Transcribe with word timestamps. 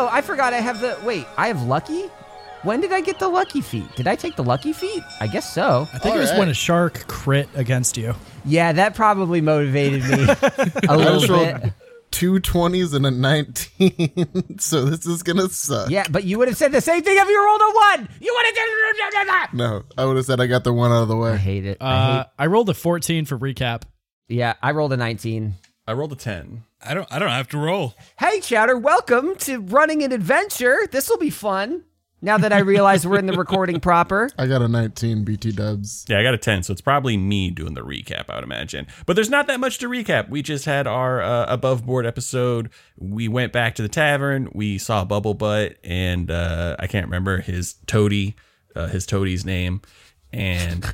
Yo, 0.00 0.08
I 0.10 0.22
forgot 0.22 0.54
I 0.54 0.60
have 0.62 0.80
the. 0.80 0.98
Wait, 1.04 1.26
I 1.36 1.48
have 1.48 1.62
lucky? 1.64 2.06
When 2.62 2.80
did 2.80 2.90
I 2.90 3.02
get 3.02 3.18
the 3.18 3.28
lucky 3.28 3.60
Feat? 3.60 3.84
Did 3.96 4.06
I 4.06 4.16
take 4.16 4.34
the 4.34 4.42
lucky 4.42 4.72
Feat? 4.72 5.02
I 5.20 5.26
guess 5.26 5.52
so. 5.52 5.86
I 5.92 5.98
think 5.98 6.14
it 6.14 6.18
was 6.18 6.28
Alright. 6.30 6.38
when 6.38 6.48
a 6.48 6.54
shark 6.54 7.06
crit 7.06 7.50
against 7.54 7.98
you. 7.98 8.14
Yeah, 8.46 8.72
that 8.72 8.94
probably 8.94 9.42
motivated 9.42 10.02
me 10.04 10.24
a 10.88 10.96
little 10.96 11.38
bit. 11.38 11.72
two 12.10 12.34
20s 12.40 12.94
and 12.94 13.04
a 13.04 13.10
19, 13.10 14.56
so 14.58 14.86
this 14.86 15.04
is 15.06 15.22
gonna 15.22 15.50
suck. 15.50 15.90
Yeah, 15.90 16.06
but 16.10 16.24
you 16.24 16.38
would 16.38 16.48
have 16.48 16.56
said 16.56 16.72
the 16.72 16.80
same 16.80 17.02
thing 17.02 17.16
if 17.18 17.28
you 17.28 17.44
rolled 17.46 17.60
a 17.60 17.98
one. 17.98 18.08
You 18.22 18.34
would 18.34 18.46
have 18.46 19.26
done. 19.26 19.48
No, 19.58 19.82
I 19.98 20.06
would 20.06 20.16
have 20.16 20.24
said 20.24 20.40
I 20.40 20.46
got 20.46 20.64
the 20.64 20.72
one 20.72 20.92
out 20.92 21.02
of 21.02 21.08
the 21.08 21.16
way. 21.16 21.32
I 21.32 21.36
hate 21.36 21.66
it. 21.66 21.76
I 21.80 21.84
Uh, 21.92 22.16
hate. 22.18 22.26
I 22.38 22.46
rolled 22.46 22.70
a 22.70 22.74
14 22.74 23.26
for 23.26 23.38
recap. 23.38 23.82
Yeah, 24.28 24.54
I 24.62 24.70
rolled 24.72 24.92
a 24.94 24.96
19. 24.96 25.54
I 25.90 25.92
rolled 25.92 26.12
a 26.12 26.16
10. 26.16 26.62
I 26.86 26.94
don't 26.94 27.12
I 27.12 27.18
don't 27.18 27.30
have 27.30 27.48
to 27.48 27.58
roll. 27.58 27.94
Hey, 28.16 28.38
Chowder, 28.40 28.78
welcome 28.78 29.34
to 29.38 29.60
running 29.60 30.04
an 30.04 30.12
adventure. 30.12 30.86
This 30.88 31.10
will 31.10 31.18
be 31.18 31.30
fun. 31.30 31.82
Now 32.22 32.38
that 32.38 32.52
I 32.52 32.60
realize 32.60 33.04
we're 33.04 33.18
in 33.18 33.26
the 33.26 33.32
recording 33.32 33.80
proper. 33.80 34.30
I 34.38 34.46
got 34.46 34.62
a 34.62 34.68
19 34.68 35.24
BT 35.24 35.50
dubs. 35.50 36.04
Yeah, 36.08 36.20
I 36.20 36.22
got 36.22 36.32
a 36.32 36.38
10, 36.38 36.62
so 36.62 36.72
it's 36.72 36.80
probably 36.80 37.16
me 37.16 37.50
doing 37.50 37.74
the 37.74 37.80
recap, 37.80 38.26
I 38.30 38.36
would 38.36 38.44
imagine. 38.44 38.86
But 39.04 39.16
there's 39.16 39.30
not 39.30 39.48
that 39.48 39.58
much 39.58 39.78
to 39.78 39.88
recap. 39.88 40.28
We 40.28 40.42
just 40.42 40.64
had 40.64 40.86
our 40.86 41.20
uh, 41.22 41.46
above 41.46 41.84
board 41.84 42.06
episode. 42.06 42.70
We 42.96 43.26
went 43.26 43.52
back 43.52 43.74
to 43.74 43.82
the 43.82 43.88
tavern. 43.88 44.48
We 44.52 44.78
saw 44.78 45.04
Bubble 45.04 45.34
Butt, 45.34 45.76
and 45.82 46.30
uh, 46.30 46.76
I 46.78 46.86
can't 46.86 47.06
remember 47.06 47.40
his 47.40 47.74
toady, 47.88 48.36
uh, 48.76 48.86
his 48.86 49.06
toady's 49.06 49.44
name. 49.44 49.80
And 50.32 50.84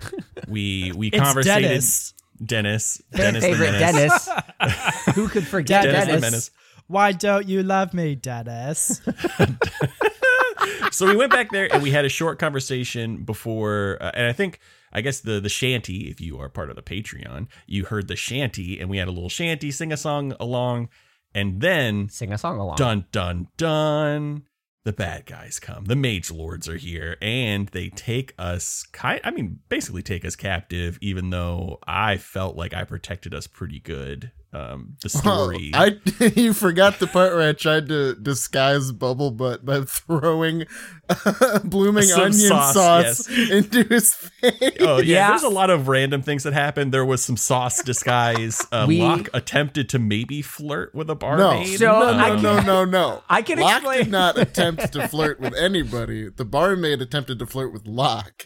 we 0.49 0.93
we 0.97 1.09
It's 1.13 1.19
conversated. 1.23 1.69
Dennis. 1.69 2.15
Dennis. 2.45 3.01
Dennis 3.13 3.45
Favorite 3.45 3.73
Menace. 3.73 4.27
Dennis. 4.61 5.05
Who 5.15 5.29
could 5.29 5.47
forget 5.49 5.85
Dennis 5.85 6.07
Dennis? 6.07 6.15
the 6.15 6.21
Menace. 6.21 6.51
Why 6.89 7.13
don't 7.13 7.49
you 7.49 7.63
love 7.63 7.95
me, 7.95 8.15
Dennis? 8.15 9.01
so 10.91 11.07
we 11.07 11.17
went 11.17 11.33
back 11.33 11.51
there 11.51 11.73
and 11.73 11.83
we 11.83 11.91
had 11.91 12.05
a 12.05 12.09
short 12.09 12.39
conversation 12.39 13.25
before 13.25 13.99
uh, 14.01 14.11
and 14.15 14.27
i 14.27 14.33
think 14.33 14.59
i 14.93 15.01
guess 15.01 15.21
the 15.21 15.39
the 15.41 15.49
shanty 15.49 16.09
if 16.11 16.21
you 16.21 16.39
are 16.41 16.49
part 16.49 16.71
of 16.71 16.77
the 16.77 16.83
patreon 16.83 17.47
you 17.67 17.85
heard 17.85 18.09
the 18.09 18.17
shanty 18.17 18.81
and 18.81 18.89
we 18.91 18.97
had 18.99 19.07
a 19.07 19.11
little 19.11 19.29
shanty 19.29 19.71
sing 19.71 19.93
a 19.93 19.97
song 19.97 20.35
along 20.41 20.89
and 21.35 21.61
then 21.61 22.09
Sing 22.09 22.33
a 22.33 22.39
song 22.39 22.59
along. 22.59 22.77
dun 22.77 23.05
dun 23.13 23.49
dun 23.57 24.43
the 24.87 24.93
bad 24.93 25.27
guys 25.27 25.59
come. 25.59 25.85
The 25.87 25.97
mage 25.97 26.31
lords 26.31 26.69
are 26.69 26.77
here 26.77 27.17
and 27.21 27.67
they 27.71 27.89
take 27.89 28.35
us 28.39 28.85
kind 28.93 29.21
i 29.25 29.31
mean 29.33 29.59
basically 29.69 30.03
take 30.03 30.25
us 30.25 30.37
captive 30.37 30.97
even 31.01 31.31
though 31.31 31.79
i 31.87 32.17
felt 32.17 32.57
like 32.57 32.73
i 32.73 32.85
protected 32.85 33.35
us 33.35 33.47
pretty 33.47 33.81
good 33.81 34.31
um 34.57 34.97
the 35.03 35.11
Oh, 35.15 35.19
story 35.21 35.71
I 35.75 35.99
you 36.37 36.53
forgot 36.53 36.99
the 36.99 37.07
part 37.07 37.35
where 37.35 37.49
I 37.49 37.53
tried 37.53 37.89
to 37.89 38.15
disguise 38.15 38.91
Bubble 38.93 39.31
Butt 39.31 39.65
by 39.65 39.83
throwing 39.83 40.65
blooming 41.65 42.05
Some 42.05 42.21
onion 42.23 42.33
sauce, 42.49 42.75
sauce, 42.75 43.29
yes. 43.31 43.51
into 43.51 43.83
his 43.85 44.15
face. 44.15 44.77
Oh 44.81 44.99
yeah, 44.99 45.03
Yeah. 45.03 45.29
there's 45.31 45.43
a 45.43 45.49
lot 45.49 45.71
of 45.71 45.89
random 45.89 46.23
things 46.23 46.43
that 46.45 46.53
happened. 46.53 46.93
There 46.93 47.05
was 47.05 47.23
some 47.25 47.37
sauce 47.37 47.83
disguise. 47.83 48.65
Uh, 48.73 48.87
We- 48.89 49.01
Locke 49.01 49.29
attempted 49.35 49.89
to 49.91 49.99
maybe 49.99 50.43
flirt 50.43 50.95
with 50.95 51.09
a 51.11 51.15
No, 51.15 51.17
barmaid. 51.17 51.79
So, 51.79 51.85
no, 51.87 52.17
no, 52.17 52.37
no, 52.37 52.61
no, 52.63 52.85
no. 52.99 53.23
I 53.29 53.43
can 53.43 53.59
Locke 53.59 53.77
explain- 53.83 53.99
did 54.05 54.11
not 54.11 54.39
attempt 54.39 54.93
to 54.95 55.07
flirt 55.09 55.39
with 55.41 55.55
anybody. 55.55 56.29
The 56.31 56.45
barmaid 56.45 57.03
attempted 57.03 57.39
to 57.41 57.47
flirt 57.47 57.73
with 57.73 57.87
Locke, 57.87 58.45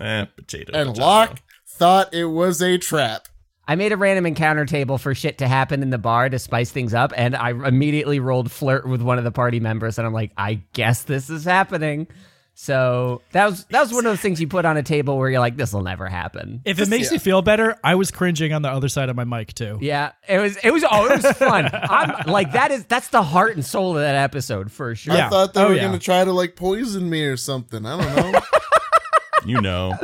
eh, 0.00 0.24
potato. 0.36 0.72
and 0.74 0.88
potato. 0.90 1.04
Locke 1.04 1.38
thought 1.68 2.12
it 2.14 2.26
was 2.26 2.62
a 2.62 2.78
trap. 2.78 3.28
I 3.70 3.76
made 3.76 3.92
a 3.92 3.96
random 3.96 4.26
encounter 4.26 4.66
table 4.66 4.98
for 4.98 5.14
shit 5.14 5.38
to 5.38 5.46
happen 5.46 5.80
in 5.80 5.90
the 5.90 5.98
bar 5.98 6.28
to 6.28 6.40
spice 6.40 6.72
things 6.72 6.92
up, 6.92 7.12
and 7.16 7.36
I 7.36 7.50
immediately 7.50 8.18
rolled 8.18 8.50
flirt 8.50 8.84
with 8.84 9.00
one 9.00 9.16
of 9.18 9.22
the 9.22 9.30
party 9.30 9.60
members, 9.60 9.96
and 9.96 10.04
I'm 10.04 10.12
like, 10.12 10.32
I 10.36 10.54
guess 10.72 11.04
this 11.04 11.30
is 11.30 11.44
happening. 11.44 12.08
So 12.54 13.22
that 13.30 13.46
was 13.48 13.64
that 13.66 13.80
was 13.80 13.92
one 13.92 14.04
of 14.06 14.10
those 14.10 14.20
things 14.20 14.40
you 14.40 14.48
put 14.48 14.64
on 14.64 14.76
a 14.76 14.82
table 14.82 15.16
where 15.18 15.30
you're 15.30 15.38
like, 15.38 15.56
this 15.56 15.72
will 15.72 15.84
never 15.84 16.08
happen. 16.08 16.62
If 16.64 16.80
it 16.80 16.88
makes 16.88 17.12
you 17.12 17.20
feel 17.20 17.42
better, 17.42 17.78
I 17.84 17.94
was 17.94 18.10
cringing 18.10 18.52
on 18.52 18.62
the 18.62 18.68
other 18.70 18.88
side 18.88 19.08
of 19.08 19.14
my 19.14 19.22
mic 19.22 19.54
too. 19.54 19.78
Yeah, 19.80 20.12
it 20.28 20.38
was 20.40 20.56
it 20.64 20.72
was 20.72 20.84
oh 20.90 21.06
it 21.06 21.22
was 21.22 21.32
fun. 21.38 21.70
I'm 21.72 22.26
like 22.26 22.50
that 22.54 22.72
is 22.72 22.84
that's 22.86 23.08
the 23.08 23.22
heart 23.22 23.54
and 23.54 23.64
soul 23.64 23.96
of 23.96 24.02
that 24.02 24.16
episode 24.16 24.72
for 24.72 24.96
sure. 24.96 25.14
Yeah. 25.14 25.28
I 25.28 25.30
thought 25.30 25.54
they 25.54 25.62
Oh, 25.62 25.68
were 25.68 25.74
yeah. 25.76 25.84
gonna 25.86 26.00
try 26.00 26.24
to 26.24 26.32
like 26.32 26.56
poison 26.56 27.08
me 27.08 27.22
or 27.24 27.36
something. 27.36 27.86
I 27.86 27.96
don't 28.02 28.32
know. 28.32 28.40
you 29.46 29.60
know 29.60 29.94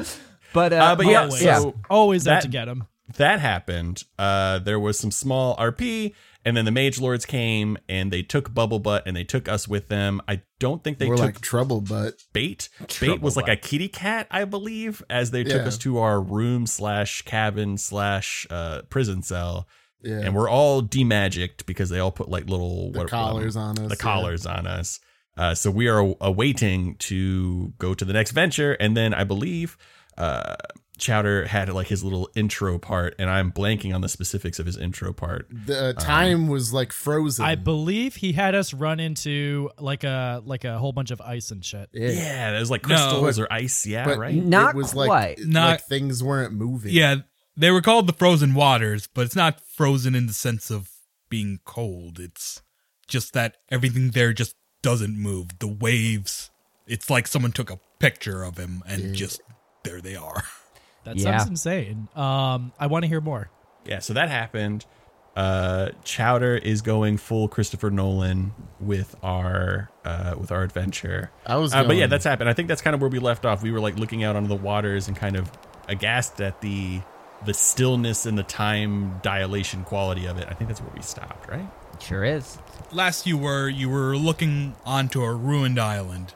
But 0.54 0.72
uh, 0.72 0.76
Uh, 0.76 0.96
but 0.96 1.06
yeah, 1.06 1.22
Always, 1.24 1.42
yeah. 1.42 1.58
so 1.58 1.74
always 1.90 2.26
out 2.28 2.34
that- 2.36 2.42
to 2.42 2.48
get 2.48 2.68
him. 2.68 2.84
That 3.16 3.40
happened. 3.40 4.04
Uh, 4.18 4.58
there 4.58 4.80
was 4.80 4.98
some 4.98 5.10
small 5.10 5.56
RP, 5.56 6.14
and 6.44 6.56
then 6.56 6.64
the 6.64 6.70
mage 6.70 7.00
lords 7.00 7.24
came 7.26 7.76
and 7.88 8.12
they 8.12 8.22
took 8.22 8.52
Bubble 8.52 8.78
Butt 8.78 9.04
and 9.06 9.16
they 9.16 9.24
took 9.24 9.48
us 9.48 9.66
with 9.68 9.88
them. 9.88 10.20
I 10.28 10.42
don't 10.58 10.82
think 10.84 10.98
they 10.98 11.06
We're 11.08 11.16
took 11.16 11.24
like 11.26 11.40
trouble 11.40 11.80
butt. 11.80 12.14
bait. 12.32 12.68
bait 12.80 12.88
Trouble 12.88 13.18
was 13.22 13.36
like 13.36 13.46
Butt. 13.46 13.58
a 13.58 13.60
kitty 13.60 13.88
cat, 13.88 14.26
I 14.30 14.44
believe, 14.44 15.02
as 15.10 15.30
they 15.30 15.44
took 15.44 15.62
Yeah. 15.62 15.68
us 15.68 15.78
to 15.78 15.98
our 15.98 16.20
room 16.20 16.66
slash 16.66 17.22
cabin 17.22 17.78
slash 17.78 18.46
uh, 18.50 18.82
prison 18.90 19.22
cell. 19.22 19.68
Yeah. 20.02 20.20
and 20.20 20.36
we're 20.36 20.48
all 20.48 20.82
demagicked 20.82 21.66
because 21.66 21.88
they 21.88 21.98
all 21.98 22.12
put 22.12 22.28
like 22.28 22.48
little 22.48 22.92
the 22.92 22.98
what- 23.00 23.08
collars 23.08 23.56
on 23.56 23.70
us. 23.78 23.88
the 23.88 23.96
yeah. 23.96 24.02
collars 24.02 24.46
on 24.46 24.66
us. 24.66 25.00
Uh, 25.36 25.54
so 25.54 25.70
we 25.70 25.88
are 25.88 26.14
awaiting 26.20 26.94
to 26.96 27.72
go 27.78 27.92
to 27.92 28.04
the 28.04 28.12
next 28.12 28.30
venture, 28.30 28.72
and 28.74 28.96
then 28.96 29.12
I 29.14 29.24
believe 29.24 29.76
uh, 30.16 30.54
Chowder 30.98 31.46
had 31.46 31.68
like 31.72 31.88
his 31.88 32.02
little 32.02 32.28
intro 32.34 32.78
part, 32.78 33.14
and 33.18 33.28
I'm 33.28 33.52
blanking 33.52 33.94
on 33.94 34.00
the 34.00 34.08
specifics 34.08 34.58
of 34.58 34.66
his 34.66 34.76
intro 34.78 35.12
part. 35.12 35.46
The 35.50 35.88
uh, 35.88 35.92
time 35.92 36.48
was 36.48 36.72
like 36.72 36.92
frozen. 36.92 37.44
I 37.44 37.54
believe 37.54 38.16
he 38.16 38.32
had 38.32 38.54
us 38.54 38.72
run 38.72 38.98
into 39.00 39.70
like 39.78 40.04
a 40.04 40.42
like 40.44 40.64
a 40.64 40.78
whole 40.78 40.92
bunch 40.92 41.10
of 41.10 41.20
ice 41.20 41.50
and 41.50 41.64
shit. 41.64 41.90
yeah. 41.92 42.08
Yeah, 42.08 42.50
there's 42.52 42.70
like 42.70 42.86
No. 42.86 42.94
crystals 42.96 43.38
or 43.38 43.46
ice. 43.50 43.86
Yeah, 43.86 44.04
But 44.06 44.18
right. 44.18 44.34
Not 44.34 44.74
it 44.74 44.78
was 44.78 44.92
quite. 44.92 45.08
like 45.08 45.38
Not- 45.40 45.70
like 45.70 45.82
things 45.84 46.22
weren't 46.24 46.54
moving. 46.54 46.92
Yeah, 46.94 47.16
they 47.56 47.70
were 47.70 47.82
called 47.82 48.06
the 48.06 48.12
frozen 48.14 48.54
waters, 48.54 49.06
but 49.12 49.26
it's 49.26 49.36
not 49.36 49.60
frozen 49.60 50.14
in 50.14 50.26
the 50.26 50.32
sense 50.32 50.70
of 50.70 50.90
being 51.28 51.60
cold. 51.64 52.18
It's 52.18 52.62
just 53.06 53.32
that 53.34 53.56
everything 53.70 54.10
there 54.12 54.32
just 54.32 54.54
doesn't 54.82 55.18
move. 55.18 55.58
The 55.58 55.66
waves, 55.68 56.50
it's 56.86 57.10
like 57.10 57.26
someone 57.26 57.52
took 57.52 57.70
a 57.70 57.78
picture 57.98 58.42
of 58.42 58.56
him 58.58 58.82
and 58.86 59.14
just 59.14 59.40
there 59.84 60.00
they 60.00 60.16
are. 60.16 60.44
That 61.06 61.16
Yeah. 61.16 61.38
sounds 61.38 61.48
insane. 61.50 62.08
Um, 62.14 62.72
I 62.78 62.86
want 62.88 63.04
to 63.04 63.08
hear 63.08 63.20
more. 63.22 63.48
Yeah, 63.86 64.00
so 64.00 64.12
that 64.12 64.28
happened. 64.28 64.84
Uh, 65.36 65.90
Chowder 66.02 66.56
is 66.56 66.80
going 66.82 67.18
full 67.18 67.46
Christopher 67.48 67.90
Nolan 67.90 68.52
with 68.80 69.14
our 69.22 69.90
uh, 70.04 70.34
with 70.38 70.50
our 70.50 70.62
adventure. 70.62 71.30
I 71.46 71.56
was 71.56 71.74
Uh, 71.74 71.84
but 71.84 71.96
yeah, 71.96 72.06
that's 72.06 72.24
happened. 72.24 72.48
I 72.48 72.52
think 72.54 72.68
that's 72.68 72.80
kind 72.82 72.94
of 72.94 73.00
where 73.00 73.10
we 73.10 73.18
left 73.18 73.44
off. 73.44 73.62
We 73.62 73.70
were 73.70 73.80
like 73.80 73.98
looking 73.98 74.24
out 74.24 74.34
onto 74.36 74.48
the 74.48 74.56
waters 74.56 75.08
and 75.08 75.16
kind 75.16 75.36
of 75.36 75.50
aghast 75.88 76.40
at 76.40 76.60
the 76.60 77.00
the 77.44 77.52
stillness 77.52 78.24
and 78.24 78.36
the 78.38 78.42
time 78.42 79.18
dilation 79.22 79.84
quality 79.84 80.24
of 80.26 80.38
it. 80.38 80.48
I 80.50 80.54
think 80.54 80.68
that's 80.68 80.80
where 80.80 80.92
we 80.94 81.02
stopped, 81.02 81.48
right? 81.50 81.68
sure 82.00 82.24
is. 82.24 82.58
Last 82.92 83.26
you 83.26 83.38
were, 83.38 83.68
you 83.70 83.88
were 83.88 84.16
looking 84.18 84.74
onto 84.84 85.22
a 85.22 85.32
ruined 85.34 85.78
island. 85.78 86.34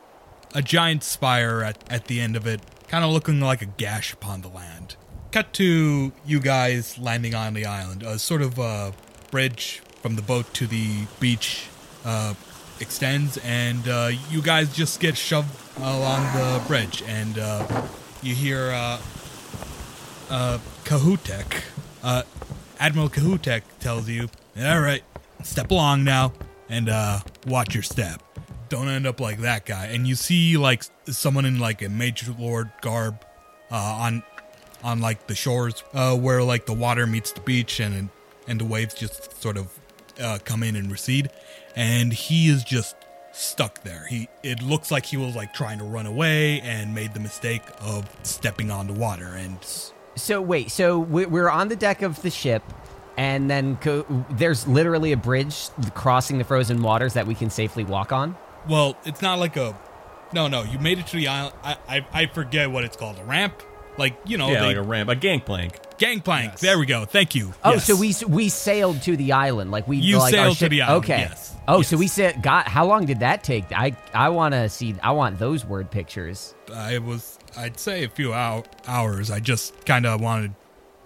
A 0.55 0.63
giant 0.63 1.03
spire 1.05 1.63
at, 1.63 1.77
at 1.93 2.07
the 2.07 2.19
end 2.21 2.35
of 2.37 2.47
it, 2.47 2.61
kind 2.91 3.05
of 3.05 3.13
looking 3.13 3.41
like 3.41 3.63
a 3.63 3.67
gash 3.67 4.13
upon 4.13 4.41
the 4.41 4.49
land. 4.49 4.97
Cut 5.31 5.53
to 5.55 6.11
you 6.27 6.41
guys 6.41 6.99
landing 6.99 7.37
on 7.37 7.55
the 7.55 7.65
island. 7.65 8.03
A 8.03 8.19
sort 8.19 8.43
of 8.43 8.59
uh, 8.59 8.91
bridge 9.31 9.81
from 10.03 10.17
the 10.17 10.23
boat 10.23 10.53
to 10.55 10.67
the 10.67 11.07
beach 11.21 11.69
uh, 12.05 12.35
extends, 12.81 13.39
and 13.45 13.87
uh, 13.87 14.11
you 14.29 14.43
guys 14.43 14.75
just 14.75 14.99
get 14.99 15.17
shoved 15.17 15.57
along 15.79 16.25
the 16.35 16.61
bridge, 16.67 17.05
and 17.07 17.39
uh, 17.39 17.65
you 18.23 18.35
hear 18.35 18.73
uh, 18.73 19.01
uh, 20.29 20.59
Kahutek, 20.83 21.63
uh, 22.03 22.25
Admiral 22.81 23.09
Kahutek 23.09 23.63
tells 23.79 24.09
you, 24.09 24.29
all 24.61 24.81
right, 24.81 25.05
step 25.45 25.71
along 25.71 26.03
now 26.03 26.33
and 26.69 26.89
uh, 26.89 27.21
watch 27.47 27.73
your 27.73 27.85
step. 27.85 28.21
Don't 28.71 28.89
end 28.89 29.07
up 29.07 29.21
like 29.21 29.41
that 29.41 29.67
guy. 29.67 29.87
And 29.87 30.07
you 30.07 30.15
see 30.15 30.57
like 30.57 30.85
someone 31.07 31.45
in 31.45 31.59
like 31.59 31.83
a 31.83 31.89
Mage 31.91 32.27
Lord 32.39 32.71
garb 32.81 33.23
uh, 33.71 33.75
on 33.77 34.23
on 34.83 35.01
like 35.01 35.27
the 35.27 35.35
shores 35.35 35.85
uh, 35.93 36.17
where 36.17 36.43
like 36.43 36.65
the 36.65 36.73
water 36.73 37.07
meets 37.07 37.33
the 37.33 37.41
beach 37.43 37.81
and 37.81 38.09
and 38.49 38.59
the 38.61 38.65
waves 38.65 38.95
just 38.95 39.43
sort 39.43 39.59
of 39.59 39.79
uh, 40.21 40.39
come 40.45 40.63
in 40.63 40.75
and 40.77 40.91
recede. 40.91 41.31
And 41.77 42.13
he 42.13 42.49
is 42.49 42.65
just 42.65 42.97
stuck 43.33 43.83
there. 43.83 44.07
He 44.09 44.29
it 44.43 44.63
looks 44.63 44.91
like 44.91 45.05
he 45.07 45.17
was 45.17 45.35
like 45.37 45.53
trying 45.53 45.79
to 45.79 45.85
run 45.85 46.07
away 46.07 46.61
and 46.63 46.95
made 46.95 47.13
the 47.13 47.21
mistake 47.21 47.63
of 47.81 48.09
stepping 48.23 48.71
on 48.71 48.87
the 48.87 48.93
water 48.95 49.35
and 49.37 49.59
So 50.17 50.41
wait, 50.41 50.71
so 50.71 50.99
we- 50.99 51.27
we're 51.27 51.49
on 51.51 51.69
the 51.69 51.77
deck 51.77 52.03
of 52.03 52.23
the 52.23 52.31
ship, 52.31 52.63
and 53.17 53.51
then 53.51 53.77
co- 53.77 54.07
there's 54.31 54.67
literally 54.67 55.13
a 55.13 55.17
bridge 55.17 55.69
crossing 55.95 56.39
the 56.39 56.45
frozen 56.45 56.83
waters 56.83 57.15
that 57.15 57.27
we 57.27 57.35
can 57.35 57.51
safely 57.51 57.85
walk 57.85 58.13
on. 58.13 58.37
Well, 58.69 58.97
it's 59.05 59.23
not 59.23 59.39
like 59.39 59.57
a. 59.57 59.77
No, 60.33 60.47
no, 60.47 60.63
you 60.63 60.79
made 60.79 60.99
it 60.99 61.07
to 61.09 61.17
the 61.17 61.27
island. 61.29 61.55
I, 61.65 61.77
I, 61.89 62.07
I 62.13 62.27
forget 62.27 62.71
what 62.71 62.85
it's 62.85 62.97
called. 62.97 63.19
A 63.19 63.25
ramp, 63.25 63.63
like 63.99 64.17
you 64.25 64.39
know, 64.39 64.49
yeah, 64.51 64.61
they, 64.61 64.67
like 64.69 64.77
a 64.77 64.83
ramp, 64.83 65.09
a 65.11 65.17
gangplank. 65.17 65.77
Gangplank. 65.99 66.53
Yes. 66.53 66.61
There 66.61 66.79
we 66.79 66.87
go. 66.87 67.05
Thank 67.05 67.35
you. 67.35 67.53
Oh, 67.65 67.73
Yes. 67.73 67.85
so 67.87 67.97
we 67.97 68.15
we 68.29 68.49
sailed 68.49 69.03
to 69.03 69.17
the 69.17 69.33
island, 69.33 69.71
like 69.71 69.87
we 69.89 69.97
You 69.99 70.19
like 70.19 70.33
our 70.35 70.41
sailed 70.45 70.57
to 70.59 70.69
the 70.69 70.83
island, 70.83 71.05
Okay. 71.05 71.19
yes. 71.19 71.57
Oh, 71.69 71.83
so 71.83 71.97
we 71.97 72.07
said, 72.09 72.43
God, 72.43 72.67
how 72.67 72.87
long 72.87 73.05
did 73.07 73.21
that 73.21 73.45
take? 73.45 73.65
I 73.73 73.97
I 74.15 74.29
want 74.31 74.55
to 74.55 74.69
see. 74.69 74.95
I 75.03 75.11
want 75.13 75.39
those 75.39 75.65
word 75.65 75.91
pictures. 75.91 76.55
I 76.73 76.99
was. 76.99 77.39
I'd 77.57 77.79
say 77.81 78.05
a 78.05 78.09
few 78.09 78.33
hou- 78.33 78.63
hours. 78.87 79.31
I 79.31 79.41
just 79.41 79.85
kind 79.85 80.07
of 80.07 80.21
wanted. 80.21 80.55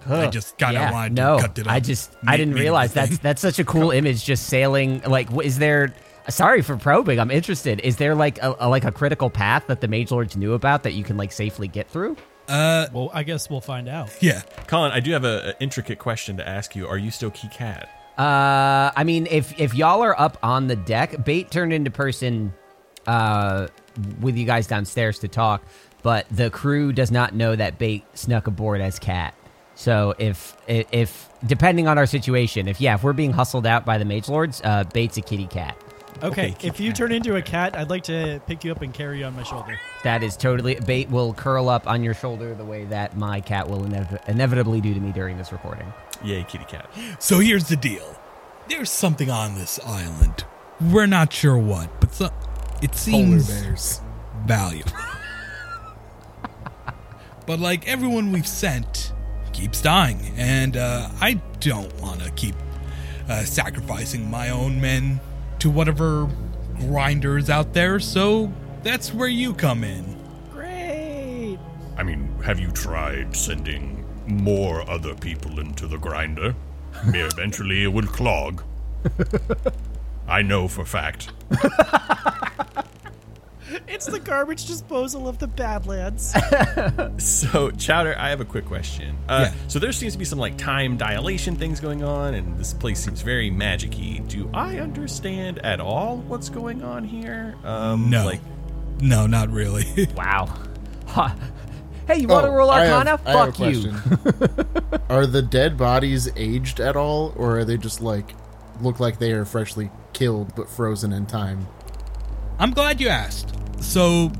I 0.07 0.27
just 0.27 0.59
kind 0.59 0.77
of 0.77 0.83
Yeah, 0.83 0.93
wanted 0.93 1.15
no, 1.15 1.37
to 1.39 1.43
cut 1.49 1.59
it. 1.59 1.67
I 1.67 1.79
up, 1.79 1.83
just 1.83 2.13
I 2.27 2.37
didn't 2.37 2.53
make 2.53 2.59
it 2.59 2.61
a 2.61 2.65
realize 2.65 2.93
that's 2.93 3.19
that's 3.27 3.41
such 3.41 3.59
a 3.59 3.65
cool 3.65 3.91
image. 3.91 4.23
Just 4.25 4.47
sailing. 4.49 5.01
Like, 5.01 5.29
is 5.43 5.59
there? 5.59 5.95
Sorry 6.29 6.63
for 6.63 6.77
probing. 6.77 7.21
I'm 7.21 7.31
interested. 7.31 7.81
Is 7.81 7.97
there 7.97 8.15
like 8.15 8.39
a, 8.43 8.55
a 8.59 8.69
like 8.69 8.85
a 8.85 8.93
critical 8.93 9.29
path 9.31 9.67
that 9.67 9.81
the 9.81 9.89
mage 9.89 10.11
lords 10.11 10.37
knew 10.37 10.55
about 10.55 10.83
that 10.85 10.93
you 10.95 11.05
can 11.05 11.17
like 11.17 11.33
safely 11.33 11.69
get 11.69 11.89
through? 11.89 12.17
Uh, 12.49 12.87
Well, 12.93 13.11
I 13.15 13.23
guess 13.23 13.49
we'll 13.51 13.61
find 13.61 13.89
out. 13.89 14.11
yeah. 14.23 14.43
Colin, 14.67 14.93
I 14.93 15.01
do 15.01 15.13
have 15.13 15.25
a, 15.25 15.51
a 15.59 15.63
intricate 15.63 15.99
question 15.99 16.37
to 16.39 16.49
ask 16.49 16.75
you. 16.77 16.87
Are 16.87 16.99
you 16.99 17.11
still 17.11 17.31
Key 17.31 17.49
Cat? 17.49 17.89
Uh, 18.19 18.91
I 18.97 19.03
mean, 19.05 19.27
if 19.31 19.59
if 19.59 19.75
y'all 19.75 20.03
are 20.03 20.19
up 20.19 20.39
on 20.43 20.67
the 20.67 20.77
deck, 20.77 21.25
bait 21.25 21.51
turned 21.51 21.73
into 21.73 21.91
person, 21.91 22.55
uh, 23.07 23.69
with 24.21 24.37
you 24.37 24.45
guys 24.47 24.67
downstairs 24.67 25.19
to 25.21 25.29
talk, 25.29 25.63
but 26.03 26.27
the 26.31 26.49
crew 26.51 26.93
does 26.93 27.11
not 27.11 27.35
know 27.35 27.55
that 27.57 27.79
bait 27.79 28.05
snuck 28.15 28.47
aboard 28.47 28.81
as 28.81 28.99
cat. 28.99 29.35
So 29.75 30.15
if 30.19 30.57
if, 30.69 30.87
if 30.93 31.29
depending 31.47 31.89
on 31.89 31.99
our 31.99 32.07
situation, 32.07 32.69
if 32.69 32.81
yeah, 32.81 32.95
if 32.95 33.03
we're 33.03 33.13
being 33.15 33.33
hustled 33.33 33.67
out 33.67 33.85
by 33.85 33.99
the 33.99 34.05
mage 34.05 34.29
lords, 34.29 34.61
uh, 34.65 34.85
bait's 34.85 35.17
a 35.19 35.21
kitty 35.23 35.47
cat. 35.49 35.77
Okay, 36.23 36.53
Okay, 36.53 36.67
if 36.67 36.81
you 36.81 36.93
turn 36.93 37.13
into 37.13 37.37
a 37.37 37.43
cat, 37.43 37.77
I'd 37.77 37.91
like 37.91 38.05
to 38.05 38.41
pick 38.47 38.65
you 38.65 38.73
up 38.73 38.83
and 38.83 38.95
carry 38.95 39.19
you 39.19 39.25
on 39.25 39.35
my 39.35 39.43
shoulder. 39.43 39.79
That 40.05 40.23
is 40.23 40.37
totally 40.37 40.77
bait 40.77 41.11
will 41.11 41.35
curl 41.35 41.69
up 41.69 41.87
on 41.87 42.03
your 42.03 42.15
shoulder 42.15 42.55
the 42.55 42.65
way 42.65 42.85
that 42.87 43.17
my 43.17 43.41
cat 43.41 43.69
will 43.69 43.81
inev- 43.81 44.29
inevitably 44.29 44.81
do 44.81 44.95
to 44.95 45.01
me 45.01 45.13
during 45.13 45.37
this 45.37 45.53
recording. 45.53 45.93
Yay, 46.23 46.45
Kitty 46.45 46.65
Cat. 46.65 46.89
So 47.19 47.41
here's 47.41 47.69
the 47.69 47.77
deal. 47.77 48.17
There's 48.69 48.91
something 48.91 49.29
on 49.31 49.57
this 49.57 49.79
island. 49.85 50.45
We're 50.81 51.07
not 51.07 51.33
sure 51.33 51.59
what, 51.59 52.01
but 52.01 52.15
so, 52.15 52.31
it 52.83 52.95
seems 52.95 53.49
bears. 53.49 54.01
valuable. 54.47 54.93
but 57.47 57.59
like 57.61 57.87
everyone 57.87 58.33
we've 58.33 58.47
sent 58.47 59.13
keeps 59.53 59.83
dying, 59.83 60.33
and 60.37 60.77
uh, 60.77 61.09
I 61.21 61.35
don't 61.61 61.95
want 62.01 62.23
to 62.23 62.31
keep 62.33 62.55
uh, 63.29 63.45
sacrificing 63.45 64.31
my 64.31 64.51
own 64.51 64.81
men 64.81 65.21
to 65.65 65.71
whatever 65.71 66.29
grinders 66.77 67.49
out 67.49 67.73
there. 67.73 67.99
So 67.99 68.53
that's 68.83 69.15
where 69.15 69.29
you 69.29 69.55
come 69.55 69.83
in. 69.83 70.05
Great. 70.53 71.59
I 71.97 72.03
mean, 72.03 72.29
have 72.45 72.61
you 72.61 72.71
tried 72.71 73.35
sending 73.35 74.05
more 74.27 74.87
other 74.91 75.15
people 75.15 75.59
into 75.59 75.87
the 75.87 75.97
grinder? 75.97 76.55
Eventually 77.07 77.83
it 77.85 77.89
will 77.95 78.07
clog. 78.07 78.63
I 80.29 80.43
know 80.43 80.69
for 80.69 80.85
fact. 80.85 81.33
It's 83.89 84.07
the 84.07 84.21
garbage 84.21 84.67
disposal 84.67 85.27
of 85.29 85.39
the 85.39 85.47
Badlands. 85.47 86.35
So, 87.19 87.71
Chowder, 87.71 88.15
I 88.19 88.29
have 88.31 88.41
a 88.41 88.45
quick 88.45 88.67
question. 88.67 89.17
Uh, 89.29 89.51
Yeah. 89.51 89.55
So 89.69 89.79
there 89.79 89.93
seems 89.93 90.13
to 90.15 90.19
be 90.19 90.25
some 90.25 90.39
like 90.39 90.57
time 90.59 90.97
dilation 90.97 91.57
things 91.57 91.81
going 91.81 92.03
on, 92.03 92.35
and 92.35 92.59
this 92.59 92.75
place 92.75 93.03
seems 93.05 93.23
very 93.23 93.51
magic-y. 93.51 94.21
Do 94.27 94.51
I 94.53 94.79
understand 94.79 95.59
at 95.61 95.81
all 95.81 96.19
what's 96.19 96.49
going 96.49 96.83
on 96.83 97.05
here? 97.05 97.55
Um, 97.65 98.11
No. 98.11 98.25
Like, 98.27 98.41
No, 99.01 99.27
not 99.27 99.51
really. 99.51 100.09
Wow. 100.17 100.47
Ha. 101.09 101.35
Hey, 102.07 102.19
you 102.19 102.29
want 102.29 102.45
to 102.45 102.51
Oh, 102.51 102.55
roll 102.55 102.71
I 102.71 102.85
have- 102.85 103.07
Arcana? 103.07 103.21
I 103.25 103.31
have 103.33 103.49
a 103.49 103.53
Fuck 103.53 103.61
you. 103.61 104.99
are 105.09 105.27
the 105.27 105.41
dead 105.43 105.79
bodies 105.79 106.29
aged 106.37 106.81
at 106.81 106.97
all, 106.97 107.33
or 107.37 107.59
are 107.61 107.65
they 107.65 107.79
just 107.79 108.01
like 108.03 108.35
look 108.83 109.01
like 109.01 109.19
they 109.19 109.33
are 109.33 109.45
freshly 109.47 109.91
killed 110.13 110.55
but 110.55 110.69
frozen 110.69 111.13
in 111.13 111.25
time? 111.27 111.67
I'm 112.59 112.73
glad 112.73 113.01
you 113.01 113.09
asked. 113.09 113.55
So, 113.83 114.31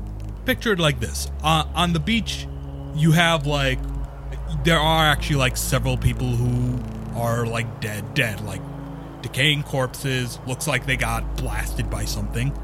picture 0.45 0.73
it 0.73 0.79
like 0.79 0.99
this: 0.99 1.29
uh, 1.43 1.65
on 1.75 1.93
the 1.93 1.99
beach, 1.99 2.47
you 2.95 3.11
have 3.11 3.45
like 3.45 3.79
there 4.63 4.79
are 4.79 5.05
actually 5.05 5.35
like 5.37 5.57
several 5.57 5.97
people 5.97 6.27
who 6.27 6.79
are 7.19 7.45
like 7.45 7.81
dead, 7.81 8.13
dead, 8.13 8.41
like 8.41 8.61
decaying 9.21 9.63
corpses. 9.63 10.39
Looks 10.47 10.67
like 10.67 10.85
they 10.85 10.97
got 10.97 11.37
blasted 11.37 11.89
by 11.89 12.05
something. 12.05 12.57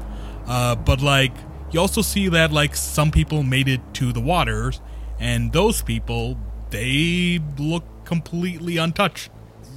Uh, 0.46 0.74
but 0.74 1.00
like 1.02 1.32
you 1.70 1.80
also 1.80 2.02
see 2.02 2.28
that 2.28 2.52
like 2.52 2.74
some 2.74 3.10
people 3.10 3.42
made 3.42 3.68
it 3.68 3.80
to 3.94 4.12
the 4.12 4.20
waters, 4.20 4.80
and 5.18 5.52
those 5.52 5.82
people 5.82 6.38
they 6.70 7.40
look 7.58 7.84
completely 8.04 8.78
untouched. 8.78 9.30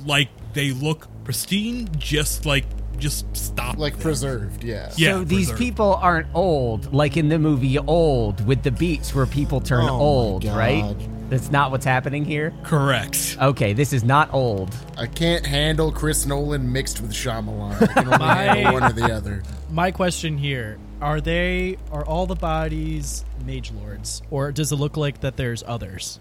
Like 0.06 0.30
they 0.54 0.72
look 0.72 1.08
pristine, 1.24 1.90
just 1.98 2.46
like 2.46 2.66
just 2.96 3.26
stop. 3.36 3.78
Like 3.78 3.94
there. 3.94 4.02
preserved, 4.02 4.64
yeah. 4.64 4.92
Yeah, 4.98 5.12
so 5.14 5.24
these 5.24 5.48
preserved. 5.48 5.60
people 5.60 5.96
aren't 5.96 6.28
old, 6.34 6.94
like 6.94 7.18
in 7.18 7.30
the 7.30 7.40
movie 7.40 7.78
Old 7.78 8.46
with 8.46 8.64
the 8.64 8.72
beats 8.72 9.14
where 9.14 9.26
people 9.26 9.62
turn 9.62 9.86
Oh 9.86 10.00
old, 10.00 10.44
right? 10.46 10.96
That's 11.30 11.50
not 11.50 11.72
what's 11.72 11.86
happening 11.86 12.24
here. 12.24 12.54
Correct. 12.64 13.38
Okay, 13.42 13.74
this 13.74 13.94
is 13.94 14.04
not 14.04 14.32
old. 14.34 14.76
I 14.96 15.08
can't 15.08 15.44
handle 15.46 15.92
Chris 15.92 16.26
Nolan 16.28 16.72
mixed 16.72 17.02
with 17.02 17.12
Shyamalan. 17.12 17.82
I 17.82 17.88
can 17.88 18.06
only 18.06 18.18
My- 18.20 18.34
handle 18.44 18.74
one 18.74 18.84
or 18.84 18.94
the 18.94 19.12
other. 19.12 19.42
my 19.72 19.90
question 19.92 20.38
here: 20.38 20.78
Are 21.02 21.20
they 21.20 21.78
are 21.92 22.06
all 22.06 22.28
the 22.28 22.36
bodies 22.36 23.26
mage 23.44 23.72
lords, 23.72 24.22
or 24.30 24.52
does 24.52 24.72
it 24.72 24.76
look 24.76 24.98
like 24.98 25.22
that 25.22 25.36
there's 25.36 25.64
others? 25.66 26.20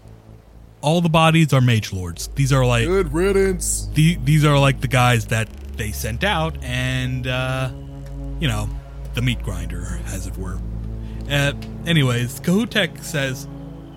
All 0.85 1.01
the 1.01 1.09
bodies 1.09 1.51
are 1.51 1.61
mage 1.61 1.91
lords. 1.91 2.27
These 2.35 2.53
are 2.53 2.63
like 2.65 2.85
Good 2.85 3.11
riddance. 3.11 3.87
the, 3.95 4.15
these 4.23 4.45
are 4.45 4.57
like 4.59 4.81
the 4.81 4.87
guys 4.87 5.25
that 5.27 5.49
they 5.77 5.91
sent 5.91 6.23
out, 6.23 6.55
and 6.63 7.25
uh, 7.27 7.71
you 8.39 8.47
know, 8.47 8.69
the 9.15 9.21
meat 9.23 9.41
grinder, 9.41 9.99
as 10.07 10.27
it 10.27 10.37
were. 10.37 10.59
Uh, 11.29 11.53
anyways, 11.87 12.39
Kahutek 12.39 13.03
says, 13.03 13.47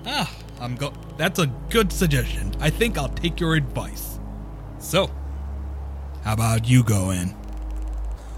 "Ah, 0.06 0.34
I'm 0.60 0.76
go. 0.76 0.92
That's 1.18 1.38
a 1.38 1.46
good 1.68 1.92
suggestion. 1.92 2.54
I 2.58 2.70
think 2.70 2.96
I'll 2.96 3.10
take 3.10 3.38
your 3.38 3.54
advice. 3.54 4.18
So, 4.78 5.10
how 6.24 6.32
about 6.32 6.66
you 6.66 6.82
go 6.82 7.10
in? 7.10 7.34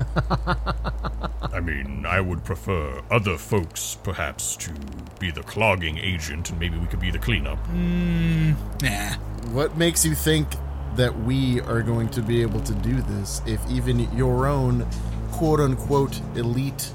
I 1.52 1.61
mean, 1.62 2.07
I 2.07 2.21
would 2.21 2.45
prefer 2.45 3.02
other 3.11 3.37
folks, 3.37 3.97
perhaps, 4.02 4.57
to 4.57 4.73
be 5.19 5.30
the 5.30 5.42
clogging 5.42 5.99
agent 5.99 6.50
and 6.50 6.59
maybe 6.59 6.78
we 6.78 6.87
could 6.87 7.00
be 7.00 7.11
the 7.11 7.19
cleanup. 7.19 7.59
Nah, 7.69 9.14
What 9.52 9.76
makes 9.76 10.04
you 10.04 10.14
think 10.14 10.49
that 10.97 11.16
we 11.21 11.61
are 11.62 11.83
going 11.83 12.09
to 12.11 12.23
be 12.23 12.42
able 12.42 12.61
to 12.61 12.75
do 12.75 13.00
this 13.02 13.42
if 13.47 13.61
even 13.71 14.00
your 14.16 14.47
own 14.47 14.88
quote 15.33 15.61
unquote 15.61 16.21
elite 16.37 16.92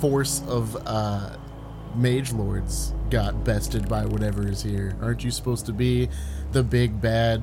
force 0.00 0.42
of 0.46 0.76
uh, 0.86 1.36
mage 1.94 2.32
lords 2.32 2.94
got 3.10 3.44
bested 3.44 3.88
by 3.88 4.04
whatever 4.06 4.46
is 4.46 4.62
here? 4.62 4.96
Aren't 5.00 5.24
you 5.24 5.30
supposed 5.30 5.66
to 5.66 5.72
be 5.72 6.08
the 6.52 6.62
big 6.62 7.00
bad 7.00 7.42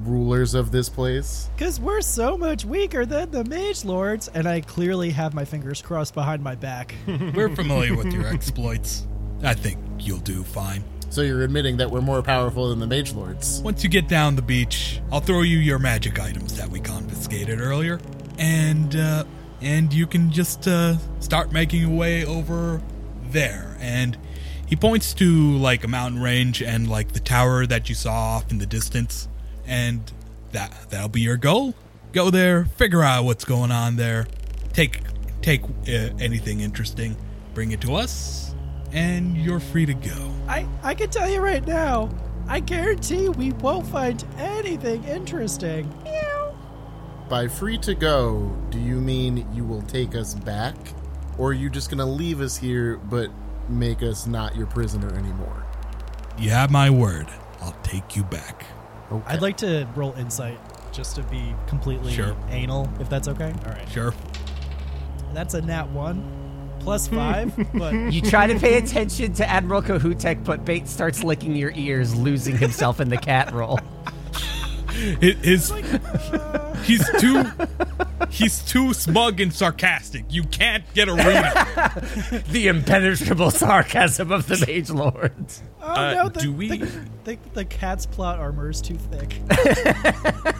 rulers 0.00 0.54
of 0.54 0.70
this 0.70 0.88
place? 0.88 1.48
Because 1.56 1.80
we're 1.80 2.00
so 2.00 2.36
much 2.36 2.64
weaker 2.64 3.06
than 3.06 3.30
the 3.30 3.44
mage 3.44 3.84
lords, 3.84 4.28
and 4.28 4.46
I 4.46 4.60
clearly 4.60 5.10
have 5.10 5.34
my 5.34 5.44
fingers 5.44 5.80
crossed 5.82 6.14
behind 6.14 6.42
my 6.42 6.54
back. 6.54 6.94
we're 7.06 7.54
familiar 7.54 7.96
with 7.96 8.12
your 8.12 8.26
exploits. 8.26 9.06
I 9.42 9.54
think 9.54 9.78
you'll 9.98 10.18
do 10.18 10.42
fine." 10.42 10.84
So 11.10 11.20
you're 11.20 11.44
admitting 11.44 11.76
that 11.76 11.90
we're 11.90 12.00
more 12.00 12.22
powerful 12.22 12.70
than 12.70 12.80
the 12.80 12.88
mage 12.88 13.12
lords? 13.12 13.60
Once 13.60 13.84
you 13.84 13.88
get 13.88 14.08
down 14.08 14.34
the 14.34 14.42
beach, 14.42 15.00
I'll 15.12 15.20
throw 15.20 15.42
you 15.42 15.58
your 15.58 15.78
magic 15.78 16.18
items 16.18 16.56
that 16.56 16.68
we 16.68 16.80
confiscated 16.80 17.60
earlier, 17.60 18.00
and 18.36 18.96
uh, 18.96 19.24
and 19.60 19.92
you 19.92 20.06
can 20.06 20.32
just 20.32 20.66
uh, 20.66 20.96
start 21.20 21.52
making 21.52 21.82
your 21.82 21.90
way 21.90 22.24
over 22.24 22.82
there. 23.30 23.76
And 23.80 24.18
he 24.66 24.76
points 24.76 25.14
to 25.14 25.56
like 25.58 25.84
a 25.84 25.88
mountain 25.88 26.20
range 26.20 26.62
and 26.62 26.88
like 26.88 27.12
the 27.12 27.20
tower 27.20 27.64
that 27.66 27.88
you 27.88 27.94
saw 27.94 28.12
off 28.12 28.50
in 28.50 28.58
the 28.58 28.66
distance, 28.66 29.28
and 29.66 30.12
that 30.52 30.72
that'll 30.90 31.08
be 31.08 31.20
your 31.20 31.36
goal. 31.36 31.74
Go 32.12 32.30
there, 32.30 32.64
figure 32.64 33.02
out 33.02 33.24
what's 33.24 33.44
going 33.44 33.70
on 33.70 33.96
there, 33.96 34.26
take 34.72 35.00
take 35.42 35.62
uh, 35.62 36.10
anything 36.18 36.60
interesting, 36.60 37.16
bring 37.54 37.72
it 37.72 37.80
to 37.82 37.94
us, 37.94 38.54
and 38.92 39.36
you're 39.36 39.60
free 39.60 39.86
to 39.86 39.94
go. 39.94 40.32
I 40.48 40.66
I 40.82 40.94
can 40.94 41.10
tell 41.10 41.28
you 41.28 41.40
right 41.40 41.66
now, 41.66 42.10
I 42.46 42.60
guarantee 42.60 43.28
we 43.28 43.52
won't 43.52 43.86
find 43.86 44.24
anything 44.38 45.04
interesting. 45.04 45.92
By 47.28 47.48
free 47.48 47.78
to 47.78 47.94
go, 47.94 48.54
do 48.68 48.78
you 48.78 48.96
mean 49.00 49.48
you 49.54 49.64
will 49.64 49.80
take 49.82 50.14
us 50.14 50.34
back? 50.34 50.76
Or 51.38 51.48
are 51.48 51.52
you 51.54 51.70
just 51.70 51.88
gonna 51.90 52.06
leave 52.06 52.40
us 52.40 52.56
here 52.56 52.98
but 52.98 53.30
make 53.68 54.02
us 54.02 54.26
not 54.26 54.54
your 54.54 54.66
prisoner 54.66 55.08
anymore? 55.16 55.64
You 56.38 56.50
have 56.50 56.70
my 56.70 56.90
word. 56.90 57.26
I'll 57.62 57.76
take 57.82 58.14
you 58.14 58.24
back. 58.24 58.66
Okay. 59.12 59.22
I'd 59.34 59.42
like 59.42 59.56
to 59.58 59.86
roll 59.94 60.12
insight 60.14 60.58
just 60.92 61.16
to 61.16 61.22
be 61.24 61.54
completely 61.66 62.12
Sure. 62.12 62.36
anal, 62.50 62.88
if 63.00 63.08
that's 63.08 63.28
okay. 63.28 63.52
All 63.66 63.72
right. 63.72 63.88
Sure. 63.90 64.14
That's 65.32 65.54
a 65.54 65.60
nat 65.60 65.88
one 65.90 66.30
plus 66.80 67.08
five, 67.08 67.52
but 67.74 67.92
You 68.12 68.20
try 68.20 68.46
to 68.46 68.58
pay 68.58 68.76
attention 68.78 69.32
to 69.34 69.48
Admiral 69.48 69.82
Kahutek, 69.82 70.44
but 70.44 70.64
Bait 70.64 70.86
starts 70.88 71.24
licking 71.24 71.56
your 71.56 71.72
ears, 71.74 72.14
losing 72.14 72.56
himself 72.56 73.00
in 73.00 73.08
the 73.08 73.16
cat 73.16 73.52
roll. 73.52 73.78
His, 74.94 75.36
his 75.42 75.72
he's 76.84 77.08
too 77.20 77.44
he's 78.30 78.62
too 78.62 78.92
smug 78.94 79.40
and 79.40 79.52
sarcastic. 79.52 80.24
You 80.28 80.44
can't 80.44 80.84
get 80.94 81.08
a 81.08 81.14
read. 81.14 82.42
The 82.48 82.68
impenetrable 82.68 83.50
sarcasm 83.50 84.30
of 84.32 84.46
the 84.46 84.64
Mage 84.66 84.90
Lords. 84.90 85.62
oh 85.82 85.86
Uh, 85.92 86.14
no, 86.14 86.28
the, 86.28 86.40
do 86.40 86.52
we- 86.52 86.78
the, 86.78 86.86
the, 87.24 87.38
the 87.54 87.64
cat's 87.64 88.06
plot 88.06 88.38
armor 88.38 88.70
is 88.70 88.80
too 88.80 88.96
thick. 88.96 89.40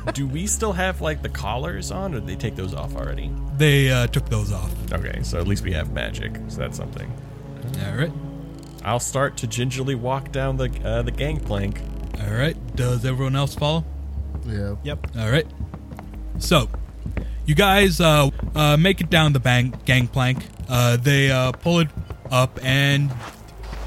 Do 0.14 0.26
we 0.26 0.47
still 0.47 0.73
have 0.73 1.00
like 1.00 1.23
the 1.23 1.29
collars 1.29 1.91
on, 1.91 2.14
or 2.14 2.21
did 2.21 2.26
they 2.29 2.37
take 2.37 2.57
those 2.57 2.75
off 2.75 2.95
already? 2.95 3.31
they 3.57 3.91
uh, 3.91 4.07
took 4.09 4.29
those 4.29 4.53
off. 4.53 4.71
Okay, 4.93 5.23
so 5.23 5.38
at 5.41 5.47
least 5.47 5.64
we 5.64 5.73
have 5.73 5.93
magic, 5.93 6.37
so 6.49 6.59
that's 6.59 6.76
something. 6.76 7.11
All 7.87 7.97
right, 7.97 8.12
I'll 8.85 9.00
start 9.00 9.37
to 9.38 9.47
gingerly 9.47 9.95
walk 9.95 10.31
down 10.31 10.57
the 10.57 10.71
uh, 10.85 11.03
the 11.03 11.11
gangplank. 11.11 11.81
all 12.21 12.35
right. 12.35 12.57
Does 12.76 13.05
everyone 13.05 13.35
else 13.37 13.55
follow? 13.55 13.85
Yeah. 14.47 14.77
Yep. 14.83 15.07
All 15.19 15.31
right. 15.31 15.47
So, 16.39 16.69
you 17.47 17.55
guys 17.55 18.01
uh, 18.01 18.31
uh, 18.55 18.77
make 18.77 19.01
it 19.01 19.11
down 19.11 19.33
the 19.33 19.41
bang- 19.41 19.75
gangplank. 19.85 20.39
Uh, 20.69 20.97
they 20.97 21.31
uh, 21.31 21.53
pull 21.53 21.81
it 21.81 21.89
up, 22.31 22.59
and 22.63 23.13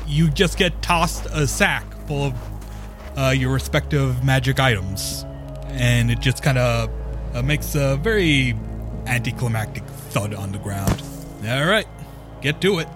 you 0.08 0.30
just 0.30 0.58
get 0.58 0.82
tossed 0.82 1.26
a 1.32 1.48
sack 1.48 1.84
full 2.08 2.28
of 2.28 2.34
uh, 3.18 3.30
your 3.30 3.52
respective 3.52 4.24
magic 4.24 4.60
items, 4.60 5.26
and 5.70 6.12
it 6.12 6.20
just 6.20 6.42
kind 6.44 6.58
of 6.58 6.90
uh, 7.36 7.42
makes 7.42 7.76
a 7.76 7.98
very 7.98 8.56
anticlimactic 9.08 9.84
thud 9.86 10.34
on 10.34 10.52
the 10.52 10.60
ground. 10.60 11.02
All 11.48 11.66
right, 11.66 11.88
get 12.42 12.62
to 12.62 12.80
it, 12.80 12.88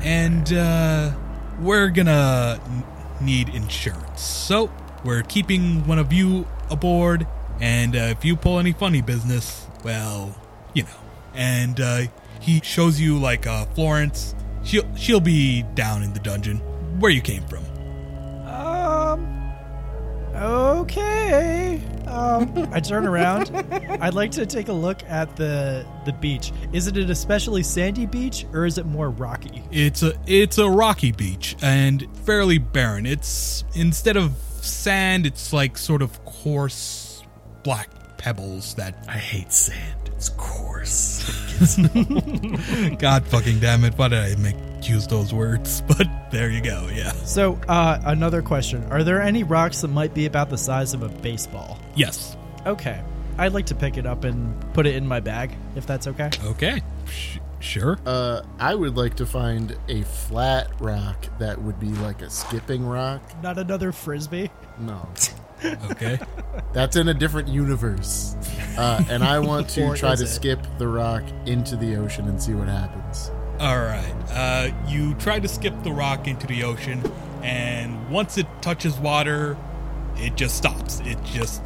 and 0.00 0.52
uh, 0.52 1.12
we're 1.60 1.88
gonna 1.88 2.60
n- 2.66 2.84
need 3.20 3.48
insurance. 3.48 4.20
So 4.20 4.70
we're 5.04 5.22
keeping 5.22 5.86
one 5.86 5.98
of 5.98 6.12
you 6.12 6.46
aboard, 6.72 7.26
and 7.60 7.94
uh, 7.94 7.98
if 7.98 8.24
you 8.24 8.36
pull 8.36 8.58
any 8.58 8.72
funny 8.72 9.02
business, 9.02 9.66
well, 9.84 10.34
you 10.74 10.82
know. 10.82 10.88
And 11.34 11.80
uh, 11.80 12.02
he 12.40 12.60
shows 12.60 13.00
you 13.00 13.18
like 13.18 13.46
uh, 13.46 13.66
Florence. 13.66 14.34
She'll 14.64 14.94
she'll 14.96 15.20
be 15.20 15.62
down 15.74 16.02
in 16.02 16.12
the 16.12 16.20
dungeon 16.20 16.58
where 16.98 17.10
you 17.10 17.20
came 17.20 17.44
from. 17.46 17.64
Um. 18.46 19.52
Okay. 20.34 21.80
Um. 22.06 22.68
I 22.72 22.80
turn 22.80 23.06
around. 23.06 23.50
I'd 24.00 24.14
like 24.14 24.30
to 24.32 24.44
take 24.44 24.68
a 24.68 24.72
look 24.72 25.02
at 25.04 25.34
the 25.36 25.86
the 26.04 26.12
beach. 26.12 26.52
Is 26.72 26.86
it 26.86 26.96
an 26.96 27.10
especially 27.10 27.62
sandy 27.62 28.06
beach 28.06 28.46
or 28.52 28.66
is 28.66 28.78
it 28.78 28.86
more 28.86 29.10
rocky? 29.10 29.62
It's 29.70 30.02
a 30.02 30.14
it's 30.26 30.58
a 30.58 30.68
rocky 30.68 31.12
beach 31.12 31.56
and 31.62 32.06
fairly 32.24 32.58
barren. 32.58 33.06
It's 33.06 33.64
instead 33.74 34.16
of 34.16 34.32
sand, 34.60 35.26
it's 35.26 35.52
like 35.52 35.76
sort 35.78 36.02
of 36.02 36.21
coarse 36.42 37.22
black 37.62 37.88
pebbles 38.18 38.74
that 38.74 38.94
I 39.08 39.18
hate 39.18 39.52
sand. 39.52 40.10
It's 40.16 40.28
coarse. 40.30 41.22
God 42.98 43.24
fucking 43.26 43.60
damn 43.60 43.84
it, 43.84 43.94
why 43.96 44.08
did 44.08 44.18
I 44.18 44.34
make 44.40 44.56
use 44.82 45.06
those 45.06 45.32
words? 45.32 45.82
But 45.86 46.08
there 46.30 46.50
you 46.50 46.60
go, 46.60 46.88
yeah. 46.92 47.12
So, 47.12 47.60
uh, 47.68 48.00
another 48.04 48.42
question: 48.42 48.84
Are 48.90 49.04
there 49.04 49.20
any 49.20 49.44
rocks 49.44 49.80
that 49.82 49.88
might 49.88 50.14
be 50.14 50.26
about 50.26 50.50
the 50.50 50.58
size 50.58 50.94
of 50.94 51.02
a 51.02 51.08
baseball? 51.08 51.78
Yes. 51.94 52.36
Okay. 52.66 53.00
I'd 53.38 53.52
like 53.52 53.66
to 53.66 53.74
pick 53.74 53.96
it 53.96 54.06
up 54.06 54.24
and 54.24 54.54
put 54.74 54.86
it 54.86 54.94
in 54.96 55.06
my 55.06 55.20
bag, 55.20 55.56
if 55.76 55.86
that's 55.86 56.06
okay. 56.06 56.30
Okay. 56.44 56.82
Sh- 57.08 57.38
sure. 57.60 57.98
Uh, 58.04 58.42
I 58.58 58.74
would 58.74 58.96
like 58.96 59.14
to 59.16 59.26
find 59.26 59.76
a 59.88 60.02
flat 60.02 60.68
rock 60.80 61.26
that 61.38 61.60
would 61.60 61.78
be 61.80 61.88
like 61.88 62.22
a 62.22 62.30
skipping 62.30 62.84
rock. 62.84 63.22
Not 63.42 63.58
another 63.58 63.92
frisbee. 63.92 64.50
No, 64.78 65.08
Okay. 65.64 66.18
that's 66.72 66.96
in 66.96 67.08
a 67.08 67.14
different 67.14 67.48
universe. 67.48 68.36
Uh, 68.76 69.04
and 69.08 69.22
I 69.22 69.38
want 69.38 69.68
to 69.70 69.94
try 69.94 70.14
to 70.14 70.22
it? 70.22 70.26
skip 70.26 70.60
the 70.78 70.88
rock 70.88 71.22
into 71.46 71.76
the 71.76 71.96
ocean 71.96 72.28
and 72.28 72.42
see 72.42 72.54
what 72.54 72.68
happens. 72.68 73.30
All 73.60 73.78
right. 73.78 74.14
Uh, 74.30 74.70
you 74.88 75.14
try 75.14 75.38
to 75.38 75.48
skip 75.48 75.74
the 75.82 75.92
rock 75.92 76.26
into 76.26 76.46
the 76.46 76.64
ocean, 76.64 77.02
and 77.42 78.10
once 78.10 78.38
it 78.38 78.46
touches 78.60 78.98
water, 78.98 79.56
it 80.16 80.36
just 80.36 80.56
stops. 80.56 81.00
It 81.00 81.22
just 81.24 81.62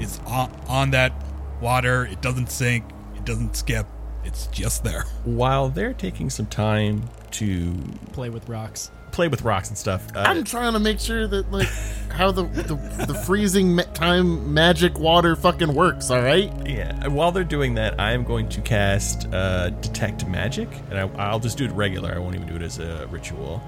is 0.00 0.20
on, 0.26 0.52
on 0.68 0.90
that 0.90 1.12
water. 1.60 2.06
It 2.06 2.20
doesn't 2.20 2.50
sink. 2.50 2.84
It 3.16 3.24
doesn't 3.24 3.56
skip. 3.56 3.86
It's 4.24 4.46
just 4.48 4.84
there. 4.84 5.04
While 5.24 5.68
they're 5.68 5.94
taking 5.94 6.30
some 6.30 6.46
time 6.46 7.08
to 7.32 7.74
Play 8.12 8.30
with 8.30 8.48
rocks. 8.48 8.90
Play 9.16 9.28
with 9.28 9.42
rocks 9.42 9.68
and 9.68 9.76
stuff, 9.78 10.06
uh, 10.14 10.20
I'm 10.20 10.44
trying 10.44 10.74
to 10.74 10.78
make 10.78 11.00
sure 11.00 11.26
that 11.26 11.50
like 11.50 11.68
how 12.10 12.30
the 12.30 12.44
the, 12.44 12.74
the 13.06 13.14
freezing 13.14 13.74
ma- 13.74 13.82
time 13.82 14.54
magic 14.54 14.98
water 14.98 15.34
fucking 15.34 15.74
works. 15.74 16.10
All 16.10 16.22
right. 16.22 16.52
Yeah, 16.66 17.08
while 17.08 17.32
they're 17.32 17.42
doing 17.42 17.74
that, 17.74 17.98
I 17.98 18.12
am 18.12 18.22
going 18.24 18.48
to 18.50 18.60
cast 18.60 19.26
uh, 19.32 19.70
Detect 19.70 20.26
Magic, 20.28 20.68
and 20.90 20.98
I, 20.98 21.08
I'll 21.16 21.40
just 21.40 21.58
do 21.58 21.64
it 21.64 21.72
regular. 21.72 22.14
I 22.14 22.18
won't 22.18 22.34
even 22.36 22.46
do 22.46 22.56
it 22.56 22.62
as 22.62 22.78
a 22.78 23.06
ritual. 23.10 23.62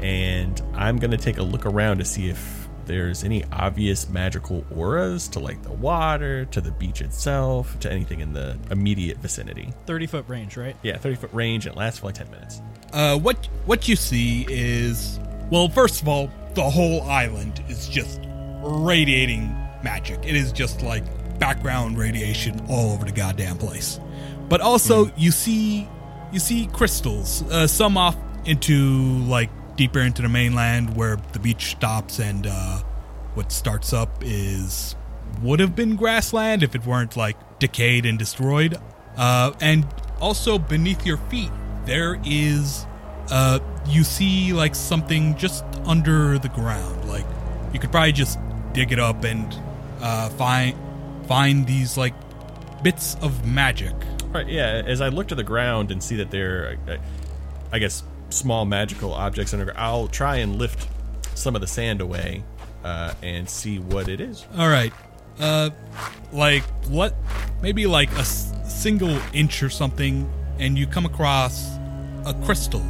And 0.00 0.60
I'm 0.74 0.98
going 0.98 1.10
to 1.10 1.18
take 1.18 1.38
a 1.38 1.42
look 1.42 1.66
around 1.66 1.98
to 1.98 2.04
see 2.04 2.30
if 2.30 2.59
there's 2.90 3.22
any 3.22 3.44
obvious 3.52 4.08
magical 4.08 4.64
auras 4.74 5.28
to 5.28 5.38
like 5.38 5.62
the 5.62 5.72
water, 5.72 6.44
to 6.46 6.60
the 6.60 6.72
beach 6.72 7.00
itself, 7.00 7.78
to 7.80 7.90
anything 7.90 8.20
in 8.20 8.32
the 8.32 8.58
immediate 8.70 9.18
vicinity. 9.18 9.72
30 9.86 10.06
foot 10.06 10.24
range, 10.28 10.56
right? 10.56 10.76
Yeah, 10.82 10.98
30 10.98 11.14
foot 11.16 11.30
range, 11.32 11.66
and 11.66 11.76
it 11.76 11.78
lasts 11.78 12.00
for 12.00 12.06
like 12.06 12.16
10 12.16 12.30
minutes. 12.30 12.60
Uh, 12.92 13.16
what 13.18 13.46
what 13.66 13.86
you 13.86 13.94
see 13.94 14.44
is 14.48 15.20
well, 15.50 15.68
first 15.68 16.02
of 16.02 16.08
all, 16.08 16.30
the 16.54 16.68
whole 16.68 17.02
island 17.02 17.62
is 17.68 17.88
just 17.88 18.20
radiating 18.62 19.48
magic. 19.84 20.18
It 20.24 20.34
is 20.34 20.52
just 20.52 20.82
like 20.82 21.04
background 21.38 21.96
radiation 21.96 22.60
all 22.68 22.92
over 22.92 23.04
the 23.04 23.12
goddamn 23.12 23.56
place. 23.56 24.00
But 24.48 24.60
also, 24.60 25.12
you 25.16 25.30
see 25.30 25.88
you 26.32 26.40
see 26.40 26.66
crystals, 26.72 27.42
uh, 27.50 27.68
some 27.68 27.96
off 27.96 28.16
into 28.44 29.18
like 29.28 29.50
deeper 29.80 30.00
into 30.00 30.20
the 30.20 30.28
mainland 30.28 30.94
where 30.94 31.16
the 31.32 31.38
beach 31.38 31.70
stops, 31.70 32.18
and 32.18 32.46
uh, 32.46 32.80
what 33.32 33.50
starts 33.50 33.94
up 33.94 34.10
is 34.20 34.94
would 35.40 35.58
have 35.58 35.74
been 35.74 35.96
grassland 35.96 36.62
if 36.62 36.74
it 36.74 36.84
weren't 36.84 37.16
like 37.16 37.58
decayed 37.58 38.04
and 38.04 38.18
destroyed. 38.18 38.76
Uh, 39.16 39.52
and 39.62 39.86
also 40.20 40.58
beneath 40.58 41.06
your 41.06 41.16
feet, 41.16 41.50
there 41.86 42.20
is 42.26 42.84
uh, 43.30 43.58
you 43.88 44.04
see 44.04 44.52
like 44.52 44.74
something 44.74 45.34
just 45.36 45.64
under 45.86 46.38
the 46.38 46.50
ground. 46.50 47.08
Like 47.08 47.24
you 47.72 47.80
could 47.80 47.90
probably 47.90 48.12
just 48.12 48.38
dig 48.74 48.92
it 48.92 48.98
up 48.98 49.24
and 49.24 49.58
uh, 50.02 50.28
find 50.28 50.76
find 51.26 51.66
these 51.66 51.96
like 51.96 52.12
bits 52.82 53.16
of 53.22 53.46
magic. 53.46 53.94
Right, 54.26 54.46
yeah. 54.46 54.82
As 54.84 55.00
I 55.00 55.08
look 55.08 55.28
to 55.28 55.34
the 55.34 55.42
ground 55.42 55.90
and 55.90 56.02
see 56.02 56.16
that 56.16 56.30
there, 56.30 56.76
are, 56.86 56.92
uh, 56.92 56.98
I 57.72 57.78
guess, 57.78 58.04
small 58.30 58.64
magical 58.64 59.12
objects 59.12 59.52
under, 59.52 59.72
I'll 59.76 60.08
try 60.08 60.36
and 60.36 60.56
lift 60.56 60.88
some 61.34 61.54
of 61.54 61.60
the 61.60 61.66
sand 61.66 62.00
away 62.00 62.42
uh, 62.84 63.14
and 63.22 63.48
see 63.48 63.78
what 63.78 64.08
it 64.08 64.20
is. 64.20 64.46
All 64.56 64.68
right, 64.68 64.92
uh, 65.38 65.70
like 66.32 66.62
what? 66.88 67.14
Maybe 67.62 67.86
like 67.86 68.10
a 68.12 68.20
s- 68.20 68.52
single 68.66 69.18
inch 69.32 69.62
or 69.62 69.68
something, 69.70 70.30
and 70.58 70.78
you 70.78 70.86
come 70.86 71.04
across 71.06 71.68
a 72.26 72.34
crystal, 72.44 72.84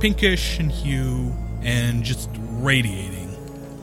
pinkish 0.00 0.58
in 0.58 0.68
hue 0.70 1.32
and 1.62 2.02
just 2.04 2.30
radiating 2.60 3.34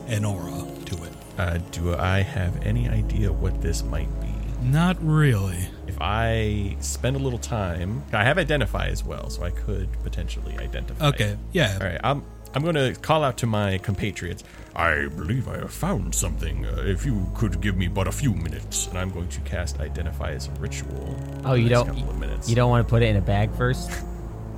an 0.08 0.24
aura 0.24 0.64
to 0.86 0.94
it. 1.04 1.12
Uh, 1.38 1.58
do 1.70 1.94
I 1.94 2.20
have 2.20 2.64
any 2.64 2.88
idea 2.88 3.32
what 3.32 3.60
this 3.60 3.82
might 3.82 4.08
be? 4.20 4.28
Not 4.62 4.96
really. 5.00 5.68
If 5.94 6.00
I 6.00 6.76
spend 6.80 7.14
a 7.14 7.20
little 7.20 7.38
time, 7.38 8.02
I 8.12 8.24
have 8.24 8.36
identify 8.36 8.88
as 8.88 9.04
well, 9.04 9.30
so 9.30 9.44
I 9.44 9.50
could 9.50 9.88
potentially 10.02 10.58
identify. 10.58 11.06
Okay, 11.06 11.24
it. 11.24 11.38
yeah. 11.52 11.78
All 11.80 11.86
right, 11.86 12.00
I'm 12.02 12.24
I'm 12.52 12.62
going 12.62 12.74
to 12.74 13.00
call 13.00 13.22
out 13.22 13.38
to 13.38 13.46
my 13.46 13.78
compatriots. 13.78 14.42
I 14.74 15.06
believe 15.06 15.46
I 15.46 15.58
have 15.58 15.72
found 15.72 16.12
something. 16.12 16.66
Uh, 16.66 16.82
if 16.84 17.06
you 17.06 17.30
could 17.36 17.60
give 17.60 17.76
me 17.76 17.86
but 17.86 18.08
a 18.08 18.12
few 18.12 18.34
minutes. 18.34 18.88
and 18.88 18.98
I'm 18.98 19.10
going 19.10 19.28
to 19.28 19.40
cast 19.42 19.78
identify 19.78 20.32
as 20.32 20.48
a 20.48 20.50
ritual. 20.52 21.16
Oh, 21.44 21.54
you 21.54 21.68
don't. 21.68 21.86
Couple 21.86 22.10
of 22.10 22.18
minutes. 22.18 22.48
You 22.48 22.56
don't 22.56 22.70
want 22.70 22.84
to 22.84 22.90
put 22.90 23.02
it 23.02 23.06
in 23.06 23.16
a 23.16 23.20
bag 23.20 23.54
first. 23.54 23.90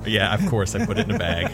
Yeah, 0.07 0.33
of 0.33 0.45
course 0.49 0.75
I 0.75 0.85
put 0.85 0.97
it 0.97 1.09
in 1.09 1.15
a 1.15 1.19
bag. 1.19 1.49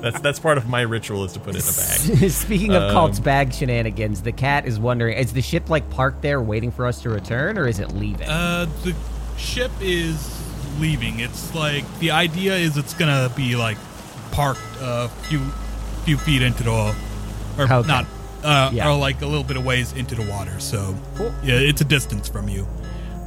that's 0.00 0.20
that's 0.20 0.38
part 0.38 0.58
of 0.58 0.68
my 0.68 0.82
ritual 0.82 1.24
is 1.24 1.32
to 1.32 1.40
put 1.40 1.54
it 1.56 1.62
in 1.64 1.68
a 1.68 2.20
bag. 2.20 2.30
Speaking 2.30 2.74
of 2.74 2.82
Um, 2.84 2.92
Colt's 2.92 3.20
bag 3.20 3.52
shenanigans, 3.52 4.22
the 4.22 4.32
cat 4.32 4.66
is 4.66 4.78
wondering: 4.78 5.16
Is 5.16 5.32
the 5.32 5.42
ship 5.42 5.70
like 5.70 5.88
parked 5.90 6.22
there 6.22 6.40
waiting 6.40 6.70
for 6.70 6.86
us 6.86 7.02
to 7.02 7.10
return, 7.10 7.58
or 7.58 7.66
is 7.66 7.78
it 7.80 7.92
leaving? 7.94 8.26
Uh, 8.28 8.66
the 8.84 8.94
ship 9.38 9.70
is 9.80 10.40
leaving. 10.78 11.20
It's 11.20 11.54
like 11.54 11.84
the 12.00 12.10
idea 12.10 12.54
is 12.56 12.76
it's 12.76 12.94
gonna 12.94 13.30
be 13.36 13.56
like 13.56 13.78
parked 14.32 14.60
a 14.80 15.08
few 15.28 15.40
few 16.04 16.16
feet 16.18 16.42
into 16.42 16.62
the 16.64 16.70
or 16.70 16.94
Okay. 17.64 17.86
not 17.88 18.04
uh 18.42 18.70
Yeah. 18.72 18.90
or 18.90 18.98
like 18.98 19.22
a 19.22 19.26
little 19.26 19.44
bit 19.44 19.56
of 19.56 19.64
ways 19.64 19.92
into 19.92 20.14
the 20.14 20.28
water. 20.30 20.58
So 20.60 20.94
yeah, 21.42 21.54
it's 21.54 21.80
a 21.80 21.84
distance 21.84 22.28
from 22.28 22.48
you. 22.48 22.66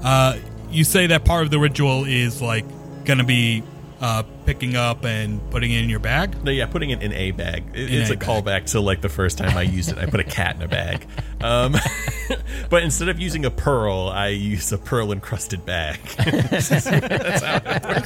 Uh, 0.03 0.35
you 0.69 0.83
say 0.83 1.07
that 1.07 1.23
part 1.25 1.43
of 1.45 1.49
the 1.51 1.57
ritual 1.59 2.03
is 2.05 2.41
like 2.41 2.65
gonna 3.05 3.23
be 3.23 3.63
uh, 3.99 4.23
picking 4.45 4.75
up 4.75 5.05
and 5.05 5.41
putting 5.51 5.71
it 5.71 5.83
in 5.83 5.89
your 5.89 5.99
bag. 5.99 6.43
No, 6.43 6.51
yeah, 6.51 6.65
putting 6.67 6.91
it 6.91 7.01
in 7.01 7.11
a 7.13 7.31
bag. 7.31 7.63
It- 7.73 7.91
In 7.91 8.01
it's 8.01 8.09
a 8.09 8.13
a, 8.13 8.17
bag. 8.17 8.27
callback 8.27 8.65
to 8.71 8.79
like 8.79 9.01
the 9.01 9.09
first 9.09 9.37
time 9.37 9.57
I 9.57 9.63
used 9.63 9.91
it. 9.91 9.97
I 9.97 10.05
put 10.05 10.19
a 10.19 10.23
cat 10.23 10.55
in 10.55 10.61
a 10.61 10.67
bag. 10.67 11.05
Um, 11.41 11.75
but 12.69 12.83
instead 12.83 13.09
of 13.09 13.19
using 13.19 13.45
a 13.45 13.51
pearl, 13.51 14.09
I 14.09 14.27
use 14.29 14.71
a 14.71 14.77
pearl 14.77 15.11
encrusted 15.11 15.65
bag. 15.65 15.99
It's 16.19 16.69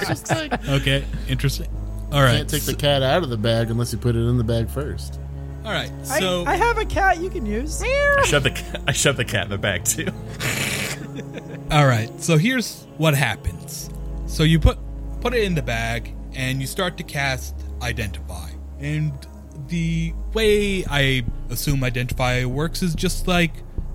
just 0.07 0.29
like 0.31 0.67
Okay, 0.69 1.03
interesting. 1.27 1.67
All 2.11 2.21
right, 2.21 2.37
can't 2.37 2.49
take 2.49 2.63
the 2.63 2.75
cat 2.75 3.03
out 3.03 3.23
of 3.23 3.29
the 3.29 3.37
bag 3.37 3.71
unless 3.71 3.93
you 3.93 3.99
put 3.99 4.15
it 4.15 4.19
in 4.27 4.37
the 4.37 4.43
bag 4.43 4.69
first. 4.69 5.19
all 5.65 5.71
right. 5.71 5.91
So 6.03 6.43
I 6.45 6.55
have 6.55 6.77
a 6.77 6.85
cat 6.85 7.19
you 7.21 7.29
can 7.29 7.45
use. 7.45 7.81
I 7.81 8.23
shove 8.25 8.43
the 8.43 8.83
I 8.87 8.91
shove 8.91 9.17
the 9.17 9.25
cat 9.25 9.45
in 9.45 9.49
the 9.51 9.57
bag 9.57 9.85
too. 9.85 10.07
All 11.71 11.85
right. 11.87 12.09
So 12.21 12.37
here's 12.37 12.83
what 12.97 13.13
happens. 13.15 13.89
So 14.27 14.43
you 14.43 14.59
put 14.59 14.77
put 15.21 15.33
it 15.33 15.43
in 15.43 15.55
the 15.55 15.61
bag 15.61 16.13
and 16.33 16.59
you 16.61 16.67
start 16.67 16.97
to 16.97 17.03
cast 17.03 17.55
identify. 17.81 18.49
And 18.79 19.13
the 19.67 20.13
way 20.33 20.83
I 20.89 21.23
assume 21.49 21.83
identify 21.83 22.43
works 22.45 22.81
is 22.81 22.95
just 22.95 23.27
like 23.27 23.53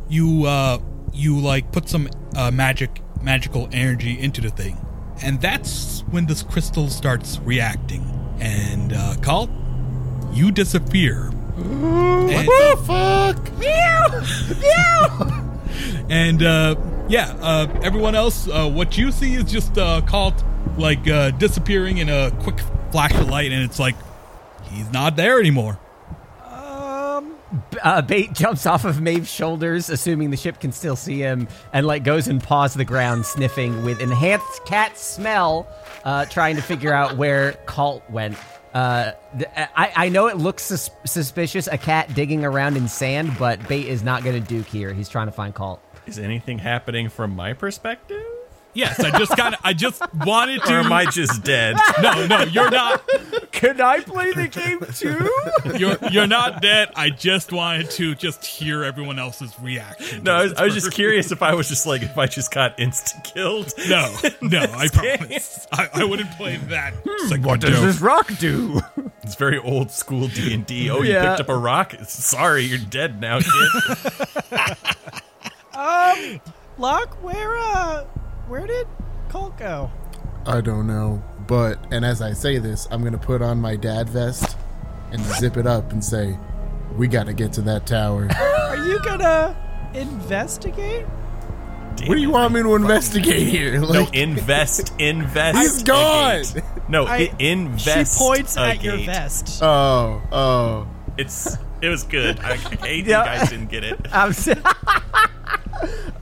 you 0.09 0.45
uh 0.47 0.79
you 1.13 1.39
like 1.39 1.73
put 1.73 1.89
some 1.89 2.09
uh, 2.37 2.51
magic 2.51 3.01
magical 3.23 3.69
energy 3.73 4.19
into 4.19 4.41
the 4.41 4.51
thing. 4.51 4.77
And 5.23 5.41
that's 5.41 6.03
when 6.11 6.27
this 6.27 6.43
crystal 6.43 6.89
starts 6.89 7.39
reacting. 7.41 8.05
And 8.39 8.93
uh 8.93 9.17
Colt, 9.23 9.51
you 10.33 10.51
disappear. 10.53 11.31
And- 11.57 12.49
Oh 12.49 12.77
fuck! 12.87 13.51
And 16.09 16.43
uh, 16.43 16.77
yeah, 17.09 17.37
uh, 17.41 17.81
everyone 17.83 18.15
else, 18.15 18.49
uh, 18.49 18.69
what 18.69 18.97
you 18.99 19.13
see 19.13 19.35
is 19.35 19.45
just 19.45 19.77
uh, 19.79 20.01
Colt 20.07 20.43
like 20.77 21.07
uh, 21.09 21.31
disappearing 21.33 21.99
in 21.99 22.09
a 22.09 22.31
quick 22.43 22.59
flash 22.91 23.15
of 23.15 23.29
light, 23.29 23.53
and 23.53 23.63
it's 23.63 23.79
like 23.79 23.97
he's 24.65 24.91
not 24.93 25.17
there 25.17 25.39
anymore. 25.39 25.79
uh, 27.83 28.03
Bait 28.03 28.33
jumps 28.33 28.67
off 28.67 28.85
of 28.85 29.01
Maeve's 29.01 29.31
shoulders, 29.31 29.89
assuming 29.89 30.31
the 30.31 30.37
ship 30.37 30.61
can 30.61 30.73
still 30.73 30.97
see 30.97 31.19
him, 31.19 31.49
and 31.73 31.87
like 31.87 32.05
goes 32.05 32.29
and 32.29 32.43
paws 32.43 32.75
the 32.75 32.85
ground, 32.85 33.25
sniffing 33.25 33.85
with 33.85 34.01
enhanced 34.01 34.65
cat 34.67 34.99
smell, 34.99 35.67
uh, 36.05 36.25
trying 36.27 36.57
to 36.57 36.63
figure 36.63 36.93
out 36.93 37.17
where 37.17 37.53
Colt 37.67 38.03
went. 38.11 38.37
Uh, 38.75 39.13
th- 39.39 39.49
I, 39.57 39.93
I 39.97 40.09
know 40.11 40.27
it 40.27 40.37
looks 40.37 40.65
sus- 40.65 40.91
suspicious, 41.07 41.67
a 41.67 41.79
cat 41.79 42.15
digging 42.15 42.45
around 42.45 42.77
in 42.77 42.89
sand, 42.89 43.33
but 43.39 43.67
Bait 43.69 43.87
is 43.87 44.03
not 44.03 44.23
going 44.23 44.43
to 44.43 44.47
duke 44.47 44.67
here. 44.67 44.93
He's 44.93 45.09
trying 45.09 45.29
to 45.29 45.33
find 45.33 45.55
Colt. 45.55 45.81
Is 46.07 46.19
anything 46.19 46.59
happening 46.59 47.09
from 47.09 47.35
my 47.35 47.53
perspective? 47.53 48.23
Yes, 48.75 49.01
I 49.01 49.17
just 49.19 49.35
kind 49.39 49.55
of, 49.55 49.61
I 49.65 49.73
just 49.73 50.03
wanted 50.27 50.61
to. 50.65 50.75
Or 50.75 50.81
am. 50.81 50.93
I 50.93 51.07
just 51.07 51.43
dead? 51.43 51.77
No, 52.03 52.27
no, 52.27 52.43
you're 52.43 52.71
not. 52.71 53.03
Can 53.51 53.81
I 53.81 54.01
play 54.01 54.33
the 54.33 54.49
game 54.49 54.81
too? 54.95 55.79
You're 55.79 55.97
you're 56.13 56.27
not 56.27 56.61
dead. 56.61 56.91
I 56.95 57.09
just 57.09 57.53
wanted 57.53 57.89
to 57.93 58.15
just 58.15 58.45
hear 58.45 58.85
everyone 58.85 59.19
else's 59.19 59.59
reaction. 59.61 60.25
No, 60.25 60.35
I 60.35 60.43
was, 60.43 60.53
I 60.53 60.65
was 60.67 60.75
just 60.75 60.93
curious 60.93 61.33
if 61.33 61.43
I 61.43 61.55
was 61.55 61.69
just 61.71 61.87
like 61.87 62.03
if 62.03 62.19
I 62.19 62.27
just 62.27 62.53
got 62.53 62.77
insta 62.77 63.25
killed. 63.25 63.73
No, 63.89 64.15
no, 64.43 64.61
I 64.77 64.89
promise. 64.89 65.67
I, 65.73 65.89
I 65.95 66.05
wouldn't 66.05 66.31
play 66.33 66.57
that. 66.69 66.93
Hmm. 67.03 67.31
Like 67.31 67.45
what 67.47 67.61
does 67.63 67.81
this 67.81 68.01
rock 68.03 68.31
do? 68.39 68.83
It's 69.23 69.37
very 69.37 69.59
old 69.59 69.91
school 69.91 70.29
D 70.29 70.53
and 70.53 70.67
D. 70.67 70.91
Oh, 70.91 71.01
you 71.01 71.13
Yeah. 71.15 71.31
picked 71.31 71.41
up 71.41 71.49
a 71.49 71.57
rock. 71.59 71.95
Sorry, 72.05 72.65
you're 72.65 72.79
dead 72.79 73.23
now, 73.23 73.39
kid. 73.41 75.17
Locke, 76.79 77.23
where 77.23 77.57
uh, 77.59 78.05
where 78.49 78.67
did 78.67 78.87
Colt 79.29 79.57
go? 79.59 79.91
I 80.47 80.61
don't 80.61 80.87
know, 80.87 81.23
but 81.47 81.79
and 81.91 82.05
as 82.05 82.23
I 82.23 82.33
say 82.33 82.59
this, 82.59 82.89
I'm 82.91 83.03
gonna 83.05 83.19
put 83.19 83.43
on 83.43 83.61
my 83.61 83.77
dad 83.77 84.09
vest 84.09 84.57
and 85.13 85.23
zip 85.23 85.57
it 85.57 85.67
up 85.67 85.93
and 85.93 86.03
say, 86.05 86.39
"We 86.97 87.09
got 87.09 87.27
to 87.27 87.33
get 87.35 87.53
to 87.55 87.63
that 87.63 87.87
tower." 87.87 88.29
Are 88.41 88.77
you 88.77 88.99
gonna 89.05 89.57
investigate? 89.95 91.05
what 92.07 92.15
do 92.17 92.21
you 92.21 92.29
want 92.31 92.53
me 92.53 92.63
to 92.63 92.75
investigate 92.75 93.47
here? 93.49 93.81
no, 93.93 94.07
invest, 94.13 94.93
invest. 94.99 95.59
He's 95.59 95.83
gone. 95.83 96.45
No, 96.89 97.05
I- 97.07 97.17
i- 97.17 97.35
invest. 97.39 98.19
she 98.19 98.19
points 98.25 98.57
a 98.57 98.61
at 98.61 98.83
your 98.83 98.99
vest. 98.99 99.63
oh, 99.63 100.23
oh. 100.33 100.89
It's 101.19 101.57
it 101.81 101.89
was 101.89 102.03
good. 102.05 102.39
I, 102.41 102.53
I 102.53 102.57
hate 102.57 103.07
Yeah. 103.07 103.21
you 103.35 103.39
guys 103.39 103.51
didn't 103.51 103.71
get 103.71 103.85
it. 103.85 103.99
I'm 104.13 104.31
s- 104.31 104.49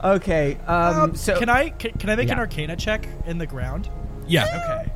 okay. 0.05 0.57
Um, 0.67 0.99
Um, 0.99 1.15
so 1.15 1.37
can 1.39 1.49
I 1.49 1.69
can, 1.69 1.91
can 1.93 2.09
I 2.09 2.15
make 2.15 2.29
an 2.29 2.37
Arcana 2.39 2.75
check 2.75 3.07
in 3.25 3.37
the 3.37 3.47
ground? 3.47 3.89
Yeah. 4.27 4.43
Okay. 4.45 4.91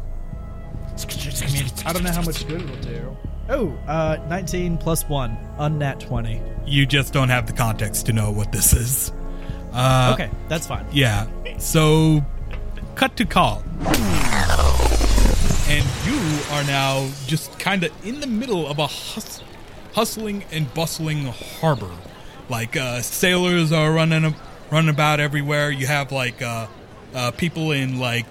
I 1.45 1.51
mean, 1.53 1.65
I 1.85 1.93
don't 1.93 2.03
know 2.03 2.11
how 2.11 2.21
much 2.23 2.45
good 2.47 2.61
it'll 2.61 2.75
do. 2.77 3.17
Oh, 3.49 3.69
uh, 3.87 4.17
19 4.27 4.77
plus 4.77 5.07
1, 5.07 5.37
unnat 5.57 5.99
20. 6.01 6.41
You 6.65 6.85
just 6.85 7.13
don't 7.13 7.29
have 7.29 7.47
the 7.47 7.53
context 7.53 8.05
to 8.07 8.13
know 8.13 8.31
what 8.31 8.51
this 8.51 8.73
is. 8.73 9.11
Uh, 9.73 10.11
okay, 10.13 10.29
that's 10.49 10.67
fine. 10.67 10.85
Yeah. 10.91 11.25
So, 11.57 12.23
cut 12.95 13.15
to 13.17 13.25
Colt. 13.25 13.63
And 15.67 15.85
you 16.05 16.39
are 16.51 16.63
now 16.65 17.07
just 17.27 17.57
kind 17.59 17.83
of 17.83 17.91
in 18.05 18.19
the 18.19 18.27
middle 18.27 18.67
of 18.67 18.77
a 18.79 18.87
hus- 18.87 19.41
hustling 19.93 20.43
and 20.51 20.71
bustling 20.73 21.25
harbor. 21.61 21.91
Like 22.49 22.75
uh, 22.75 23.01
sailors 23.01 23.71
are 23.71 23.91
running 23.91 24.25
running 24.71 24.89
about 24.89 25.19
everywhere. 25.19 25.71
You 25.71 25.87
have 25.87 26.11
like 26.11 26.41
uh, 26.41 26.67
uh, 27.13 27.31
people 27.31 27.71
in 27.71 27.99
like 27.99 28.25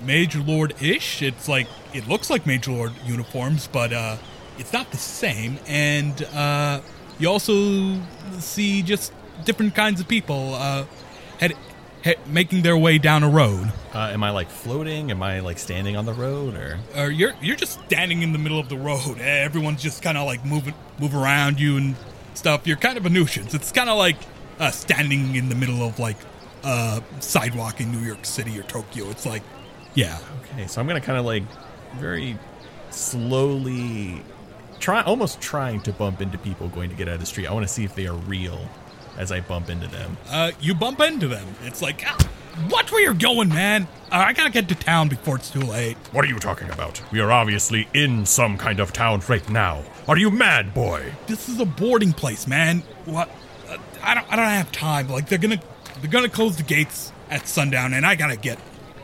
Mage 0.00 0.36
Lord 0.36 0.74
ish. 0.82 1.22
It's 1.22 1.48
like 1.48 1.66
it 1.94 2.08
looks 2.08 2.30
like 2.30 2.46
Mage 2.46 2.68
Lord 2.68 2.92
uniforms, 3.04 3.68
but 3.68 3.92
uh, 3.92 4.16
it's 4.58 4.72
not 4.72 4.90
the 4.90 4.96
same. 4.96 5.58
And 5.66 6.22
uh, 6.34 6.80
you 7.18 7.28
also 7.28 7.98
see 8.38 8.82
just 8.82 9.12
different 9.44 9.74
kinds 9.74 10.00
of 10.00 10.08
people 10.08 10.54
uh, 10.54 10.84
head, 11.38 11.54
head, 12.02 12.18
making 12.26 12.62
their 12.62 12.76
way 12.76 12.98
down 12.98 13.22
a 13.22 13.28
road. 13.28 13.72
Uh, 13.94 14.10
am 14.12 14.22
I 14.22 14.30
like 14.30 14.50
floating? 14.50 15.10
Am 15.10 15.22
I 15.22 15.40
like 15.40 15.58
standing 15.58 15.96
on 15.96 16.04
the 16.04 16.12
road 16.12 16.54
or? 16.54 16.78
Or 16.96 17.10
you're 17.10 17.34
you're 17.40 17.56
just 17.56 17.80
standing 17.86 18.22
in 18.22 18.32
the 18.32 18.38
middle 18.38 18.58
of 18.58 18.68
the 18.68 18.78
road. 18.78 19.18
Everyone's 19.20 19.82
just 19.82 20.02
kind 20.02 20.18
of 20.18 20.26
like 20.26 20.44
moving 20.44 20.74
move 20.98 21.14
around 21.14 21.60
you 21.60 21.76
and 21.76 21.96
stuff. 22.34 22.66
You're 22.66 22.76
kind 22.76 22.98
of 22.98 23.06
a 23.06 23.10
nuisance. 23.10 23.54
It's 23.54 23.72
kind 23.72 23.88
of 23.88 23.96
like 23.96 24.16
uh, 24.58 24.70
standing 24.70 25.34
in 25.34 25.48
the 25.48 25.54
middle 25.54 25.82
of 25.82 25.98
like 25.98 26.16
uh, 26.64 27.00
sidewalk 27.20 27.80
in 27.80 27.92
New 27.92 28.06
York 28.06 28.24
City 28.24 28.58
or 28.58 28.62
Tokyo. 28.64 29.08
It's 29.10 29.26
like, 29.26 29.42
yeah. 29.94 30.18
Okay, 30.42 30.66
so 30.66 30.80
I'm 30.80 30.86
gonna 30.86 31.00
kind 31.00 31.18
of 31.18 31.24
like 31.24 31.44
very 31.98 32.38
slowly 32.90 34.22
try, 34.78 35.02
almost 35.02 35.40
trying 35.40 35.80
to 35.82 35.92
bump 35.92 36.20
into 36.20 36.38
people 36.38 36.68
going 36.68 36.90
to 36.90 36.96
get 36.96 37.08
out 37.08 37.14
of 37.14 37.20
the 37.20 37.26
street. 37.26 37.46
I 37.46 37.52
want 37.52 37.66
to 37.66 37.72
see 37.72 37.84
if 37.84 37.94
they 37.94 38.06
are 38.06 38.16
real 38.16 38.68
as 39.16 39.32
I 39.32 39.40
bump 39.40 39.70
into 39.70 39.86
them. 39.88 40.16
Uh, 40.28 40.52
you 40.60 40.74
bump 40.74 41.00
into 41.00 41.28
them. 41.28 41.46
It's 41.64 41.80
like, 41.80 42.02
ah, 42.06 42.28
watch 42.70 42.92
where 42.92 43.02
you're 43.02 43.14
going, 43.14 43.48
man. 43.48 43.88
Uh, 44.10 44.16
I 44.26 44.32
gotta 44.32 44.50
get 44.50 44.68
to 44.68 44.74
town 44.74 45.08
before 45.08 45.36
it's 45.36 45.50
too 45.50 45.60
late. 45.60 45.96
What 46.12 46.24
are 46.24 46.28
you 46.28 46.38
talking 46.38 46.70
about? 46.70 47.00
We 47.10 47.20
are 47.20 47.32
obviously 47.32 47.88
in 47.94 48.26
some 48.26 48.58
kind 48.58 48.80
of 48.80 48.92
town 48.92 49.22
right 49.28 49.48
now. 49.48 49.82
Are 50.08 50.16
you 50.18 50.30
mad, 50.30 50.74
boy? 50.74 51.12
This 51.26 51.48
is 51.48 51.60
a 51.60 51.64
boarding 51.64 52.12
place, 52.12 52.46
man. 52.46 52.82
What? 53.04 53.28
I 54.06 54.14
don't. 54.14 54.32
I 54.32 54.36
don't 54.36 54.46
have 54.46 54.72
time. 54.72 55.08
Like 55.08 55.28
they're 55.28 55.38
gonna, 55.38 55.60
they're 56.00 56.10
gonna 56.10 56.28
close 56.28 56.56
the 56.56 56.62
gates 56.62 57.12
at 57.28 57.48
sundown, 57.48 57.92
and 57.92 58.06
I 58.06 58.14
gotta 58.14 58.36
get, 58.36 58.58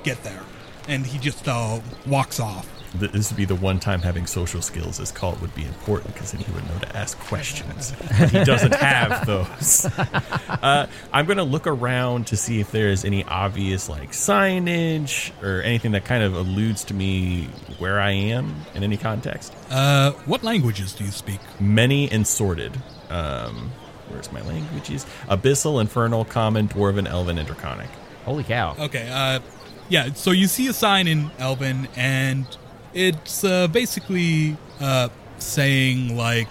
get 0.05 0.23
there. 0.23 0.43
And 0.89 1.05
he 1.05 1.19
just 1.19 1.47
uh, 1.49 1.81
walks 2.07 2.41
off. 2.41 2.69
This 2.95 3.31
would 3.31 3.39
be 3.39 3.47
the 3.47 3.55
one 3.55 3.81
time 3.81 4.03
having 4.03 4.27
social 4.27 4.61
skills 4.61 5.01
as 5.01 5.11
called 5.11 5.41
would 5.41 5.55
be 5.55 5.65
important 5.65 6.13
because 6.13 6.33
then 6.33 6.43
he 6.43 6.53
would 6.53 6.69
know 6.69 6.79
to 6.81 6.97
ask 6.97 7.19
questions. 7.21 7.95
But 8.19 8.31
he 8.31 8.45
doesn't 8.45 8.75
have 8.75 9.27
those. 9.27 9.87
Uh, 9.97 10.87
I'm 11.11 11.25
going 11.25 11.39
to 11.39 11.43
look 11.45 11.67
around 11.67 12.27
to 12.27 12.37
see 12.37 12.61
if 12.61 12.71
there's 12.71 13.07
any 13.07 13.25
obvious 13.25 13.89
like 13.89 14.11
signage 14.13 15.33
or 15.43 15.63
anything 15.63 15.93
that 15.93 16.05
kind 16.05 16.23
of 16.23 16.35
alludes 16.35 16.85
to 16.85 16.95
me 16.95 17.45
where 17.79 17.99
I 17.99 18.11
am 18.11 18.55
in 18.75 18.83
any 18.83 18.99
context. 18.99 19.55
Uh, 19.71 20.13
what 20.27 20.43
languages 20.43 20.93
do 20.93 21.05
you 21.05 21.13
speak? 21.13 21.41
Many 21.59 22.11
and 22.11 22.27
sorted. 22.27 22.79
Um, 23.09 23.73
where's 24.13 24.31
my 24.33 24.43
languages? 24.43 25.07
Abyssal, 25.29 25.81
Infernal, 25.81 26.25
Common, 26.25 26.69
Dwarven, 26.69 27.09
Elven, 27.09 27.39
and 27.39 27.47
Draconic. 27.47 27.89
holy 28.25 28.45
cow. 28.45 28.77
Okay. 28.79 29.09
Uh, 29.11 29.41
yeah. 29.89 30.13
So 30.13 30.31
you 30.31 30.47
see 30.47 30.69
a 30.69 30.73
sign 30.73 31.07
in 31.09 31.31
Elven, 31.39 31.89
and 31.97 32.47
it's 32.95 33.45
uh, 33.45 33.69
basically 33.69 34.57
uh, 34.81 35.09
saying 35.39 36.17
like 36.17 36.49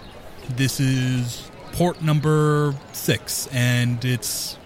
this 0.50 0.80
is 0.80 1.50
port 1.74 2.02
number 2.02 2.76
six, 2.91 3.47
and 3.52 4.04
it's 4.04 4.58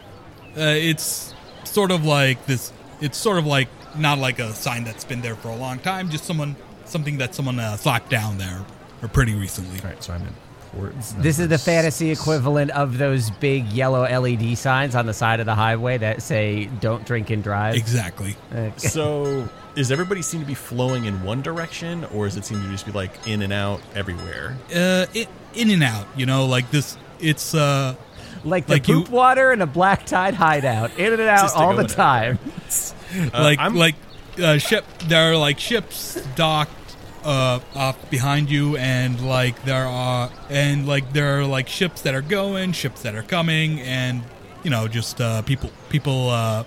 uh, 0.57 0.61
it's 0.75 1.33
sort 1.63 1.91
of 1.91 2.05
like 2.05 2.45
this. 2.45 2.71
It's 3.01 3.17
sort 3.17 3.37
of 3.37 3.45
like 3.45 3.67
not 3.97 4.17
like 4.19 4.39
a 4.39 4.53
sign 4.53 4.83
that's 4.83 5.03
been 5.05 5.21
there 5.21 5.35
for 5.35 5.49
a 5.49 5.55
long 5.55 5.79
time, 5.79 6.09
just 6.09 6.25
someone 6.25 6.55
something 6.85 7.17
that 7.17 7.35
someone 7.35 7.59
uh, 7.59 7.75
slapped 7.77 8.09
down 8.09 8.37
there 8.37 8.65
or 9.01 9.07
pretty 9.07 9.35
recently. 9.35 9.79
All 9.81 9.89
right, 9.89 10.03
so 10.03 10.13
I'm 10.13 10.21
in 10.21 10.33
towards. 10.75 11.13
This 11.15 11.39
is 11.39 11.47
the 11.47 11.57
six. 11.57 11.65
fantasy 11.65 12.11
equivalent 12.11 12.71
of 12.71 12.97
those 12.97 13.29
big 13.29 13.65
yellow 13.67 14.01
LED 14.03 14.57
signs 14.57 14.95
on 14.95 15.05
the 15.05 15.13
side 15.13 15.39
of 15.39 15.45
the 15.45 15.55
highway 15.55 15.97
that 15.97 16.21
say 16.21 16.65
"Don't 16.81 17.05
drink 17.05 17.29
and 17.29 17.43
drive." 17.43 17.75
Exactly. 17.75 18.35
So, 18.77 19.47
does 19.75 19.91
everybody 19.91 20.21
seem 20.21 20.41
to 20.41 20.45
be 20.47 20.53
flowing 20.53 21.05
in 21.05 21.23
one 21.23 21.41
direction, 21.41 22.03
or 22.05 22.25
does 22.25 22.37
it 22.37 22.45
seem 22.45 22.61
to 22.61 22.69
just 22.69 22.85
be 22.85 22.91
like 22.91 23.11
in 23.27 23.41
and 23.41 23.51
out 23.53 23.81
everywhere? 23.95 24.57
Uh, 24.73 25.05
it, 25.13 25.27
in 25.53 25.69
and 25.71 25.83
out. 25.83 26.05
You 26.15 26.25
know, 26.25 26.45
like 26.45 26.69
this. 26.71 26.97
It's 27.19 27.55
uh, 27.55 27.95
Like 28.43 28.67
the 28.67 28.73
Like 28.73 28.87
you- 28.87 29.01
poop 29.01 29.09
water 29.09 29.51
and 29.51 29.61
a 29.63 29.65
black 29.65 30.05
tide 30.05 30.33
hideout, 30.33 30.97
in 30.99 31.13
and 31.13 31.21
out 31.21 31.53
all 31.55 31.73
the 31.73 31.79
in 31.85 31.89
and 31.89 31.91
out. 31.91 31.95
time. 31.95 32.39
like 33.33 33.59
I'm- 33.59 33.75
like 33.75 33.95
uh, 34.41 34.57
ship. 34.57 34.85
There 35.07 35.31
are 35.31 35.37
like 35.37 35.59
ships 35.59 36.21
docked 36.35 36.84
uh 37.25 37.59
off 37.75 38.09
behind 38.09 38.49
you, 38.49 38.77
and 38.77 39.19
like 39.25 39.63
there 39.63 39.85
are 39.85 40.29
and 40.49 40.87
like 40.87 41.11
there 41.13 41.39
are 41.39 41.45
like 41.45 41.67
ships 41.67 42.01
that 42.03 42.13
are 42.13 42.21
going, 42.21 42.71
ships 42.71 43.01
that 43.01 43.15
are 43.15 43.23
coming, 43.23 43.81
and 43.81 44.23
you 44.63 44.69
know 44.69 44.87
just 44.87 45.19
uh, 45.19 45.41
people 45.41 45.71
people 45.89 46.29
uh, 46.29 46.63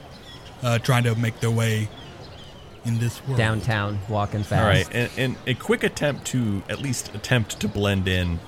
uh, 0.62 0.78
trying 0.80 1.04
to 1.04 1.14
make 1.14 1.40
their 1.40 1.50
way 1.50 1.88
in 2.84 2.98
this 2.98 3.24
world. 3.26 3.38
Downtown, 3.38 4.00
walking 4.08 4.42
fast. 4.42 4.62
All 4.62 4.68
right, 4.68 4.88
and, 4.94 5.10
and 5.16 5.36
a 5.46 5.54
quick 5.54 5.84
attempt 5.84 6.26
to 6.28 6.62
at 6.68 6.80
least 6.80 7.14
attempt 7.14 7.60
to 7.60 7.68
blend 7.68 8.08
in. 8.08 8.40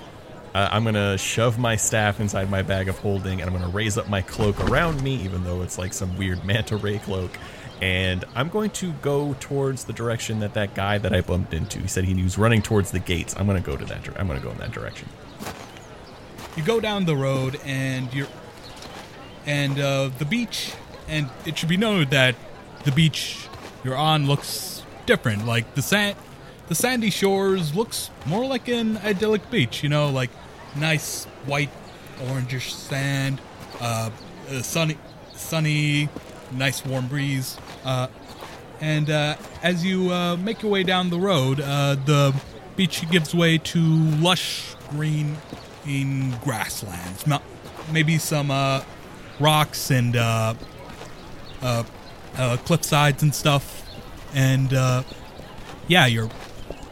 Uh, 0.53 0.69
I'm 0.73 0.83
gonna 0.83 1.17
shove 1.17 1.59
my 1.59 1.77
staff 1.77 2.19
inside 2.19 2.51
my 2.51 2.63
bag 2.63 2.89
of 2.89 2.99
holding, 2.99 3.41
and 3.41 3.49
I'm 3.49 3.57
gonna 3.57 3.73
raise 3.73 3.97
up 3.97 4.09
my 4.09 4.21
cloak 4.23 4.59
around 4.69 5.01
me, 5.03 5.15
even 5.23 5.45
though 5.45 5.63
it's 5.63 5.79
like 5.79 5.93
some 5.93 6.17
weird 6.17 6.45
manta 6.45 6.77
ray 6.77 6.99
cloak. 6.99 7.39
And 7.81 8.25
I'm 8.35 8.49
going 8.49 8.71
to 8.71 8.93
go 9.01 9.35
towards 9.41 9.85
the 9.85 9.93
direction 9.93 10.41
that 10.41 10.55
that 10.55 10.75
guy 10.75 10.99
that 10.99 11.15
I 11.15 11.23
bumped 11.23 11.55
into. 11.55 11.79
He 11.81 11.89
said 11.89 12.05
he 12.05 12.23
was 12.23 12.37
running 12.37 12.61
towards 12.61 12.91
the 12.91 12.99
gates. 12.99 13.35
I'm 13.39 13.47
gonna 13.47 13.61
go 13.61 13.77
to 13.77 13.85
that. 13.87 14.07
I'm 14.19 14.27
gonna 14.27 14.41
go 14.41 14.51
in 14.51 14.59
that 14.59 14.73
direction. 14.73 15.09
you 16.57 16.63
go 16.63 16.81
down 16.81 17.07
the 17.07 17.17
road 17.17 17.59
and 17.65 18.13
you're 18.13 18.27
and 19.47 19.79
uh, 19.81 20.11
the 20.19 20.25
beach 20.25 20.73
and 21.09 21.29
it 21.47 21.59
should 21.59 21.69
be 21.69 21.77
noted 21.77 22.11
that 22.11 22.35
the 22.85 22.93
beach 22.93 23.49
you're 23.85 23.97
on 23.97 24.27
looks 24.27 24.83
different 25.07 25.47
like 25.47 25.75
the 25.75 25.83
sand 25.83 26.17
the 26.69 26.75
sandy 26.75 27.11
shores 27.11 27.75
looks 27.75 28.11
more 28.27 28.45
like 28.47 28.69
an 28.69 28.97
idyllic 28.99 29.51
beach 29.51 29.83
you 29.83 29.89
know 29.89 30.11
like 30.11 30.31
nice 30.77 31.25
white 31.47 31.71
orangish 32.19 32.71
sand 32.71 33.41
uh, 33.81 34.11
uh 34.51 34.63
sunny 34.63 34.97
sunny 35.35 36.09
nice 36.53 36.85
warm 36.85 37.07
breeze 37.09 37.57
uh, 37.85 38.07
and 38.81 39.11
uh, 39.11 39.37
as 39.63 39.85
you 39.85 40.11
uh, 40.11 40.37
make 40.37 40.63
your 40.63 40.71
way 40.73 40.83
down 40.83 41.11
the 41.11 41.19
road, 41.21 41.61
uh, 41.61 41.95
the 41.97 42.35
beach 42.77 43.09
gives 43.11 43.35
way 43.35 43.59
to 43.59 43.79
lush 43.79 44.75
green 44.91 45.37
in 45.87 46.35
grasslands. 46.45 47.27
Mo- 47.27 47.43
Maybe 47.93 48.19
some 48.19 48.51
uh, 48.51 48.83
rocks 49.41 49.91
and 49.91 50.17
uh, 50.17 50.55
uh, 51.63 51.83
uh, 52.37 52.57
cliff 52.59 52.85
sides 52.85 53.23
and 53.23 53.35
stuff. 53.35 53.85
And 54.35 54.73
uh, 54.73 55.03
yeah, 55.89 56.07
you're 56.07 56.31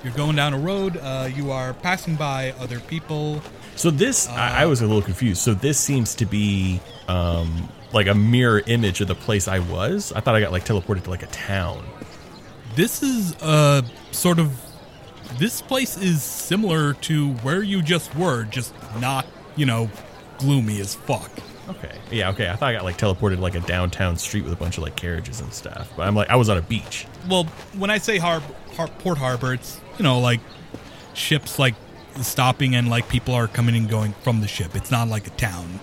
you're 0.03 0.13
going 0.15 0.37
down 0.37 0.55
a 0.55 0.59
road. 0.59 0.97
Uh, 0.97 1.29
you 1.35 1.51
are 1.53 1.73
passing 1.75 2.17
by 2.17 2.53
other 2.59 2.81
people. 2.81 3.43
So 3.77 3.91
this, 3.91 4.29
I, 4.29 4.63
I 4.63 4.67
was 4.67 4.81
a 4.81 4.87
little 4.87 5.03
confused. 5.03 5.41
So 5.41 5.55
this 5.55 5.79
seems 5.79 6.15
to 6.17 6.27
be 6.27 6.81
um, 7.07 7.69
like 7.93 8.07
a 8.07 8.15
mirror 8.15 8.63
image 8.67 9.01
of 9.01 9.09
the 9.09 9.15
place 9.15 9.49
I 9.49 9.59
was. 9.61 10.13
I 10.13 10.21
thought 10.21 10.35
I 10.35 10.41
got 10.41 10.53
like 10.53 10.65
teleported 10.65 11.05
to 11.05 11.11
like 11.11 11.23
a 11.23 11.27
town. 11.29 11.85
This 12.75 13.03
is 13.03 13.35
uh 13.43 13.83
sort 14.13 14.39
of 14.39 14.53
this 15.39 15.61
place 15.61 15.97
is 15.97 16.23
similar 16.23 16.95
to 16.95 17.33
where 17.35 17.63
you 17.63 17.83
just 17.83 18.15
were, 18.17 18.45
just 18.45 18.73
not, 18.99 19.27
you 19.57 19.67
know, 19.67 19.91
gloomy 20.39 20.81
as 20.81 20.95
fuck. 20.95 21.31
Okay. 21.69 21.99
Yeah. 22.11 22.31
Okay. 22.31 22.49
I 22.49 22.57
thought 22.57 22.71
I 22.71 22.73
got 22.73 22.85
like 22.85 22.97
teleported 22.97 23.37
to 23.37 23.43
like 23.43 23.55
a 23.55 23.61
downtown 23.61 24.17
street 24.17 24.45
with 24.45 24.53
a 24.53 24.57
bunch 24.57 24.79
of 24.79 24.83
like 24.85 24.97
carriages 24.97 25.41
and 25.41 25.53
stuff. 25.53 25.93
But 25.97 26.07
I'm 26.07 26.15
like, 26.15 26.31
I 26.31 26.37
was 26.37 26.49
on 26.49 26.57
a 26.57 26.63
beach. 26.63 27.07
Well, 27.29 27.45
when 27.77 27.91
I 27.91 27.99
say 27.99 28.17
har- 28.19 28.43
har- 28.75 28.89
port 29.01 29.19
harbor, 29.19 29.53
it's, 29.53 29.79
you 29.99 30.03
know, 30.03 30.19
like 30.19 30.41
ships 31.13 31.59
like 31.59 31.75
stopping 32.23 32.75
and 32.75 32.89
like 32.89 33.09
people 33.09 33.35
are 33.35 33.49
coming 33.49 33.77
and 33.77 33.89
going 33.89 34.15
from 34.23 34.41
the 34.41 34.49
ship. 34.49 34.75
It's 34.75 34.91
not 34.91 35.09
like 35.09 35.27
a 35.27 35.31
town, 35.31 35.79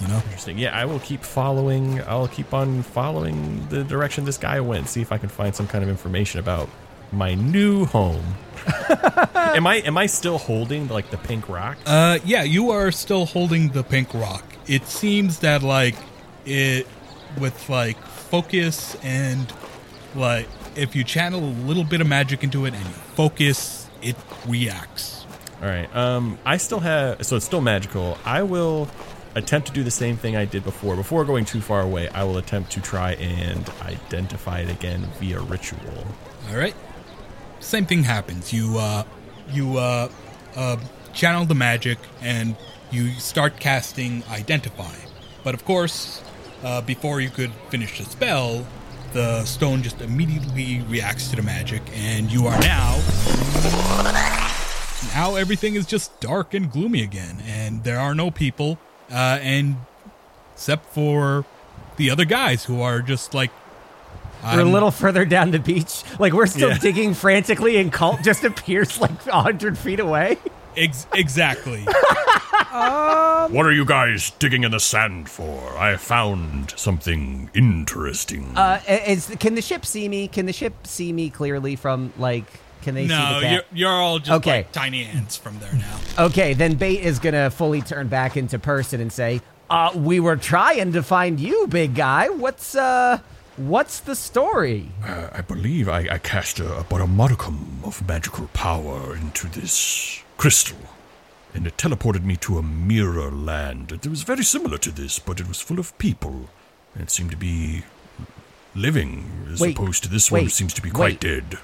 you 0.00 0.08
know? 0.08 0.16
Interesting. 0.16 0.58
Yeah. 0.58 0.76
I 0.76 0.84
will 0.84 1.00
keep 1.00 1.22
following. 1.22 2.00
I'll 2.02 2.28
keep 2.28 2.52
on 2.54 2.82
following 2.82 3.66
the 3.68 3.84
direction 3.84 4.24
this 4.24 4.38
guy 4.38 4.60
went. 4.60 4.88
See 4.88 5.00
if 5.00 5.12
I 5.12 5.18
can 5.18 5.28
find 5.28 5.54
some 5.54 5.66
kind 5.66 5.82
of 5.84 5.90
information 5.90 6.40
about 6.40 6.68
my 7.12 7.34
new 7.34 7.84
home. 7.86 8.34
am 9.34 9.66
I 9.66 9.76
am 9.84 9.96
I 9.96 10.06
still 10.06 10.38
holding 10.38 10.88
like 10.88 11.10
the 11.10 11.16
pink 11.18 11.48
rock? 11.48 11.78
Uh, 11.86 12.18
yeah, 12.24 12.42
you 12.42 12.70
are 12.70 12.90
still 12.90 13.26
holding 13.26 13.70
the 13.70 13.82
pink 13.82 14.12
rock. 14.14 14.44
It 14.66 14.86
seems 14.86 15.40
that 15.40 15.62
like 15.62 15.96
it 16.44 16.86
with 17.38 17.68
like 17.68 18.00
focus 18.04 18.96
and 19.02 19.52
like 20.14 20.48
if 20.76 20.94
you 20.94 21.04
channel 21.04 21.40
a 21.40 21.54
little 21.66 21.84
bit 21.84 22.00
of 22.00 22.06
magic 22.06 22.44
into 22.44 22.64
it 22.66 22.74
and 22.74 22.84
you 22.84 22.90
focus, 22.90 23.88
it 24.02 24.16
reacts. 24.46 25.26
All 25.62 25.68
right. 25.68 25.94
Um, 25.94 26.38
I 26.44 26.56
still 26.56 26.80
have, 26.80 27.24
so 27.26 27.36
it's 27.36 27.44
still 27.44 27.60
magical. 27.60 28.16
I 28.24 28.42
will 28.42 28.88
attempt 29.34 29.68
to 29.68 29.72
do 29.72 29.82
the 29.82 29.90
same 29.90 30.16
thing 30.16 30.36
I 30.36 30.44
did 30.44 30.64
before. 30.64 30.96
Before 30.96 31.24
going 31.24 31.44
too 31.44 31.60
far 31.60 31.82
away, 31.82 32.08
I 32.08 32.24
will 32.24 32.38
attempt 32.38 32.72
to 32.72 32.80
try 32.80 33.12
and 33.14 33.68
identify 33.82 34.60
it 34.60 34.70
again 34.70 35.08
via 35.18 35.40
ritual. 35.40 36.06
All 36.50 36.56
right. 36.56 36.74
Same 37.60 37.86
thing 37.86 38.04
happens. 38.04 38.52
You 38.52 38.78
uh, 38.78 39.04
you 39.50 39.76
uh, 39.76 40.08
uh, 40.56 40.76
channel 41.12 41.44
the 41.44 41.54
magic 41.54 41.98
and 42.20 42.56
you 42.90 43.10
start 43.12 43.60
casting 43.60 44.24
identify. 44.30 44.94
But 45.44 45.54
of 45.54 45.64
course, 45.64 46.22
uh, 46.64 46.80
before 46.82 47.20
you 47.20 47.30
could 47.30 47.52
finish 47.68 47.98
the 47.98 48.04
spell, 48.04 48.66
the 49.12 49.44
stone 49.44 49.82
just 49.82 50.00
immediately 50.00 50.82
reacts 50.88 51.28
to 51.30 51.36
the 51.36 51.42
magic, 51.42 51.82
and 51.94 52.30
you 52.30 52.46
are 52.46 52.58
now. 52.60 52.96
Now 55.14 55.34
everything 55.34 55.74
is 55.74 55.86
just 55.86 56.20
dark 56.20 56.54
and 56.54 56.70
gloomy 56.70 57.02
again, 57.02 57.42
and 57.46 57.82
there 57.82 57.98
are 57.98 58.14
no 58.14 58.30
people, 58.30 58.78
uh, 59.10 59.38
and 59.42 59.76
except 60.54 60.86
for 60.86 61.44
the 61.96 62.10
other 62.10 62.24
guys 62.24 62.64
who 62.64 62.80
are 62.80 63.00
just 63.02 63.34
like. 63.34 63.50
We're 64.42 64.48
a 64.48 64.56
I'm- 64.64 64.72
little 64.72 64.90
further 64.90 65.24
down 65.26 65.50
the 65.50 65.58
beach. 65.58 66.02
Like 66.18 66.32
we're 66.32 66.46
still 66.46 66.70
Yeah. 66.70 66.78
digging 66.78 67.12
frantically, 67.14 67.76
and 67.76 67.92
Colt 67.92 68.20
just 68.24 68.42
appears 68.44 69.00
like 69.00 69.22
hundred 69.26 69.76
feet 69.76 70.00
away. 70.00 70.38
Ex- 70.76 71.06
exactly. 71.14 71.86
What 72.72 73.66
are 73.66 73.72
you 73.72 73.84
guys 73.84 74.30
digging 74.38 74.62
in 74.62 74.70
the 74.70 74.78
sand 74.78 75.28
for? 75.28 75.76
I 75.76 75.96
found 75.96 76.72
something 76.76 77.50
interesting. 77.52 78.52
Uh, 78.56 78.80
is 78.88 79.34
can 79.40 79.56
the 79.56 79.62
ship 79.62 79.84
see 79.84 80.08
me? 80.08 80.28
Can 80.28 80.46
the 80.46 80.52
ship 80.52 80.86
see 80.86 81.12
me 81.12 81.30
clearly 81.30 81.74
from 81.74 82.12
like? 82.16 82.44
Can 82.82 82.94
they 82.94 83.06
see 83.06 83.14
no, 83.14 83.40
the 83.40 83.50
you're, 83.52 83.62
you're 83.72 83.90
all 83.90 84.18
just 84.18 84.30
Okay. 84.30 84.58
like 84.58 84.72
tiny 84.72 85.04
ants 85.04 85.36
from 85.36 85.58
there 85.58 85.72
now. 85.74 85.98
Okay, 86.18 86.54
then 86.54 86.74
Bait 86.74 87.00
is 87.00 87.18
gonna 87.18 87.50
fully 87.50 87.82
turn 87.82 88.08
back 88.08 88.36
into 88.36 88.58
person 88.58 89.00
and 89.00 89.12
say, 89.12 89.40
"Uh, 89.68 89.92
we 89.94 90.18
were 90.20 90.36
trying 90.36 90.92
to 90.92 91.02
find 91.02 91.38
you, 91.40 91.66
big 91.66 91.94
guy. 91.94 92.28
What's 92.28 92.74
uh, 92.74 93.18
what's 93.56 94.00
the 94.00 94.14
story?" 94.14 94.88
Uh, 95.04 95.28
I 95.32 95.40
believe 95.42 95.88
I, 95.88 96.06
I 96.10 96.18
cast 96.18 96.58
a, 96.60 96.78
about 96.78 97.00
a 97.02 97.06
modicum 97.06 97.80
of 97.84 98.06
magical 98.08 98.46
power 98.54 99.14
into 99.16 99.46
this 99.48 100.22
crystal, 100.38 100.78
and 101.54 101.66
it 101.66 101.76
teleported 101.76 102.24
me 102.24 102.36
to 102.36 102.56
a 102.58 102.62
mirror 102.62 103.30
land. 103.30 103.92
It 103.92 104.06
was 104.06 104.22
very 104.22 104.42
similar 104.44 104.78
to 104.78 104.90
this, 104.90 105.18
but 105.18 105.38
it 105.40 105.46
was 105.48 105.60
full 105.60 105.78
of 105.78 105.96
people, 105.98 106.48
and 106.94 107.02
it 107.02 107.10
seemed 107.10 107.30
to 107.32 107.36
be 107.36 107.82
living, 108.74 109.46
as 109.52 109.60
Wait, 109.60 109.76
opposed 109.76 110.02
to 110.04 110.08
this 110.08 110.30
one, 110.30 110.38
wait, 110.40 110.44
which 110.44 110.54
seems 110.54 110.72
to 110.74 110.80
be 110.82 110.90
quite 110.90 111.22
wait. 111.24 111.48
dead. 111.50 111.58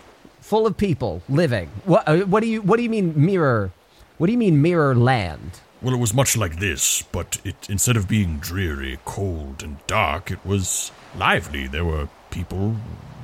Full 0.46 0.64
of 0.64 0.76
people 0.76 1.22
living. 1.28 1.68
What? 1.86 2.06
Uh, 2.06 2.18
what 2.18 2.40
do 2.40 2.48
you? 2.48 2.62
What 2.62 2.76
do 2.76 2.84
you 2.84 2.88
mean 2.88 3.12
mirror? 3.16 3.72
What 4.16 4.28
do 4.28 4.32
you 4.32 4.38
mean 4.38 4.62
mirror 4.62 4.94
land? 4.94 5.58
Well, 5.82 5.92
it 5.92 5.98
was 5.98 6.14
much 6.14 6.36
like 6.36 6.60
this, 6.60 7.02
but 7.02 7.40
it 7.44 7.68
instead 7.68 7.96
of 7.96 8.06
being 8.06 8.38
dreary, 8.38 9.00
cold, 9.04 9.64
and 9.64 9.84
dark, 9.88 10.30
it 10.30 10.38
was 10.46 10.92
lively. 11.16 11.66
There 11.66 11.84
were 11.84 12.08
people 12.30 12.76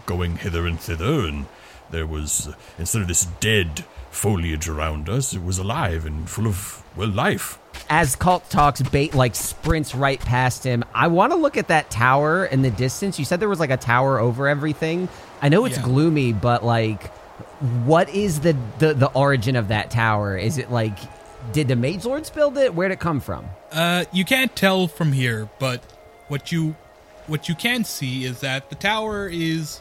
going 0.05 0.39
hither 0.39 0.67
and 0.67 0.81
thither, 0.81 1.25
and 1.29 1.47
there 1.93 2.09
was 2.09 2.49
uh, 2.49 2.55
instead 2.77 3.03
of 3.03 3.07
this 3.07 3.27
dead 3.39 3.85
foliage 4.11 4.69
around 4.69 5.09
us, 5.09 5.33
it 5.33 5.45
was 5.45 5.59
alive 5.59 6.05
and 6.05 6.29
full 6.29 6.49
of 6.49 6.83
well 6.97 7.09
life. 7.09 7.57
As 7.89 8.17
Colt 8.17 8.51
talks, 8.51 8.83
Bait 8.83 9.15
like 9.15 9.37
sprints 9.37 9.95
right 9.95 10.19
past 10.19 10.65
him. 10.65 10.83
I 10.93 11.07
want 11.07 11.33
to 11.33 11.39
look 11.39 11.57
at 11.57 11.69
that 11.69 11.89
tower 11.89 12.47
in 12.47 12.63
the 12.63 12.71
distance. 12.73 13.21
You 13.21 13.25
said 13.25 13.39
there 13.39 13.49
was 13.49 13.61
like 13.61 13.71
a 13.71 13.77
tower 13.77 14.19
over 14.19 14.49
everything. 14.49 15.09
I 15.43 15.49
know 15.49 15.65
it's 15.65 15.77
Yeah. 15.77 15.83
gloomy, 15.83 16.33
but 16.33 16.65
like, 16.65 17.09
what 17.85 18.09
is 18.11 18.41
the, 18.41 18.57
the 18.79 18.95
the 18.95 19.09
origin 19.09 19.57
of 19.57 19.69
that 19.69 19.91
tower? 19.91 20.37
Is 20.37 20.57
it 20.59 20.71
like, 20.71 20.97
did 21.53 21.69
the 21.69 21.77
Mage 21.77 22.05
Lords 22.05 22.31
build 22.31 22.57
it? 22.57 22.75
Where'd 22.75 22.93
it 22.93 23.01
come 23.01 23.21
from? 23.21 23.47
Uh, 23.73 24.05
you 24.13 24.25
can't 24.25 24.55
tell 24.55 24.87
from 24.87 25.13
here, 25.13 25.49
but 25.59 25.83
what 26.29 26.53
you 26.53 26.77
what 27.27 27.49
you 27.49 27.55
can 27.55 27.85
see 27.85 28.25
is 28.25 28.41
that 28.41 28.69
the 28.71 28.75
tower 28.77 29.29
is 29.29 29.81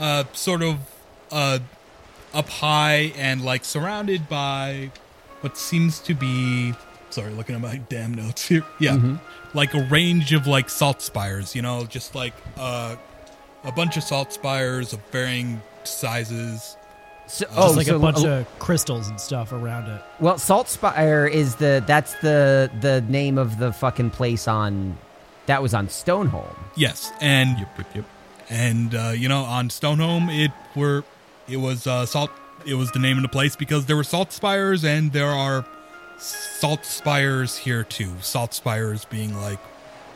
uh 0.00 0.24
sort 0.32 0.62
of 0.62 0.78
uh 1.30 1.58
up 2.34 2.48
high 2.48 3.12
and 3.16 3.42
like 3.44 3.64
surrounded 3.64 4.28
by 4.28 4.90
what 5.40 5.56
seems 5.56 5.98
to 6.00 6.14
be 6.14 6.74
sorry, 7.10 7.32
looking 7.32 7.54
at 7.54 7.60
my 7.60 7.76
damn 7.88 8.12
notes 8.14 8.46
here. 8.48 8.64
Yeah, 8.78 9.16
like 9.54 9.74
a 9.74 9.82
range 9.84 10.32
of 10.32 10.46
like 10.46 10.68
salt 10.70 11.00
spires. 11.02 11.54
You 11.56 11.62
know, 11.62 11.84
just 11.86 12.14
like 12.14 12.34
uh, 12.58 12.96
a 13.66 13.72
bunch 13.72 13.96
of 13.96 14.02
salt 14.02 14.32
spires 14.32 14.92
of 14.92 15.00
varying 15.10 15.60
sizes. 15.84 16.76
So, 17.28 17.44
Just 17.46 17.58
oh, 17.58 17.72
like 17.72 17.86
so 17.86 17.96
a 17.96 17.98
bunch 17.98 18.22
a- 18.22 18.32
of 18.38 18.58
crystals 18.60 19.08
and 19.08 19.20
stuff 19.20 19.52
around 19.52 19.88
it. 19.90 20.00
Well, 20.20 20.38
Salt 20.38 20.68
Spire 20.68 21.26
is 21.26 21.56
the 21.56 21.82
that's 21.86 22.14
the 22.20 22.70
the 22.80 23.00
name 23.02 23.36
of 23.36 23.58
the 23.58 23.72
fucking 23.72 24.10
place 24.10 24.46
on 24.46 24.96
that 25.46 25.60
was 25.60 25.74
on 25.74 25.88
Stoneholm. 25.88 26.54
Yes, 26.76 27.12
and 27.20 27.58
Yep, 27.58 27.68
yep, 27.78 27.86
yep. 27.96 28.04
and 28.48 28.94
uh, 28.94 29.12
you 29.16 29.28
know 29.28 29.42
on 29.42 29.70
Stoneholm 29.70 30.30
it 30.30 30.52
were 30.76 31.02
it 31.48 31.56
was 31.56 31.86
uh, 31.88 32.06
salt. 32.06 32.30
It 32.64 32.74
was 32.74 32.92
the 32.92 32.98
name 33.00 33.16
of 33.16 33.22
the 33.22 33.28
place 33.28 33.56
because 33.56 33.86
there 33.86 33.96
were 33.96 34.04
salt 34.04 34.30
spires, 34.32 34.84
and 34.84 35.12
there 35.12 35.26
are 35.30 35.64
salt 36.18 36.84
spires 36.84 37.56
here 37.58 37.82
too. 37.82 38.12
Salt 38.20 38.54
spires 38.54 39.04
being 39.04 39.34
like 39.40 39.58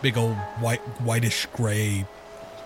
big 0.01 0.17
old 0.17 0.37
white, 0.61 0.81
whitish 1.03 1.47
gray, 1.55 2.07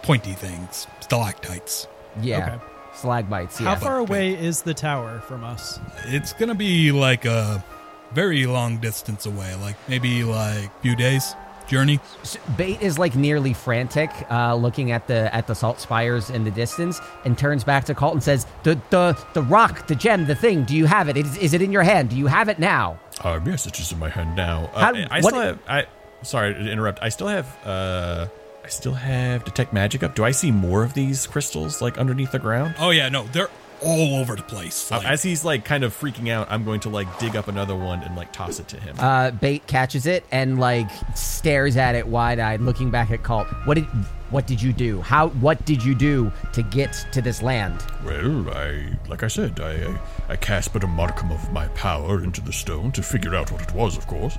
pointy 0.04 0.32
things, 0.32 0.86
stalactites. 1.00 1.86
Yeah, 2.20 2.38
Okay. 2.54 2.64
Slagbites. 2.96 3.58
How 3.58 3.70
Yeah. 3.72 3.74
far 3.76 3.98
away 3.98 4.34
is 4.34 4.62
the 4.62 4.72
tower 4.74 5.20
from 5.26 5.42
us? 5.42 5.80
It's 6.06 6.32
gonna 6.32 6.54
be 6.54 6.92
like 6.92 7.24
a 7.24 7.64
very 8.12 8.46
long 8.46 8.76
distance 8.78 9.26
away, 9.26 9.54
like 9.60 9.74
maybe 9.88 10.22
like 10.22 10.70
few 10.80 10.94
days 10.94 11.34
journey. 11.66 11.98
S- 12.22 12.36
Bait 12.56 12.80
is 12.80 12.98
like 12.98 13.16
nearly 13.16 13.52
frantic, 13.52 14.10
uh, 14.30 14.54
looking 14.54 14.92
at 14.92 15.08
the 15.08 15.34
at 15.34 15.46
the 15.48 15.54
salt 15.54 15.80
spires 15.80 16.30
in 16.30 16.44
the 16.44 16.50
distance, 16.52 17.00
and 17.24 17.36
turns 17.36 17.64
back 17.64 17.84
to 17.86 17.94
Colt 17.94 18.12
and 18.14 18.22
says, 18.22 18.46
"The 18.62 18.78
the 18.90 19.18
the 19.32 19.42
rock, 19.42 19.88
the 19.88 19.94
gem, 19.96 20.26
the 20.26 20.36
thing. 20.36 20.62
Do 20.64 20.76
you 20.76 20.86
have 20.86 21.08
it? 21.08 21.16
Is, 21.16 21.36
is 21.38 21.52
it 21.54 21.62
in 21.62 21.72
your 21.72 21.82
hand? 21.82 22.10
Do 22.10 22.16
you 22.16 22.28
have 22.28 22.48
it 22.48 22.58
now?" 22.60 22.98
Um, 23.24 23.42
yes, 23.46 23.66
it 23.66 23.76
is 23.80 23.90
in 23.90 23.98
my 23.98 24.10
hand 24.10 24.36
now. 24.36 24.70
Uh, 24.74 24.80
How- 24.80 24.94
I 25.10 25.20
what- 25.20 25.30
still 25.30 25.40
have. 25.40 25.58
I 25.68 25.86
sorry 26.22 26.54
to 26.54 26.70
interrupt. 26.70 27.00
I 27.02 27.08
still 27.08 27.28
have. 27.28 27.46
Uh, 27.66 28.26
I 28.64 28.68
still 28.68 28.94
have 28.94 29.44
detect 29.44 29.74
magic 29.74 30.02
up. 30.02 30.14
Do 30.14 30.24
I 30.24 30.30
see 30.30 30.50
more 30.50 30.82
of 30.84 30.94
these 30.94 31.26
crystals 31.26 31.82
like 31.82 31.98
underneath 31.98 32.32
the 32.32 32.38
ground? 32.38 32.74
Oh 32.78 32.90
yeah, 32.90 33.10
no, 33.10 33.24
they're 33.24 33.50
all 33.82 34.16
over 34.16 34.34
the 34.36 34.42
place. 34.42 34.90
Uh, 34.90 34.96
Like, 34.96 35.06
As 35.06 35.22
he's 35.22 35.44
like 35.44 35.66
kind 35.66 35.84
of 35.84 35.92
freaking 35.92 36.30
out, 36.30 36.46
I'm 36.50 36.64
going 36.64 36.80
to 36.80 36.88
like 36.88 37.18
dig 37.18 37.36
up 37.36 37.46
another 37.48 37.76
one 37.76 38.02
and 38.02 38.16
like 38.16 38.32
toss 38.32 38.58
it 38.58 38.68
to 38.68 38.80
him. 38.80 38.96
Uh, 38.98 39.32
Bait 39.32 39.66
catches 39.66 40.06
it 40.06 40.24
and 40.32 40.58
like 40.58 40.88
stares 41.14 41.76
at 41.76 41.94
it 41.94 42.06
wide 42.06 42.38
eyed, 42.38 42.62
looking 42.62 42.90
back 42.90 43.10
at 43.10 43.22
Colt. 43.22 43.46
What 43.66 43.74
did 43.74 43.84
what 44.30 44.46
did 44.46 44.62
you 44.62 44.72
do? 44.72 45.02
How 45.02 45.28
what 45.28 45.62
did 45.66 45.84
you 45.84 45.94
do 45.94 46.32
to 46.54 46.62
get 46.62 47.06
to 47.12 47.20
this 47.20 47.42
land? 47.42 47.84
Well, 48.02 48.48
I, 48.48 48.96
like 49.08 49.22
I 49.22 49.28
said, 49.28 49.60
I, 49.60 49.72
I, 49.72 50.00
I 50.30 50.36
cast 50.36 50.72
but 50.72 50.82
a 50.82 50.86
modicum 50.86 51.30
of 51.30 51.52
my 51.52 51.68
power 51.68 52.24
into 52.24 52.40
the 52.40 52.52
stone 52.52 52.92
to 52.92 53.02
figure 53.02 53.34
out 53.34 53.52
what 53.52 53.60
it 53.60 53.74
was, 53.74 53.98
of 53.98 54.06
course, 54.06 54.38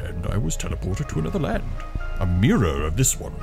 and 0.00 0.24
I 0.28 0.36
was 0.38 0.56
teleported 0.56 1.08
to 1.08 1.18
another 1.18 1.40
land. 1.40 1.64
A 2.20 2.26
mirror 2.26 2.84
of 2.86 2.96
this 2.96 3.18
one. 3.18 3.34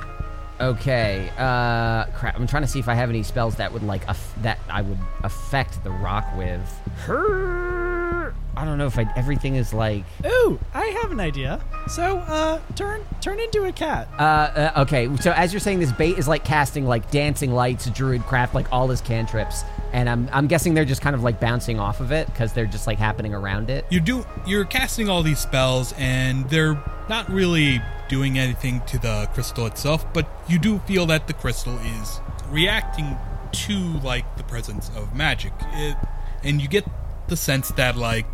Okay, 0.62 1.28
uh, 1.38 2.04
crap. 2.14 2.38
I'm 2.38 2.46
trying 2.46 2.62
to 2.62 2.68
see 2.68 2.78
if 2.78 2.88
I 2.88 2.94
have 2.94 3.10
any 3.10 3.24
spells 3.24 3.56
that 3.56 3.72
would 3.72 3.82
like 3.82 4.06
aff- 4.08 4.34
that 4.42 4.60
I 4.70 4.82
would 4.82 4.98
affect 5.24 5.82
the 5.82 5.90
rock 5.90 6.24
with. 6.36 6.60
Her. 6.98 8.32
I 8.56 8.64
don't 8.64 8.78
know 8.78 8.86
if 8.86 8.96
I, 8.96 9.10
everything 9.16 9.56
is 9.56 9.74
like. 9.74 10.04
Ooh, 10.24 10.60
I 10.72 10.84
have 11.02 11.10
an 11.10 11.18
idea. 11.18 11.60
So, 11.88 12.18
uh, 12.18 12.60
turn 12.76 13.04
turn 13.20 13.40
into 13.40 13.64
a 13.64 13.72
cat. 13.72 14.06
Uh, 14.16 14.22
uh, 14.22 14.82
okay, 14.82 15.14
so 15.16 15.32
as 15.32 15.52
you're 15.52 15.58
saying, 15.58 15.80
this 15.80 15.90
bait 15.90 16.16
is 16.16 16.28
like 16.28 16.44
casting 16.44 16.86
like 16.86 17.10
dancing 17.10 17.52
lights, 17.52 17.86
druid 17.90 18.22
craft, 18.22 18.54
like 18.54 18.70
all 18.70 18.86
his 18.86 19.00
cantrips, 19.00 19.64
and 19.92 20.08
I'm 20.08 20.28
I'm 20.32 20.46
guessing 20.46 20.74
they're 20.74 20.84
just 20.84 21.02
kind 21.02 21.16
of 21.16 21.24
like 21.24 21.40
bouncing 21.40 21.80
off 21.80 21.98
of 21.98 22.12
it 22.12 22.26
because 22.26 22.52
they're 22.52 22.66
just 22.66 22.86
like 22.86 22.98
happening 22.98 23.34
around 23.34 23.68
it. 23.68 23.84
you 23.90 23.98
do 23.98 24.24
you're 24.46 24.64
casting 24.64 25.08
all 25.08 25.24
these 25.24 25.40
spells 25.40 25.92
and 25.98 26.48
they're 26.50 26.80
not 27.08 27.28
really 27.28 27.80
doing 28.08 28.38
anything 28.38 28.80
to 28.86 28.98
the 28.98 29.28
crystal 29.32 29.66
itself 29.66 30.10
but 30.12 30.28
you 30.48 30.58
do 30.58 30.78
feel 30.80 31.06
that 31.06 31.26
the 31.26 31.32
crystal 31.32 31.78
is 31.78 32.20
reacting 32.48 33.16
to 33.52 33.78
like 34.00 34.36
the 34.36 34.42
presence 34.44 34.90
of 34.96 35.14
magic 35.14 35.52
it, 35.74 35.96
and 36.42 36.60
you 36.60 36.68
get 36.68 36.84
the 37.28 37.36
sense 37.36 37.68
that 37.70 37.96
like 37.96 38.26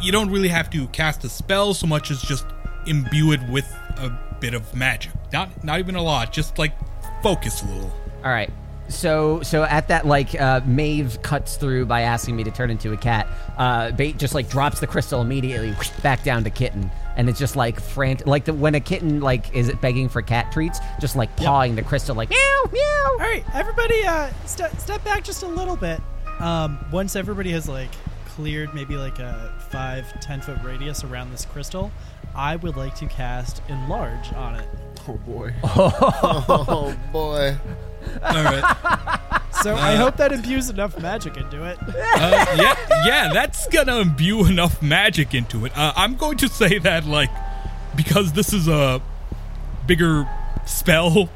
you 0.00 0.12
don't 0.12 0.30
really 0.30 0.48
have 0.48 0.68
to 0.70 0.86
cast 0.88 1.24
a 1.24 1.28
spell 1.28 1.74
so 1.74 1.86
much 1.86 2.10
as 2.10 2.20
just 2.22 2.46
imbue 2.86 3.32
it 3.32 3.40
with 3.48 3.70
a 3.98 4.10
bit 4.40 4.54
of 4.54 4.74
magic 4.74 5.12
not 5.32 5.64
not 5.64 5.78
even 5.78 5.94
a 5.94 6.02
lot 6.02 6.32
just 6.32 6.58
like 6.58 6.72
focus 7.22 7.62
a 7.62 7.66
little 7.66 7.92
All 8.24 8.30
right. 8.30 8.50
So 8.88 9.42
so 9.42 9.62
at 9.64 9.88
that 9.88 10.06
like 10.06 10.38
uh, 10.40 10.60
Maeve 10.66 11.22
cuts 11.22 11.56
through 11.56 11.86
by 11.86 12.02
asking 12.02 12.36
me 12.36 12.44
to 12.44 12.50
turn 12.50 12.70
into 12.70 12.92
a 12.92 12.96
cat. 12.96 13.26
Uh, 13.56 13.90
Bait 13.92 14.18
just 14.18 14.34
like 14.34 14.48
drops 14.48 14.80
the 14.80 14.86
crystal 14.86 15.20
immediately 15.20 15.74
back 16.02 16.22
down 16.24 16.44
to 16.44 16.50
kitten, 16.50 16.90
and 17.16 17.28
it's 17.28 17.38
just 17.38 17.56
like 17.56 17.80
frantic, 17.80 18.26
like 18.26 18.44
the, 18.44 18.52
when 18.54 18.74
a 18.74 18.80
kitten 18.80 19.20
like 19.20 19.54
is 19.54 19.72
begging 19.80 20.08
for 20.08 20.22
cat 20.22 20.52
treats, 20.52 20.80
just 21.00 21.16
like 21.16 21.34
pawing 21.36 21.74
the 21.74 21.82
crystal 21.82 22.14
like 22.14 22.30
meow 22.30 22.62
meow. 22.72 23.08
All 23.12 23.18
right, 23.18 23.44
everybody, 23.54 24.04
uh, 24.04 24.30
step 24.46 24.76
step 24.78 25.04
back 25.04 25.24
just 25.24 25.42
a 25.42 25.48
little 25.48 25.76
bit. 25.76 26.00
Um, 26.40 26.84
once 26.90 27.16
everybody 27.16 27.50
has 27.52 27.68
like 27.68 27.90
cleared 28.26 28.74
maybe 28.74 28.96
like 28.96 29.18
a 29.18 29.52
five, 29.70 30.20
ten 30.20 30.40
foot 30.40 30.58
radius 30.62 31.04
around 31.04 31.30
this 31.30 31.44
crystal, 31.44 31.92
I 32.34 32.56
would 32.56 32.76
like 32.76 32.94
to 32.96 33.06
cast 33.06 33.62
enlarge 33.68 34.32
on 34.32 34.56
it. 34.56 34.68
Oh 35.08 35.14
boy. 35.18 35.52
oh 35.64 36.96
boy. 37.12 37.56
All 38.22 38.44
right 38.44 39.30
So 39.62 39.76
I 39.76 39.94
hope 39.94 40.16
that 40.16 40.32
imbues 40.32 40.70
enough 40.70 40.98
magic 41.00 41.36
into 41.36 41.64
it. 41.64 41.78
Uh, 42.14 42.46
yeah, 42.56 42.76
yeah, 43.06 43.32
that's 43.32 43.66
gonna 43.68 43.98
imbue 43.98 44.44
enough 44.46 44.82
magic 44.82 45.34
into 45.34 45.64
it. 45.64 45.76
Uh, 45.76 45.92
I'm 45.96 46.16
going 46.16 46.36
to 46.38 46.48
say 46.48 46.78
that, 46.78 47.04
like, 47.04 47.30
because 47.96 48.32
this 48.32 48.52
is 48.52 48.68
a 48.68 49.00
bigger 49.86 50.28
spell, 50.66 51.28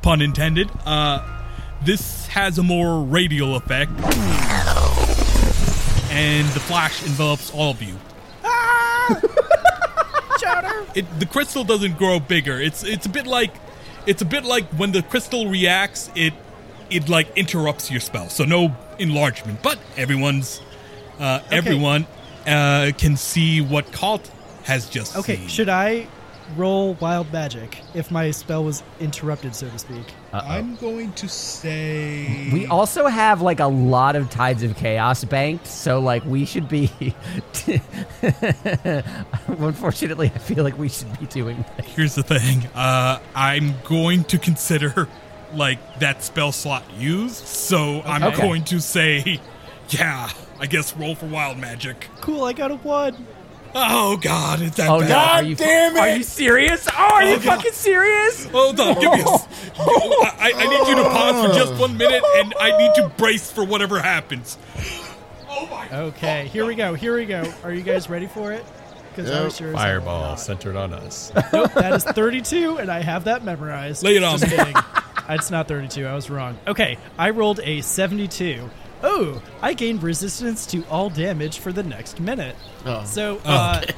pun 0.00 0.22
intended. 0.22 0.70
Uh, 0.84 1.22
this 1.82 2.26
has 2.28 2.58
a 2.58 2.62
more 2.62 3.02
radial 3.02 3.56
effect, 3.56 3.90
and 6.10 6.46
the 6.48 6.60
flash 6.60 7.02
envelops 7.04 7.52
all 7.52 7.70
of 7.72 7.82
you. 7.82 7.96
Chowder. 10.38 10.86
It, 10.94 11.20
the 11.20 11.26
crystal 11.26 11.64
doesn't 11.64 11.98
grow 11.98 12.20
bigger. 12.20 12.60
It's 12.60 12.82
it's 12.84 13.06
a 13.06 13.10
bit 13.10 13.26
like 13.26 13.54
it's 14.06 14.22
a 14.22 14.24
bit 14.24 14.44
like 14.44 14.64
when 14.78 14.92
the 14.92 15.02
crystal 15.02 15.48
reacts, 15.48 16.10
it 16.14 16.32
it 16.90 17.08
like 17.08 17.28
interrupts 17.36 17.90
your 17.90 18.00
spell. 18.00 18.28
So 18.28 18.44
no 18.44 18.76
enlargement, 18.98 19.62
but 19.62 19.78
everyone's 19.96 20.60
uh, 21.18 21.40
everyone 21.50 22.06
uh, 22.46 22.92
can 22.98 23.16
see 23.16 23.60
what 23.60 23.92
Colt 23.92 24.30
has 24.64 24.88
just 24.88 25.16
Okay, 25.16 25.36
seen. 25.36 25.48
should 25.48 25.68
I 25.68 26.06
roll 26.56 26.94
wild 26.94 27.32
magic 27.32 27.80
if 27.94 28.10
my 28.10 28.30
spell 28.30 28.64
was 28.64 28.82
interrupted, 29.00 29.54
so 29.54 29.68
to 29.68 29.78
speak? 29.78 30.12
I'm 30.32 30.76
going 30.76 31.12
to 31.14 31.28
say 31.28 32.48
We 32.52 32.66
also 32.66 33.06
have 33.06 33.42
like 33.42 33.60
a 33.60 33.66
lot 33.66 34.16
of 34.16 34.30
tides 34.30 34.62
of 34.62 34.76
chaos 34.76 35.24
banked, 35.24 35.66
so 35.66 36.00
like 36.00 36.24
we 36.24 36.44
should 36.44 36.68
be. 36.68 36.90
Unfortunately, 39.46 40.30
I 40.34 40.38
feel 40.38 40.64
like 40.64 40.78
we 40.78 40.88
should 40.88 41.18
be 41.18 41.26
doing 41.26 41.64
that. 41.76 41.84
Here's 41.86 42.14
the 42.14 42.22
thing. 42.22 42.66
Uh, 42.74 43.18
I'm 43.34 43.74
going 43.84 44.24
to 44.24 44.38
consider 44.38 45.08
like 45.54 45.98
that 46.00 46.22
spell 46.22 46.52
slot 46.52 46.82
used. 46.96 47.46
So 47.46 48.02
I'm 48.02 48.22
Okay. 48.22 48.40
going 48.42 48.64
to 48.64 48.80
say, 48.80 49.40
yeah. 49.90 50.30
I 50.58 50.66
guess 50.66 50.96
roll 50.96 51.14
for 51.14 51.26
wild 51.26 51.58
magic. 51.58 52.08
Cool, 52.20 52.44
I 52.44 52.52
got 52.52 52.70
a 52.70 52.76
one. 52.76 53.26
Oh 53.74 54.16
God, 54.18 54.60
it's 54.60 54.76
that 54.76 54.88
Oh 54.90 55.00
bad. 55.00 55.08
no! 55.08 55.16
Are 55.16 55.42
you, 55.42 55.54
damn 55.54 55.96
it! 55.96 56.00
Are 56.00 56.16
you 56.16 56.22
serious? 56.22 56.86
Oh, 56.88 56.92
are 56.94 57.24
you 57.24 57.34
Oh, 57.34 57.36
God. 57.38 57.56
fucking 57.56 57.72
serious? 57.72 58.44
Hold 58.46 58.78
on, 58.80 58.94
give 59.00 59.10
me 59.12 59.20
a 59.20 59.24
s- 59.24 59.48
I, 59.78 60.52
I 60.56 60.66
need 60.66 60.88
you 60.88 60.96
to 61.02 61.08
pause 61.08 61.46
for 61.46 61.52
just 61.58 61.80
one 61.80 61.96
minute, 61.96 62.22
and 62.36 62.52
I 62.60 62.76
need 62.76 62.94
to 62.96 63.08
brace 63.16 63.50
for 63.50 63.64
whatever 63.64 63.98
happens. 64.00 64.58
Oh 65.48 65.66
my! 65.70 65.88
Okay, 66.00 66.48
here 66.48 66.66
we 66.66 66.74
go. 66.74 66.94
Here 66.94 67.14
we 67.16 67.24
go. 67.24 67.50
Are 67.64 67.72
you 67.72 67.82
guys 67.82 68.10
ready 68.10 68.26
for 68.26 68.52
it? 68.52 68.64
Because 69.14 69.30
I 69.30 69.34
Yep. 69.36 69.44
was 69.44 69.56
sure 69.56 69.72
Fireball 69.72 70.22
not. 70.30 70.40
centered 70.40 70.76
on 70.76 70.92
us. 70.94 71.32
Nope, 71.52 71.72
that 71.74 71.92
is 71.94 72.04
32, 72.04 72.78
and 72.78 72.90
I 72.90 73.00
have 73.02 73.24
that 73.24 73.44
memorized. 73.44 74.02
Lay 74.02 74.16
it 74.16 74.22
on 74.24 74.38
Just 74.38 74.50
me. 74.50 74.56
kidding. 74.56 74.76
It's 75.28 75.50
not 75.50 75.68
32. 75.68 76.06
I 76.06 76.14
was 76.14 76.28
wrong. 76.30 76.58
Okay, 76.66 76.98
I 77.18 77.30
rolled 77.30 77.60
a 77.62 77.80
72. 77.82 78.68
Oh, 79.02 79.42
I 79.60 79.74
gained 79.74 80.02
resistance 80.02 80.64
to 80.66 80.84
all 80.86 81.10
damage 81.10 81.58
for 81.58 81.72
the 81.72 81.82
next 81.82 82.20
minute. 82.20 82.56
Oh. 82.86 83.04
So, 83.04 83.40
uh, 83.44 83.82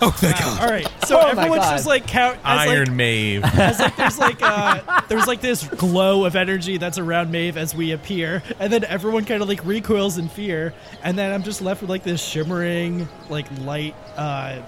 Oh 0.00 0.10
thank 0.10 0.38
God! 0.38 0.60
all 0.62 0.68
right. 0.68 0.86
So 1.06 1.18
Oh 1.18 1.22
my 1.22 1.30
everyone's 1.30 1.62
God. 1.62 1.70
just 1.72 1.86
like 1.86 2.06
count. 2.06 2.38
As 2.44 2.68
Iron 2.68 2.88
like, 2.88 2.96
Maeve. 2.96 3.44
as 3.44 3.78
like 3.78 3.96
there's 3.96 4.18
like 4.18 4.38
uh 4.42 5.00
there's 5.08 5.26
like 5.26 5.40
this 5.40 5.66
glow 5.66 6.24
of 6.26 6.36
energy 6.36 6.76
that's 6.76 6.98
around 6.98 7.30
Maeve 7.30 7.56
as 7.56 7.74
we 7.74 7.92
appear, 7.92 8.42
and 8.58 8.72
then 8.72 8.84
everyone 8.84 9.24
kind 9.24 9.42
of 9.42 9.48
like 9.48 9.64
recoils 9.64 10.18
in 10.18 10.28
fear, 10.28 10.74
and 11.02 11.16
then 11.16 11.32
I'm 11.32 11.42
just 11.42 11.62
left 11.62 11.80
with 11.80 11.88
like 11.90 12.02
this 12.02 12.22
shimmering 12.22 13.08
like 13.30 13.46
light 13.60 13.94
uh 14.16 14.60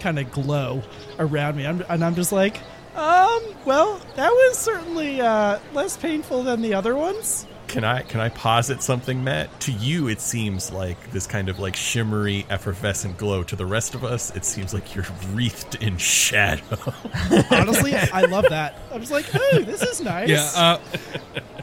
kind 0.00 0.18
of 0.18 0.30
glow 0.32 0.82
around 1.18 1.56
me, 1.56 1.64
I'm, 1.66 1.82
and 1.88 2.04
I'm 2.04 2.14
just 2.16 2.32
like, 2.32 2.58
um, 2.96 3.40
well, 3.64 3.98
that 4.16 4.30
was 4.30 4.58
certainly 4.58 5.20
uh 5.22 5.58
less 5.72 5.96
painful 5.96 6.42
than 6.42 6.60
the 6.60 6.74
other 6.74 6.96
ones. 6.96 7.46
Can 7.72 7.84
I 7.84 8.02
can 8.02 8.20
I 8.20 8.28
posit 8.28 8.82
something, 8.82 9.24
Matt? 9.24 9.60
To 9.60 9.72
you, 9.72 10.08
it 10.08 10.20
seems 10.20 10.70
like 10.70 11.10
this 11.10 11.26
kind 11.26 11.48
of 11.48 11.58
like 11.58 11.74
shimmery, 11.74 12.44
effervescent 12.50 13.16
glow. 13.16 13.42
To 13.44 13.56
the 13.56 13.64
rest 13.64 13.94
of 13.94 14.04
us, 14.04 14.34
it 14.36 14.44
seems 14.44 14.74
like 14.74 14.94
you're 14.94 15.06
wreathed 15.32 15.76
in 15.82 15.96
shadow. 15.96 16.62
Honestly, 17.50 17.94
I 17.94 18.26
love 18.26 18.44
that. 18.50 18.78
I 18.92 18.98
was 18.98 19.10
like, 19.10 19.24
"Ooh, 19.34 19.64
this 19.64 19.80
is 19.82 20.00
nice." 20.04 20.28
Yeah, 20.28 20.50
uh, 20.54 20.78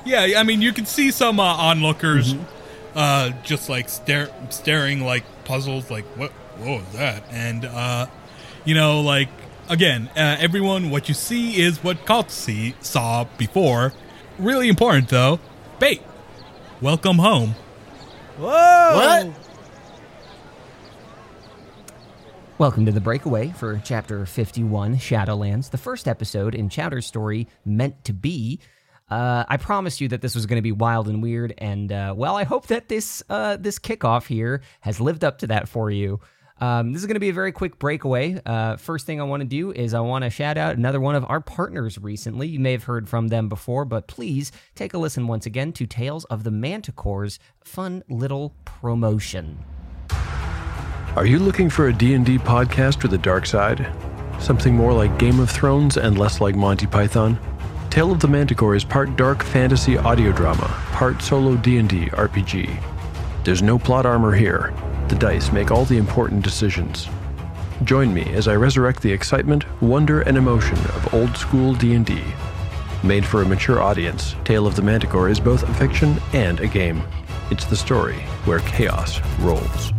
yeah. 0.04 0.40
I 0.40 0.44
mean, 0.44 0.64
you 0.64 0.74
can 0.74 0.88
see 0.88 1.12
some 1.12 1.40
uh, 1.40 1.44
onlookers, 1.44 2.34
Mm-hmm. 2.34 2.98
uh, 2.98 3.30
just 3.44 3.70
like 3.70 3.88
stare, 3.88 4.30
staring 4.50 5.06
like 5.06 5.24
puzzles, 5.46 5.92
like 5.92 6.06
what, 6.18 6.32
what 6.58 6.80
was 6.82 6.94
that? 6.94 7.24
And 7.30 7.66
uh, 7.66 8.08
you 8.66 8.74
know, 8.74 9.02
like 9.02 9.30
again, 9.70 10.10
uh, 10.18 10.38
everyone, 10.40 10.90
what 10.90 11.08
you 11.08 11.14
see 11.14 11.62
is 11.62 11.84
what 11.84 12.08
Colt 12.08 12.32
see 12.32 12.74
saw 12.82 13.26
before. 13.38 13.94
Really 14.40 14.70
important 14.70 15.10
though. 15.10 15.40
Bait, 15.80 16.02
welcome 16.82 17.18
home. 17.18 17.56
Whoa! 18.38 18.96
What? 18.96 19.30
Welcome 22.58 22.86
to 22.86 22.92
the 22.92 23.00
breakaway 23.00 23.52
for 23.52 23.82
chapter 23.86 24.26
51, 24.26 24.98
Shadowlands, 24.98 25.70
the 25.70 25.78
first 25.78 26.10
episode 26.10 26.54
in 26.54 26.68
Chowder's 26.68 27.06
story, 27.06 27.48
Meant 27.64 28.04
to 28.04 28.12
Be. 28.12 28.60
Uh, 29.10 29.46
I 29.48 29.56
promised 29.56 30.02
you 30.02 30.10
that 30.10 30.22
this 30.22 30.36
was 30.36 30.46
going 30.46 30.58
to 30.58 30.62
be 30.62 30.74
wild 30.74 31.08
and 31.08 31.24
weird, 31.24 31.54
and 31.58 31.94
uh, 31.94 32.14
well, 32.16 32.36
I 32.36 32.44
hope 32.44 32.68
that 32.68 32.90
this 32.90 33.24
uh, 33.30 33.56
this 33.56 33.80
kickoff 33.80 34.28
here 34.28 34.62
has 34.82 35.00
lived 35.00 35.24
up 35.24 35.38
to 35.38 35.48
that 35.48 35.70
for 35.70 35.90
you. 35.90 36.20
Um, 36.60 36.92
this 36.92 37.02
is 37.02 37.08
going 37.08 37.16
to 37.16 37.22
be 37.22 37.30
a 37.30 37.34
very 37.34 37.52
quick 37.52 37.80
breakaway. 37.80 38.40
Uh, 38.46 38.76
first 38.76 39.06
thing 39.06 39.22
I 39.22 39.24
want 39.24 39.42
to 39.42 39.48
do 39.48 39.72
is 39.72 39.94
I 39.94 40.02
want 40.02 40.24
to 40.24 40.30
shout 40.30 40.58
out 40.58 40.76
another 40.76 41.00
one 41.00 41.16
of 41.16 41.26
our 41.30 41.40
partners 41.40 41.98
recently. 41.98 42.48
You 42.48 42.60
may 42.60 42.74
have 42.74 42.84
heard 42.84 43.08
from 43.08 43.30
them 43.30 43.48
before, 43.48 43.86
but 43.86 44.08
please 44.08 44.52
take 44.76 44.94
a 44.94 44.98
listen 44.98 45.28
once 45.28 45.46
again 45.46 45.72
to 45.74 45.86
Tales 45.86 46.26
of 46.26 46.44
the 46.44 46.52
Manticore's 46.52 47.40
fun 47.64 48.04
little 48.10 48.54
promotion. 48.66 49.64
Are 51.16 51.26
you 51.26 51.40
looking 51.40 51.70
for 51.70 51.88
a 51.88 51.94
D&D 51.94 52.38
podcast 52.40 53.04
with 53.04 53.14
a 53.14 53.18
dark 53.18 53.46
side? 53.46 53.88
Something 54.40 54.76
more 54.76 54.94
like 54.94 55.18
Game 55.18 55.40
of 55.40 55.50
Thrones 55.50 55.98
and 55.98 56.18
less 56.18 56.40
like 56.40 56.56
Monty 56.56 56.88
Python? 56.88 57.40
Tale 57.90 58.12
of 58.12 58.20
the 58.20 58.28
Manticore 58.28 58.76
is 58.76 58.84
part 58.84 59.16
dark 59.16 59.44
fantasy 59.44 59.98
audio 59.98 60.32
drama, 60.32 60.68
part 60.92 61.22
solo 61.22 61.56
D&D 61.58 62.08
RPG. 62.08 62.84
There's 63.44 63.62
no 63.62 63.80
plot 63.80 64.06
armor 64.06 64.34
here. 64.34 64.74
The 65.10 65.16
dice 65.16 65.52
make 65.52 65.72
all 65.72 65.86
the 65.86 65.98
important 65.98 66.44
decisions. 66.44 67.08
Join 67.84 68.14
me 68.14 68.32
as 68.34 68.48
I 68.48 68.56
resurrect 68.56 69.02
the 69.02 69.12
excitement, 69.12 69.66
wonder, 69.82 70.22
and 70.22 70.38
emotion 70.38 70.78
of 70.78 71.14
old 71.16 71.36
school 71.36 71.74
D&D. 71.74 72.22
Made 73.04 73.26
for 73.26 73.42
a 73.42 73.46
mature 73.46 73.82
audience, 73.82 74.36
Tale 74.44 74.68
of 74.68 74.76
the 74.76 74.84
Manticore 74.84 75.28
is 75.30 75.40
both 75.40 75.64
a 75.64 75.74
fiction 75.74 76.18
and 76.34 76.60
a 76.60 76.68
game. 76.68 77.02
It's 77.50 77.66
the 77.66 77.76
story 77.76 78.18
where 78.46 78.60
chaos 78.60 79.20
rolls. 79.40 79.92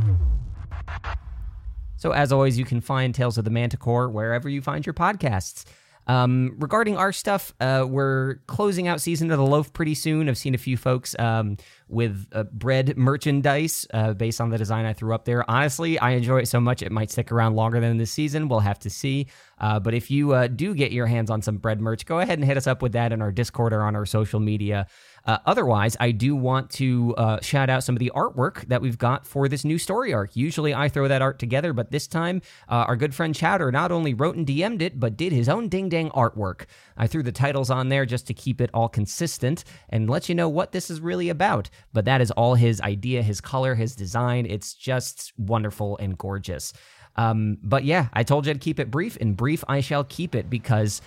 So, 1.97 2.13
as 2.13 2.31
always, 2.31 2.57
you 2.57 2.65
can 2.65 2.81
find 2.81 3.13
Tales 3.13 3.37
of 3.37 3.45
the 3.45 3.51
Manticore 3.51 4.09
wherever 4.11 4.49
you 4.49 4.63
find 4.63 4.87
your 4.87 4.95
podcasts. 4.95 5.65
Um, 6.07 6.57
regarding 6.59 6.97
our 6.97 7.13
stuff, 7.13 7.53
uh, 7.61 7.85
we're 7.89 8.37
closing 8.47 8.89
out 8.89 9.01
Season 9.01 9.31
of 9.31 9.39
the 9.39 9.45
Loaf 9.47 9.73
pretty 9.73 9.95
soon. 9.95 10.29
I've 10.29 10.39
seen 10.39 10.55
a 10.55 10.59
few 10.59 10.77
folks 10.77 11.15
um, 11.19 11.57
with 11.91 12.27
uh, 12.33 12.45
bread 12.45 12.97
merchandise 12.97 13.87
uh, 13.93 14.15
based 14.15 14.41
on 14.41 14.51
the 14.51 14.59
design 14.59 14.85
I 14.85 14.93
threw 14.93 15.15
up 15.15 15.25
there. 15.25 15.49
Honestly, 15.51 15.99
I 15.99 16.13
enjoy 16.13 16.39
it 16.39 16.49
so 16.49 16.61
much 16.61 16.83
it 16.83 16.93
might 16.93 17.11
stick 17.11 17.33
around 17.33 17.57
longer 17.57 17.81
than 17.81 17.97
this 17.97 18.11
season. 18.11 18.49
We'll 18.49 18.61
have 18.61 18.79
to 18.81 18.91
see. 18.91 19.27
Uh, 19.61 19.79
but 19.79 19.95
if 19.95 20.11
you 20.11 20.33
uh, 20.33 20.47
do 20.47 20.75
get 20.75 20.93
your 20.93 21.07
hands 21.07 21.31
on 21.31 21.43
some 21.43 21.59
bread 21.59 21.81
merch, 21.81 22.07
go 22.07 22.21
ahead 22.21 22.39
and 22.39 22.45
hit 22.45 22.57
us 22.57 22.67
up 22.67 22.83
with 22.83 22.93
that 22.93 23.13
in 23.13 23.21
our 23.21 23.31
Discord 23.31 23.73
or 23.73 23.83
on 23.83 23.95
our 23.95 24.07
social 24.07 24.41
media. 24.41 24.87
Uh, 25.27 25.39
otherwise, 25.45 25.97
I 26.01 26.13
do 26.13 26.35
want 26.35 26.71
to 26.73 27.15
uh, 27.17 27.41
shout 27.41 27.69
out 27.69 27.85
some 27.85 27.95
of 27.95 27.99
the 28.01 28.11
artwork 28.15 28.67
that 28.69 28.81
we've 28.81 28.97
got 28.99 29.27
for 29.27 29.49
this 29.49 29.65
new 29.65 29.79
story 29.79 30.15
arc. 30.15 30.35
Usually 30.35 30.75
I 30.75 30.89
throw 30.89 31.09
that 31.09 31.23
art 31.23 31.39
together, 31.39 31.73
but 31.73 31.91
this 31.91 32.07
time 32.07 32.41
uh, 32.69 32.85
our 32.89 32.97
good 32.97 33.15
friend 33.15 33.35
Chowder 33.35 33.71
not 33.71 33.93
only 33.93 34.15
wrote 34.15 34.37
and 34.37 34.47
DM'd 34.47 34.83
it, 34.83 34.99
but 34.99 35.17
did 35.17 35.33
his 35.33 35.49
own 35.49 35.69
ding 35.69 35.89
dang 35.89 36.11
artwork. 36.11 36.65
I 36.97 37.07
threw 37.07 37.23
the 37.23 37.33
titles 37.33 37.71
on 37.71 37.89
there 37.89 38.07
just 38.07 38.27
to 38.29 38.35
keep 38.35 38.61
it 38.61 38.71
all 38.73 38.89
consistent 38.89 39.65
and 39.91 40.09
let 40.09 40.29
you 40.29 40.35
know 40.35 40.49
what 40.49 40.73
this 40.73 40.91
is 40.91 41.01
really 41.01 41.29
about. 41.29 41.69
But 41.93 42.07
that 42.07 42.21
is 42.21 42.31
all 42.31 42.55
his 42.55 42.81
idea, 42.81 43.23
his 43.23 43.41
color, 43.41 43.75
his 43.75 43.95
design. 43.95 44.47
It's 44.47 44.75
just 44.75 45.33
wonderful 45.37 45.99
and 45.99 46.17
gorgeous. 46.17 46.73
Um, 47.17 47.59
but 47.63 47.85
yeah, 47.85 48.09
I 48.13 48.23
told 48.23 48.47
you 48.47 48.53
to 48.53 48.59
keep 48.59 48.81
it 48.81 48.91
brief, 48.91 49.17
and 49.21 49.37
brief 49.37 49.65
I 49.69 49.81
shall 49.81 50.05
keep 50.05 50.35
it 50.35 50.49
because 50.49 51.03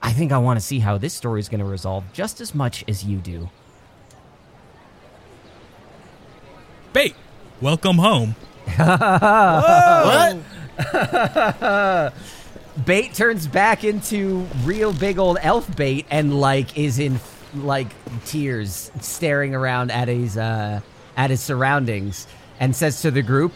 I 0.00 0.12
think 0.12 0.32
I 0.32 0.38
want 0.38 0.58
to 0.58 0.64
see 0.64 0.78
how 0.78 0.98
this 0.98 1.14
story 1.14 1.40
is 1.40 1.48
going 1.48 1.60
to 1.60 1.66
resolve 1.66 2.04
just 2.12 2.40
as 2.40 2.54
much 2.54 2.84
as 2.88 3.04
you 3.04 3.18
do. 3.18 3.48
Bait, 6.92 7.14
welcome 7.60 7.96
home. 7.98 8.36
What? 10.76 12.12
Bait 12.86 13.14
turns 13.14 13.46
back 13.46 13.84
into 13.84 14.46
real 14.64 14.92
big 14.92 15.18
old 15.18 15.38
elf 15.40 15.74
bait 15.76 16.06
and 16.10 16.40
like 16.40 16.76
is 16.76 16.98
in 16.98 17.20
like 17.54 17.86
tears, 18.24 18.90
staring 19.00 19.54
around 19.54 19.92
at 19.92 20.08
his 20.08 20.36
uh, 20.36 20.80
at 21.16 21.30
his 21.30 21.40
surroundings, 21.40 22.26
and 22.58 22.74
says 22.74 23.02
to 23.02 23.12
the 23.12 23.22
group, 23.22 23.52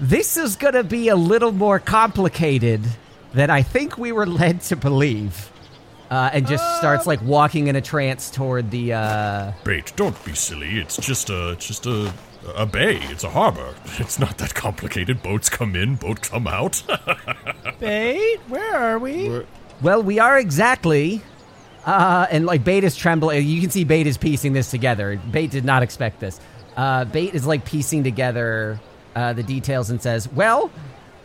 "This 0.00 0.36
is 0.36 0.56
gonna 0.56 0.84
be 0.84 1.08
a 1.08 1.16
little 1.16 1.52
more 1.52 1.78
complicated 1.78 2.82
than 3.34 3.50
I 3.50 3.62
think 3.62 3.98
we 3.98 4.12
were 4.12 4.26
led 4.26 4.62
to 4.62 4.76
believe." 4.76 5.50
Uh, 6.10 6.28
and 6.32 6.44
just 6.44 6.64
starts 6.78 7.06
like 7.06 7.22
walking 7.22 7.68
in 7.68 7.76
a 7.76 7.80
trance 7.80 8.30
toward 8.30 8.72
the 8.72 8.92
uh, 8.92 9.52
Bait, 9.62 9.92
don't 9.94 10.24
be 10.24 10.34
silly. 10.34 10.80
It's 10.80 10.96
just 10.96 11.30
a 11.30 11.54
just 11.60 11.86
a 11.86 12.12
a 12.56 12.66
bay. 12.66 12.98
It's 13.10 13.24
a 13.24 13.30
harbor. 13.30 13.74
It's 13.98 14.18
not 14.18 14.38
that 14.38 14.54
complicated. 14.54 15.22
Boats 15.22 15.48
come 15.48 15.76
in, 15.76 15.96
boats 15.96 16.28
come 16.28 16.46
out. 16.46 16.82
Bait, 17.78 18.38
where 18.48 18.76
are 18.76 18.98
we? 18.98 19.42
Well, 19.82 20.02
we 20.02 20.18
are 20.18 20.38
exactly. 20.38 21.22
Uh, 21.84 22.26
and 22.30 22.44
like 22.44 22.64
Bait 22.64 22.84
is 22.84 22.96
trembling. 22.96 23.46
You 23.46 23.60
can 23.60 23.70
see 23.70 23.84
Bait 23.84 24.06
is 24.06 24.18
piecing 24.18 24.52
this 24.52 24.70
together. 24.70 25.20
Bait 25.30 25.50
did 25.50 25.64
not 25.64 25.82
expect 25.82 26.20
this. 26.20 26.40
Uh, 26.76 27.04
Bait 27.04 27.34
is 27.34 27.46
like 27.46 27.64
piecing 27.64 28.04
together 28.04 28.80
uh, 29.14 29.32
the 29.32 29.42
details 29.42 29.90
and 29.90 30.00
says, 30.00 30.28
"Well, 30.32 30.70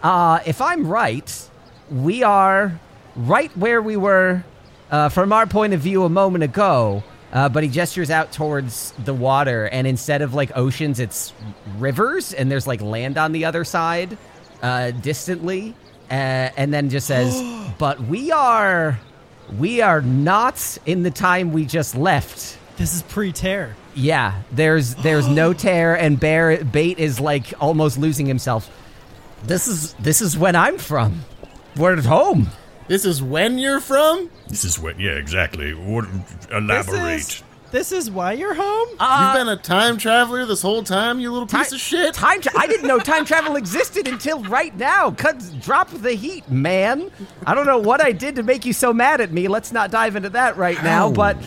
uh, 0.03 0.39
if 0.45 0.61
I'm 0.61 0.87
right, 0.87 1.49
we 1.89 2.23
are 2.23 2.79
right 3.15 3.55
where 3.57 3.81
we 3.81 3.97
were 3.97 4.43
uh, 4.91 5.09
from 5.09 5.31
our 5.33 5.45
point 5.45 5.73
of 5.73 5.81
view 5.81 6.03
a 6.03 6.09
moment 6.09 6.43
ago." 6.43 7.03
Uh, 7.33 7.49
but 7.49 7.63
he 7.63 7.69
gestures 7.69 8.09
out 8.09 8.31
towards 8.31 8.93
the 9.03 9.13
water, 9.13 9.67
and 9.67 9.85
instead 9.85 10.21
of 10.21 10.33
like 10.33 10.55
oceans, 10.55 10.99
it's 11.01 11.33
rivers, 11.77 12.33
and 12.33 12.49
there's 12.49 12.65
like 12.65 12.81
land 12.81 13.17
on 13.17 13.33
the 13.33 13.43
other 13.43 13.65
side, 13.65 14.17
uh, 14.61 14.91
distantly, 14.91 15.75
uh, 16.09 16.13
and 16.55 16.73
then 16.73 16.89
just 16.89 17.07
says, 17.07 17.43
"But 17.77 17.99
we 18.01 18.31
are, 18.31 18.99
we 19.59 19.81
are 19.81 20.01
not 20.01 20.77
in 20.85 21.03
the 21.03 21.11
time 21.11 21.51
we 21.51 21.65
just 21.65 21.95
left." 21.95 22.57
This 22.77 22.93
is 22.93 23.03
pre-tear. 23.03 23.75
Yeah, 23.95 24.41
there's 24.51 24.95
there's 24.95 25.27
no 25.27 25.53
tear, 25.65 25.95
and 25.97 26.19
Bear 26.19 26.63
Bait 26.63 26.99
is 26.99 27.19
like 27.19 27.53
almost 27.61 27.97
losing 27.97 28.25
himself. 28.25 28.69
This 29.45 29.67
is 29.67 29.93
this 29.93 30.21
is 30.21 30.37
when 30.37 30.55
I'm 30.55 30.77
from. 30.77 31.21
We're 31.77 31.93
at 31.97 32.05
home. 32.05 32.49
This 32.87 33.05
is 33.05 33.21
when 33.21 33.57
you're 33.57 33.79
from? 33.79 34.29
this 34.47 34.63
is 34.63 34.77
when. 34.79 34.99
Yeah, 34.99 35.11
exactly. 35.13 35.73
What, 35.73 36.05
This 36.11 36.47
elaborate. 36.51 37.15
is, 37.19 37.43
this 37.71 37.91
is 37.91 38.11
why 38.11 38.33
you're 38.33 38.53
home? 38.53 38.87
Uh, 38.99 39.33
You've 39.35 39.45
been 39.45 39.49
a 39.51 39.59
time 39.59 39.97
traveler 39.97 40.45
this 40.45 40.61
whole 40.61 40.83
time, 40.83 41.19
you 41.19 41.31
little 41.31 41.47
piece 41.47 41.69
Ti- 41.71 41.75
of 41.75 41.81
shit. 41.81 42.13
Time 42.13 42.41
tra- 42.41 42.51
I 42.57 42.67
didn't 42.67 42.87
know 42.87 42.99
time 43.13 43.25
travel 43.25 43.55
existed 43.55 44.07
until 44.07 44.43
right 44.43 44.75
now. 44.77 45.09
Cut, 45.11 45.43
drop 45.61 45.89
the 45.89 46.11
heat, 46.13 46.47
man. 46.49 47.09
I 47.45 47.55
don't 47.55 47.65
know 47.65 47.79
what 47.79 48.01
I 48.01 48.11
did 48.11 48.35
to 48.35 48.43
make 48.43 48.65
you 48.65 48.71
so 48.73 48.93
mad 48.93 49.19
at 49.19 49.31
me. 49.31 49.47
Let's 49.47 49.71
not 49.71 49.89
dive 49.89 50.15
into 50.15 50.29
that 50.29 50.55
right 50.55 50.81
now. 50.83 51.07
How- 51.07 51.11
But 51.11 51.37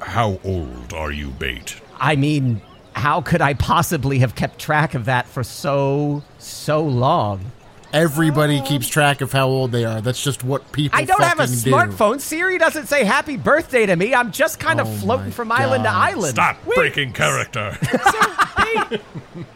How 0.00 0.38
old 0.44 0.92
are 0.92 1.10
you, 1.10 1.28
Bait? 1.28 1.80
I 1.98 2.16
mean, 2.16 2.60
how 2.94 3.20
could 3.20 3.40
I 3.42 3.54
possibly 3.54 4.20
have 4.20 4.34
kept 4.34 4.58
track 4.58 4.94
of 4.94 5.06
that 5.06 5.26
for 5.26 5.42
so 5.44 6.22
so 6.38 6.82
long? 6.82 7.52
Everybody 7.90 8.60
keeps 8.60 8.86
track 8.86 9.22
of 9.22 9.32
how 9.32 9.48
old 9.48 9.72
they 9.72 9.86
are. 9.86 10.02
That's 10.02 10.22
just 10.22 10.44
what 10.44 10.72
people 10.72 10.98
I 10.98 11.04
don't 11.04 11.22
have 11.22 11.40
a 11.40 11.46
fucking 11.46 11.62
do. 11.62 11.70
smartphone. 11.70 12.20
Siri 12.20 12.58
doesn't 12.58 12.86
say 12.86 13.02
happy 13.02 13.38
birthday 13.38 13.86
to 13.86 13.96
me. 13.96 14.14
I'm 14.14 14.30
just 14.30 14.60
kind 14.60 14.78
of 14.78 14.86
Oh 14.86 14.90
floating 14.98 15.26
my 15.26 15.30
from 15.32 15.50
island 15.50 15.84
to 15.84 15.88
God. 15.90 16.10
island. 16.10 16.34
Stop 16.34 16.58
breaking 16.66 17.14
character. 17.14 17.78
Bait, 18.58 19.00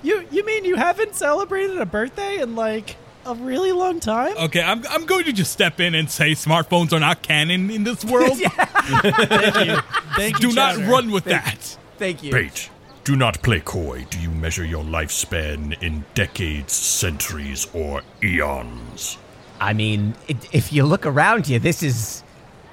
you 0.03 0.26
you 0.30 0.47
mean 0.47 0.64
you 0.64 0.76
haven't 0.76 1.14
celebrated 1.14 1.76
a 1.78 1.84
birthday 1.86 2.40
in 2.40 2.55
like 2.57 2.97
a 3.25 3.35
really 3.35 3.73
long 3.73 4.01
time? 4.01 4.37
Okay, 4.37 4.62
I'm, 4.62 4.85
I'm 4.89 5.07
going 5.07 5.25
to 5.25 5.33
just 5.33 5.53
step 5.53 5.81
in 5.81 5.95
and 5.95 6.11
say 6.11 6.33
smartphones 6.33 6.93
are 6.93 7.01
not 7.01 7.23
canon 7.23 7.70
in 7.70 7.85
this 7.85 8.05
world. 8.05 8.39
Thank 8.39 9.66
you. 9.66 9.77
Thank 10.16 10.41
you. 10.41 10.51
Do 10.51 10.55
not 10.55 10.77
Chowder. 10.77 10.91
run 10.91 11.11
with 11.11 11.25
that. 11.25 11.77
Thank 11.99 12.23
you. 12.23 12.33
Bait, 12.33 12.70
do 13.05 13.16
not 13.16 13.43
play 13.43 13.61
coy. 13.61 14.07
Do 14.11 14.18
you 14.18 14.31
measure 14.31 14.64
your 14.64 14.85
lifespan 14.85 15.81
in 15.83 16.05
decades, 16.14 16.73
centuries, 16.73 17.66
or 17.73 18.03
eons? 18.23 19.18
I 19.61 19.73
mean, 19.73 20.14
i 20.29 20.37
if 20.53 20.73
you 20.73 20.85
look 20.85 21.07
around 21.07 21.49
you, 21.49 21.59
this 21.59 21.83
is 21.83 22.25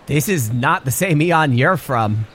this 0.07 0.27
is 0.27 0.51
not 0.51 0.85
the 0.85 0.91
same 0.91 1.21
Eon 1.21 1.53
you're 1.53 1.77
from. 1.77 2.25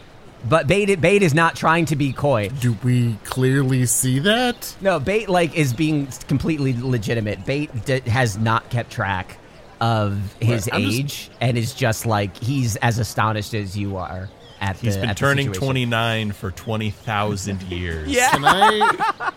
But 0.49 0.67
Bait 0.67 1.01
Bait 1.01 1.23
is 1.23 1.33
not 1.35 1.57
trying 1.57 1.87
to 1.87 1.97
be 1.97 2.13
coy. 2.13 2.49
Do 2.61 2.77
we 2.85 3.17
clearly 3.25 3.87
see 3.87 4.19
that? 4.21 4.77
No, 4.81 5.01
Bait 5.01 5.29
like 5.29 5.57
is 5.57 5.73
being 5.73 6.07
completely 6.29 6.75
legitimate. 6.79 7.45
Bait 7.47 7.71
d- 7.85 8.01
has 8.01 8.37
not 8.39 8.69
kept 8.71 8.91
track 8.91 9.39
of 9.81 10.19
his 10.41 10.67
Right, 10.67 10.75
I'm 10.75 10.83
just- 10.91 10.99
age 10.99 11.31
and 11.41 11.57
is 11.59 11.73
just 11.75 12.07
like 12.07 12.37
he's 12.37 12.77
as 12.77 12.99
astonished 12.99 13.55
as 13.55 13.77
you 13.77 13.97
are 13.97 14.29
at 14.61 14.77
He's 14.79 14.95
the 14.95 15.01
been 15.01 15.11
at 15.11 15.17
the 15.17 15.21
turning 15.21 15.47
situation. 15.49 15.65
29 15.67 16.33
for 16.33 16.51
20,000 16.51 17.63
years. 17.65 18.09
Yeah. 18.09 18.31
Can 18.31 18.45
I 18.45 19.31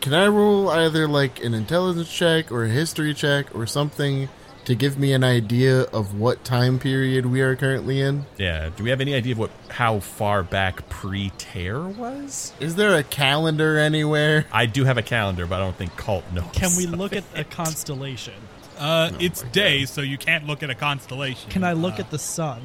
can 0.00 0.14
I 0.14 0.26
roll 0.28 0.68
either 0.70 1.06
like 1.08 1.42
an 1.44 1.52
intelligence 1.54 2.10
check 2.10 2.50
or 2.52 2.64
a 2.64 2.68
history 2.68 3.12
check 3.14 3.54
or 3.54 3.66
something 3.66 4.28
to 4.70 4.76
give 4.76 4.98
me 4.98 5.12
an 5.12 5.24
idea 5.24 5.82
of 5.82 6.14
what 6.18 6.44
time 6.44 6.78
period 6.78 7.26
we 7.26 7.40
are 7.40 7.56
currently 7.56 8.00
in? 8.00 8.24
Yeah. 8.38 8.70
Do 8.76 8.84
we 8.84 8.90
have 8.90 9.00
any 9.00 9.14
idea 9.14 9.32
of 9.32 9.38
what 9.38 9.50
how 9.68 9.98
far 10.00 10.42
back 10.42 10.88
pre-tear 10.88 11.80
was? 11.80 12.52
Is 12.60 12.76
there 12.76 12.94
a 12.96 13.02
calendar 13.02 13.78
anywhere? 13.78 14.46
I 14.52 14.66
do 14.66 14.84
have 14.84 14.96
a 14.96 15.02
calendar, 15.02 15.44
but 15.46 15.56
I 15.56 15.58
don't 15.58 15.76
think 15.76 15.96
Colt 15.96 16.24
knows. 16.32 16.44
Can 16.52 16.70
we 16.76 16.86
look 16.86 17.12
at 17.14 17.24
a 17.34 17.42
constellation? 17.44 18.34
Uh, 18.78 19.10
it's 19.18 19.42
day, 19.42 19.84
so 19.86 20.00
you 20.00 20.16
can't 20.16 20.46
look 20.46 20.62
at 20.62 20.70
a 20.70 20.74
constellation. 20.74 21.50
Can 21.50 21.64
I 21.64 21.72
look 21.72 21.94
Uh, 21.98 22.02
at 22.02 22.10
the 22.10 22.18
sun? 22.18 22.62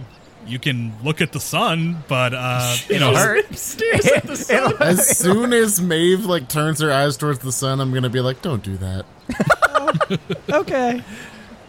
You 0.47 0.59
can 0.59 0.93
look 1.03 1.21
at 1.21 1.31
the 1.31 1.39
sun, 1.39 2.03
but 2.07 2.35
uh, 2.35 2.77
you 2.87 2.97
It'll 2.97 3.13
know, 3.13 3.17
hurt. 3.17 3.45
It'll- 3.81 4.77
As 4.83 5.17
soon 5.17 5.53
as 5.53 5.81
Maeve 5.81 6.25
like 6.25 6.47
turns 6.49 6.79
her 6.81 6.91
eyes 6.91 7.17
towards 7.17 7.39
the 7.39 7.51
sun, 7.51 7.81
I'm 7.81 7.91
gonna 7.91 8.09
be 8.11 8.21
like, 8.21 8.43
"Don't 8.43 8.61
do 8.63 8.77
that." 8.77 9.05
Okay. 10.51 11.01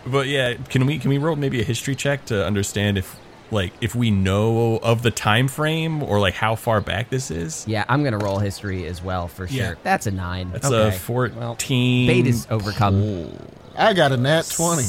But 0.06 0.28
yeah, 0.28 0.54
can 0.54 0.86
we 0.86 0.98
can 0.98 1.10
we 1.10 1.18
roll 1.18 1.36
maybe 1.36 1.60
a 1.60 1.64
history 1.64 1.94
check 1.94 2.24
to 2.26 2.44
understand 2.44 2.98
if 2.98 3.16
like 3.50 3.72
if 3.80 3.94
we 3.94 4.10
know 4.10 4.78
of 4.78 5.02
the 5.02 5.10
time 5.10 5.48
frame 5.48 6.02
or 6.02 6.18
like 6.20 6.34
how 6.34 6.54
far 6.56 6.80
back 6.80 7.10
this 7.10 7.30
is? 7.30 7.64
yeah, 7.68 7.84
I'm 7.88 8.04
gonna 8.04 8.18
roll 8.18 8.38
history 8.38 8.86
as 8.86 9.02
well 9.02 9.28
for 9.28 9.46
sure. 9.46 9.56
Yeah. 9.56 9.74
That's 9.82 10.06
a 10.06 10.10
nine. 10.10 10.50
That's 10.52 10.66
okay. 10.66 10.96
a 10.96 10.98
14. 10.98 11.38
Well, 11.38 11.56
Bait 11.56 12.26
is 12.26 12.46
overcome. 12.50 13.32
I 13.76 13.92
got 13.94 14.12
a 14.12 14.16
nat 14.16 14.50
twenty. 14.54 14.84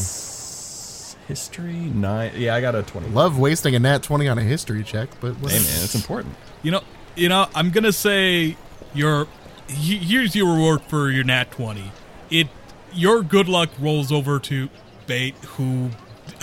History 1.27 1.73
nine. 1.73 2.31
Yeah, 2.35 2.55
I 2.55 2.61
got 2.61 2.73
a 2.73 2.83
20. 2.83 3.09
Love 3.09 3.37
wasting 3.37 3.75
a 3.75 3.79
nat 3.79 4.01
twenty 4.03 4.29
on 4.29 4.37
a 4.37 4.43
history 4.43 4.83
check, 4.83 5.09
but 5.19 5.33
Hey 5.35 5.59
man, 5.59 5.83
it's 5.83 5.95
important. 5.95 6.35
you 6.63 6.71
know, 6.71 6.81
you 7.15 7.27
know. 7.27 7.47
I'm 7.53 7.69
gonna 7.71 7.91
say 7.91 8.55
your 8.93 9.27
here's 9.67 10.35
your 10.35 10.53
reward 10.53 10.83
for 10.83 11.09
your 11.11 11.25
nat 11.25 11.51
twenty. 11.51 11.91
It 12.29 12.47
your 12.93 13.23
good 13.23 13.49
luck 13.49 13.69
rolls 13.77 14.09
over 14.11 14.39
to 14.39 14.69
Bait, 15.07 15.35
who 15.45 15.89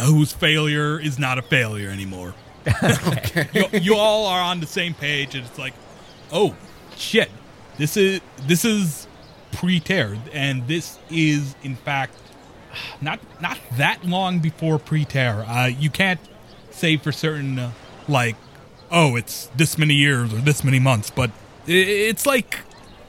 whose 0.01 0.33
failure 0.33 0.99
is 0.99 1.19
not 1.19 1.39
a 1.39 1.43
failure 1.43 1.91
anymore. 1.91 2.35
you, 3.53 3.65
you 3.73 3.97
all 3.97 4.27
are 4.27 4.41
on 4.41 4.61
the 4.61 4.67
same 4.67 4.95
page, 4.95 5.35
and 5.35 5.47
it's 5.47 5.59
like, 5.59 5.75
oh 6.33 6.57
shit, 6.97 7.31
this 7.79 7.97
is 7.97 8.21
this 8.43 8.65
is 8.65 9.07
pre-tear, 9.53 10.17
and 10.33 10.67
this 10.67 10.99
is 11.11 11.55
in 11.63 11.77
fact 11.77 12.15
not 13.01 13.21
not 13.41 13.59
that 13.77 14.05
long 14.05 14.41
before 14.41 14.79
pre-tear. 14.79 15.45
Uh, 15.47 15.67
you 15.67 15.91
can't 15.91 16.21
say 16.71 16.97
for 16.97 17.13
certain, 17.13 17.59
uh, 17.59 17.73
like, 18.09 18.37
oh, 18.91 19.17
it's 19.17 19.47
this 19.57 19.79
many 19.79 19.95
years 19.95 20.33
or 20.33 20.39
this 20.39 20.65
many 20.65 20.79
months, 20.79 21.11
but 21.11 21.31
it's 21.67 22.27
like 22.27 22.61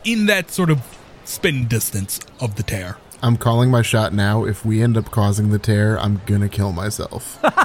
in 0.03 0.27
that 0.27 0.51
sort 0.51 0.69
of 0.69 0.81
spin 1.23 1.67
distance 1.67 2.19
of 2.39 2.55
the 2.55 2.63
tear. 2.63 2.97
I'm 3.25 3.37
calling 3.37 3.71
my 3.71 3.81
shot 3.81 4.13
now. 4.13 4.45
If 4.45 4.63
we 4.63 4.83
end 4.83 4.97
up 4.97 5.09
causing 5.09 5.49
the 5.49 5.57
tear, 5.57 5.99
I'm 5.99 6.21
gonna 6.27 6.47
kill 6.47 6.71
myself. 6.71 7.39
God 7.47 7.55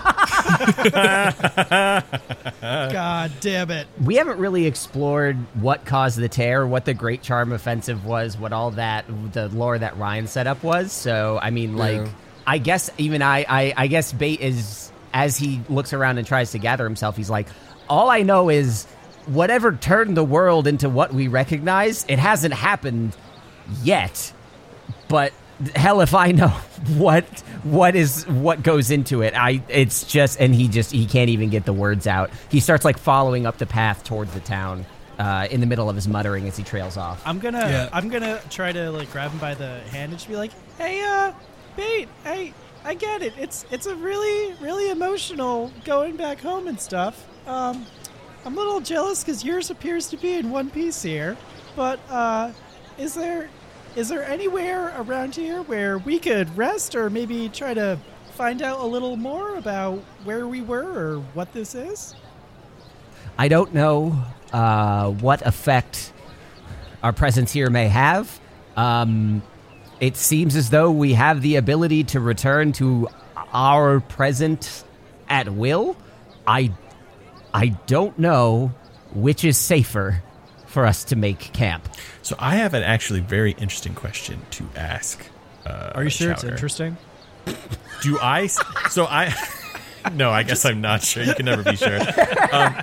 damn 3.40 3.70
it. 3.70 3.86
We 4.02 4.16
haven't 4.16 4.38
really 4.38 4.64
explored 4.64 5.36
what 5.60 5.84
caused 5.84 6.18
the 6.18 6.30
tear, 6.30 6.66
what 6.66 6.86
the 6.86 6.94
Great 6.94 7.20
Charm 7.20 7.52
Offensive 7.52 8.06
was, 8.06 8.38
what 8.38 8.54
all 8.54 8.70
that 8.72 9.04
the 9.34 9.48
lore 9.48 9.78
that 9.78 9.98
Ryan 9.98 10.26
set 10.26 10.46
up 10.46 10.62
was. 10.62 10.92
So 10.92 11.38
I 11.42 11.50
mean, 11.50 11.76
like, 11.76 11.98
Yeah. 11.98 12.08
I 12.46 12.56
guess 12.56 12.88
even 12.96 13.20
I, 13.20 13.44
I, 13.46 13.74
I 13.76 13.86
guess 13.86 14.14
Bait 14.14 14.40
is 14.40 14.90
as 15.12 15.36
he 15.36 15.60
looks 15.68 15.92
around 15.92 16.16
and 16.16 16.26
tries 16.26 16.52
to 16.52 16.58
gather 16.58 16.84
himself. 16.84 17.18
He's 17.18 17.28
like, 17.28 17.48
all 17.86 18.08
I 18.08 18.22
know 18.22 18.48
is 18.48 18.86
whatever 19.26 19.72
turned 19.72 20.16
the 20.16 20.24
world 20.24 20.66
into 20.66 20.88
what 20.88 21.12
we 21.12 21.28
recognize, 21.28 22.06
it 22.08 22.18
hasn't 22.18 22.54
happened 22.54 23.14
yet. 23.82 24.32
But 25.08 25.34
hell 25.74 26.00
if 26.00 26.14
I 26.14 26.32
know 26.32 26.48
what 26.96 27.24
what 27.62 27.94
is 27.94 28.26
what 28.26 28.62
goes 28.62 28.90
into 28.90 29.22
it. 29.22 29.34
I 29.36 29.62
it's 29.68 30.04
just 30.04 30.40
and 30.40 30.54
he 30.54 30.68
just 30.68 30.92
he 30.92 31.06
can't 31.06 31.30
even 31.30 31.50
get 31.50 31.64
the 31.64 31.72
words 31.72 32.06
out. 32.06 32.30
He 32.48 32.60
starts 32.60 32.84
like 32.84 32.98
following 32.98 33.46
up 33.46 33.58
the 33.58 33.66
path 33.66 34.04
towards 34.04 34.32
the 34.32 34.40
town. 34.40 34.86
Uh, 35.18 35.46
in 35.50 35.60
the 35.60 35.66
middle 35.66 35.90
of 35.90 35.94
his 35.94 36.08
muttering 36.08 36.48
as 36.48 36.56
he 36.56 36.62
trails 36.62 36.96
off. 36.96 37.20
I'm 37.26 37.40
gonna 37.40 37.58
Yeah. 37.58 37.88
I'm 37.92 38.08
gonna 38.08 38.40
try 38.48 38.72
to 38.72 38.90
like 38.90 39.12
grab 39.12 39.30
him 39.30 39.38
by 39.38 39.52
the 39.52 39.80
hand 39.90 40.12
and 40.12 40.14
just 40.14 40.28
be 40.28 40.34
like, 40.34 40.50
"Hey, 40.78 41.02
uh, 41.02 41.32
Bait, 41.76 42.08
I 42.24 42.54
I 42.86 42.94
get 42.94 43.20
it. 43.20 43.34
It's 43.38 43.66
it's 43.70 43.84
a 43.84 43.94
really 43.96 44.54
really 44.62 44.90
emotional 44.90 45.72
going 45.84 46.16
back 46.16 46.40
home 46.40 46.68
and 46.68 46.80
stuff. 46.80 47.22
Um, 47.46 47.84
I'm 48.46 48.54
a 48.54 48.56
little 48.56 48.80
jealous 48.80 49.22
because 49.22 49.44
yours 49.44 49.68
appears 49.70 50.08
to 50.08 50.16
be 50.16 50.36
in 50.36 50.48
one 50.50 50.70
piece 50.70 51.02
here. 51.02 51.36
But 51.76 52.00
uh, 52.08 52.52
is 52.96 53.12
there 53.12 53.50
is 53.96 54.08
there 54.08 54.24
anywhere 54.24 54.94
around 54.98 55.34
here 55.34 55.62
where 55.62 55.98
we 55.98 56.18
could 56.18 56.56
rest 56.56 56.94
or 56.94 57.10
maybe 57.10 57.48
try 57.48 57.74
to 57.74 57.98
find 58.34 58.62
out 58.62 58.80
a 58.80 58.86
little 58.86 59.16
more 59.16 59.56
about 59.56 59.98
where 60.24 60.46
we 60.46 60.62
were 60.62 60.98
or 60.98 61.18
what 61.34 61.52
this 61.52 61.74
is? 61.74 62.14
I 63.36 63.48
don't 63.48 63.74
know 63.74 64.24
uh, 64.52 65.10
what 65.10 65.46
effect 65.46 66.12
our 67.02 67.12
presence 67.12 67.52
here 67.52 67.70
may 67.70 67.88
have. 67.88 68.40
Um, 68.76 69.42
it 69.98 70.16
seems 70.16 70.56
as 70.56 70.70
though 70.70 70.90
we 70.90 71.14
have 71.14 71.42
the 71.42 71.56
ability 71.56 72.04
to 72.04 72.20
return 72.20 72.72
to 72.72 73.08
our 73.52 74.00
present 74.00 74.84
at 75.28 75.48
will. 75.48 75.96
I, 76.46 76.72
I 77.52 77.68
don't 77.86 78.18
know 78.18 78.72
which 79.12 79.44
is 79.44 79.58
safer 79.58 80.22
for 80.70 80.86
us 80.86 81.04
to 81.04 81.16
make 81.16 81.38
camp. 81.52 81.88
So 82.22 82.36
I 82.38 82.56
have 82.56 82.74
an 82.74 82.82
actually 82.82 83.20
very 83.20 83.52
interesting 83.52 83.94
question 83.94 84.40
to 84.52 84.68
ask. 84.76 85.24
Uh, 85.66 85.92
Are 85.94 86.04
you 86.04 86.10
sure 86.10 86.30
it's 86.32 86.44
interesting? 86.44 86.96
Do 88.02 88.18
I? 88.20 88.46
So 88.46 89.04
I. 89.04 89.34
No, 90.14 90.30
I 90.30 90.44
guess 90.44 90.64
I'm 90.64 90.80
not 90.80 91.02
sure. 91.02 91.22
You 91.22 91.34
can 91.34 91.44
never 91.44 91.62
be 91.62 91.76
sure. 91.76 91.98
Um, 92.52 92.74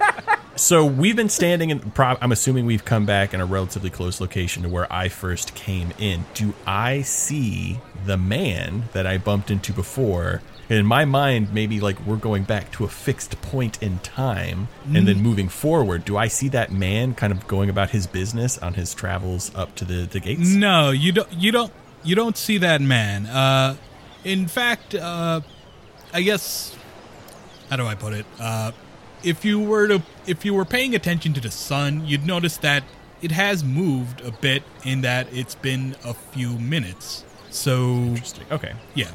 so 0.55 0.85
we've 0.85 1.15
been 1.15 1.29
standing 1.29 1.71
in. 1.71 1.79
Pro- 1.79 2.15
I'm 2.21 2.31
assuming 2.31 2.67
we've 2.67 2.85
come 2.85 3.07
back 3.07 3.33
in 3.33 3.41
a 3.41 3.45
relatively 3.47 3.89
close 3.89 4.21
location 4.21 4.61
to 4.61 4.69
where 4.69 4.85
I 4.93 5.09
first 5.09 5.55
came 5.55 5.93
in. 5.97 6.25
Do 6.35 6.53
I 6.67 7.01
see 7.01 7.79
the 8.05 8.17
man 8.17 8.83
that 8.93 9.07
I 9.07 9.17
bumped 9.17 9.49
into 9.49 9.73
before? 9.73 10.43
In 10.70 10.86
my 10.86 11.05
mind, 11.05 11.53
maybe 11.53 11.80
like 11.80 11.97
we're 12.05 12.18
going 12.18 12.43
back 12.43 12.72
to 12.74 12.84
a 12.84 12.89
fixed 12.89 13.41
point 13.41 13.82
in 13.82 13.99
time 13.99 14.68
and 14.93 15.07
then 15.07 15.22
moving 15.22 15.47
forward. 15.47 16.03
Do 16.03 16.18
I 16.18 16.28
see 16.28 16.49
that 16.49 16.72
man 16.72 17.13
kind 17.13 17.32
of 17.32 17.47
going 17.47 17.70
about 17.70 17.91
his 17.91 18.05
business 18.05 18.57
on 18.57 18.74
his 18.74 18.93
travels 18.93 19.49
up 19.55 19.76
to 19.76 19.86
the, 19.86 20.05
the 20.05 20.20
gates? 20.20 20.49
No, 20.53 20.91
you 20.91 21.13
don't. 21.13 21.32
You 21.32 21.51
don't. 21.53 21.72
You 22.03 22.15
don't 22.15 22.36
see 22.38 22.57
that 22.57 22.82
man. 22.82 23.28
Uh, 23.28 23.78
in 24.26 24.47
fact, 24.47 24.93
uh, 24.93 25.41
I 26.13 26.22
guess. 26.22 26.76
How 27.70 27.76
do 27.78 27.86
I 27.86 27.95
put 27.95 28.13
it? 28.13 28.26
Uh, 28.39 28.72
if 29.24 29.43
you 29.45 29.59
were 29.59 29.88
to, 29.88 30.01
if 30.26 30.43
you 30.45 30.53
were 30.53 30.65
paying 30.65 30.95
attention 30.95 31.34
to 31.34 31.41
the 31.41 31.51
sun, 31.51 32.05
you'd 32.05 32.26
notice 32.26 32.57
that 32.57 32.84
it 33.22 33.32
has 33.32 33.63
moved 33.63 34.22
a 34.22 34.32
bit. 34.32 34.63
In 34.84 35.01
that 35.01 35.28
it's 35.32 35.55
been 35.55 35.95
a 36.03 36.13
few 36.13 36.57
minutes. 36.59 37.24
So 37.49 37.88
Interesting. 37.93 38.45
Okay. 38.51 38.74
yeah, 38.95 39.11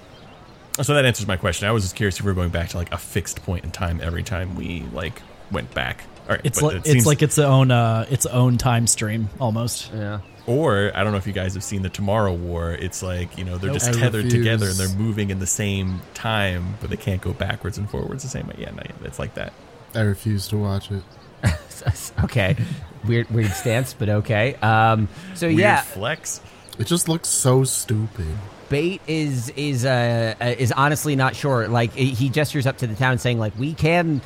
So 0.80 0.94
that 0.94 1.04
answers 1.04 1.26
my 1.26 1.36
question. 1.36 1.68
I 1.68 1.72
was 1.72 1.82
just 1.84 1.96
curious 1.96 2.18
if 2.18 2.24
we 2.24 2.30
were 2.30 2.34
going 2.34 2.48
back 2.50 2.70
to 2.70 2.78
like 2.78 2.92
a 2.92 2.98
fixed 2.98 3.42
point 3.44 3.64
in 3.64 3.70
time 3.70 4.00
every 4.02 4.22
time 4.22 4.54
we 4.54 4.84
like 4.92 5.20
went 5.50 5.72
back. 5.74 6.04
All 6.22 6.28
right, 6.30 6.40
It's 6.44 6.62
like 6.62 6.76
it 6.76 6.86
it's 6.86 7.04
like 7.06 7.20
its 7.22 7.38
own 7.38 7.70
uh 7.70 8.06
its 8.08 8.26
own 8.26 8.56
time 8.56 8.86
stream 8.86 9.28
almost. 9.40 9.90
Yeah. 9.92 10.20
or 10.46 10.92
I 10.94 11.02
don't 11.02 11.12
know 11.12 11.18
if 11.18 11.26
you 11.26 11.32
guys 11.32 11.54
have 11.54 11.64
seen 11.64 11.82
the 11.82 11.88
Tomorrow 11.90 12.32
War. 12.32 12.72
It's 12.72 13.02
like 13.02 13.36
you 13.36 13.44
know 13.44 13.58
they're 13.58 13.72
just 13.72 13.88
I 13.88 13.92
tethered 13.92 14.30
together 14.30 14.66
and 14.68 14.76
they're 14.76 14.96
moving 14.96 15.30
in 15.30 15.40
the 15.40 15.46
same 15.46 16.00
time, 16.14 16.76
but 16.80 16.90
they 16.90 16.96
can't 16.96 17.20
go 17.20 17.32
backwards 17.32 17.76
and 17.76 17.90
forwards 17.90 18.22
the 18.22 18.28
same 18.30 18.46
way. 18.46 18.54
Yeah, 18.58 18.70
no, 18.70 18.82
yeah, 18.84 18.92
it's 19.04 19.18
like 19.18 19.34
that. 19.34 19.52
I 19.94 20.00
refuse 20.02 20.48
to 20.48 20.56
watch 20.58 20.90
it. 20.90 21.02
okay. 22.24 22.56
Weird, 23.04 23.28
weird 23.30 23.50
stance, 23.50 23.92
but 23.94 24.08
okay. 24.08 24.54
Um, 24.62 25.08
so 25.34 25.48
Weird 25.48 25.58
yeah, 25.58 25.80
flex. 25.82 26.40
It 26.78 26.86
just 26.86 27.08
looks 27.08 27.28
so 27.28 27.64
stupid. 27.64 28.38
Bait 28.72 29.02
is 29.06 29.50
is 29.50 29.84
uh, 29.84 30.34
uh, 30.40 30.44
is 30.46 30.72
honestly 30.72 31.14
not 31.14 31.36
sure. 31.36 31.68
Like 31.68 31.92
he 31.92 32.30
gestures 32.30 32.66
up 32.66 32.78
to 32.78 32.86
the 32.86 32.94
town, 32.94 33.18
saying 33.18 33.38
like 33.38 33.52
we 33.58 33.74
can 33.74 34.22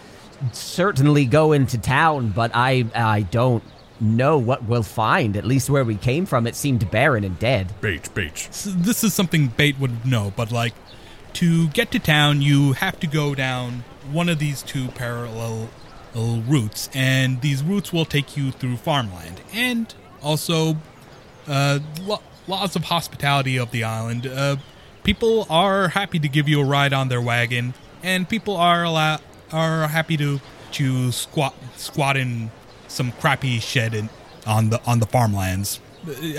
certainly 0.53 1.27
go 1.27 1.51
into 1.51 1.79
town, 1.79 2.31
but 2.31 2.53
I 2.55 2.85
I 2.95 3.23
don't 3.23 3.65
know 3.99 4.39
what 4.39 4.63
we'll 4.63 4.85
find. 4.85 5.37
At 5.37 5.45
least 5.45 5.69
where 5.69 5.85
we 5.85 5.97
came 5.97 6.27
from, 6.27 6.47
it 6.47 6.55
seemed 6.55 6.89
barren 6.93 7.25
and 7.25 7.37
dead. 7.41 7.75
Bait. 8.15 8.47
S- 8.49 8.69
this 8.73 9.03
is 9.03 9.13
something 9.13 9.49
Bait 9.49 9.81
would 9.81 10.07
know, 10.07 10.33
but 10.37 10.53
like 10.53 10.75
to 11.33 11.67
get 11.71 11.91
to 11.91 11.99
town, 11.99 12.41
you 12.41 12.75
have 12.75 13.01
to 13.01 13.09
go 13.09 13.35
down 13.35 13.83
one 14.13 14.29
of 14.29 14.39
these 14.39 14.63
two 14.63 14.87
parallel 14.89 15.69
routes, 16.15 16.89
and 16.95 17.41
these 17.41 17.65
routes 17.65 17.93
will 17.93 18.05
take 18.05 18.37
you 18.37 18.53
through 18.53 18.77
farmland 18.77 19.41
and 19.53 19.93
also 20.23 20.77
uh, 21.49 21.81
lots 22.47 22.77
of 22.77 22.85
hospitality 22.85 23.57
of 23.59 23.71
the 23.71 23.85
island. 23.85 24.27
Uh, 24.27 24.57
people 25.05 25.47
are 25.51 25.89
happy 25.89 26.19
to 26.19 26.29
give 26.29 26.49
you 26.49 26.61
a 26.61 26.65
ride 26.65 26.93
on 26.93 27.09
their 27.09 27.21
wagon, 27.21 27.75
and 28.03 28.29
people 28.29 28.57
are 28.57 28.85
allow- 28.85 29.21
are 29.53 29.87
happy 29.89 30.17
to 30.17 30.41
to 30.73 31.11
squat 31.13 31.55
squat 31.77 32.17
in 32.17 32.51
some 32.89 33.13
crappy 33.13 33.59
shed 33.61 33.95
in, 33.95 34.09
on 34.47 34.71
the 34.71 34.81
on 34.87 34.99
the 35.01 35.07
farmlands. 35.07 35.81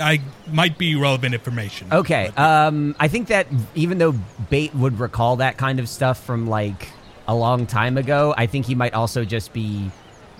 I 0.00 0.20
might 0.50 0.78
be 0.78 0.94
relevant 0.94 1.34
information. 1.34 1.88
Okay. 1.92 2.30
but- 2.34 2.42
Um, 2.68 2.96
I 2.98 3.08
think 3.08 3.28
that 3.28 3.46
even 3.74 3.98
though 3.98 4.12
Bait 4.48 4.74
would 4.74 4.98
recall 4.98 5.36
that 5.36 5.58
kind 5.58 5.78
of 5.78 5.88
stuff 5.90 6.22
from 6.24 6.46
like 6.48 6.88
a 7.26 7.34
long 7.34 7.66
time 7.66 7.98
ago, 7.98 8.32
I 8.36 8.46
think 8.46 8.64
he 8.64 8.74
might 8.74 8.94
also 8.94 9.24
just 9.26 9.52
be 9.52 9.90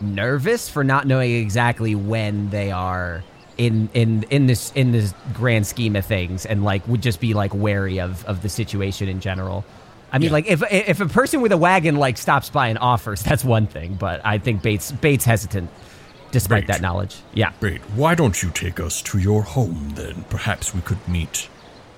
nervous 0.01 0.69
for 0.71 0.83
not 0.85 1.07
knowing 1.07 1.33
exactly 1.35 1.95
when 1.95 2.49
they 2.51 2.71
are 2.71 3.23
in 3.59 3.89
in 3.93 4.25
in 4.31 4.47
this 4.47 4.73
in 4.75 4.93
this 4.93 5.13
grand 5.35 5.67
scheme 5.67 5.97
of 5.97 6.07
things, 6.07 6.47
and 6.47 6.65
like 6.65 6.87
would 6.89 7.03
just 7.03 7.21
be 7.21 7.35
like 7.35 7.53
wary 7.55 8.01
of 8.01 8.25
of 8.25 8.43
the 8.43 8.49
situation 8.49 9.09
in 9.09 9.21
general. 9.21 9.65
I 10.11 10.19
mean, 10.19 10.29
Yeah. 10.29 10.33
like 10.33 10.47
if 10.47 10.63
if 10.73 11.01
a 11.01 11.07
person 11.07 11.41
with 11.43 11.53
a 11.53 11.57
wagon 11.59 11.97
like 11.97 12.17
stops 12.17 12.49
by 12.51 12.69
and 12.69 12.79
offers, 12.79 13.23
that's 13.23 13.45
one 13.45 13.67
thing. 13.67 13.95
But 13.95 14.21
I 14.25 14.39
think 14.39 14.63
Bait's 14.63 14.91
Bait's 14.93 15.25
hesitant, 15.27 15.69
despite 16.31 16.67
Bait. 16.67 16.73
that 16.75 16.81
knowledge. 16.81 17.17
Yeah. 17.35 17.53
Wait, 17.61 17.81
why 17.95 18.15
don't 18.15 18.43
you 18.43 18.51
take 18.51 18.81
us 18.81 19.03
to 19.03 19.19
your 19.19 19.43
home 19.43 19.93
then? 19.97 20.25
Perhaps 20.31 20.75
we 20.75 20.81
could 20.81 21.07
meet 21.09 21.49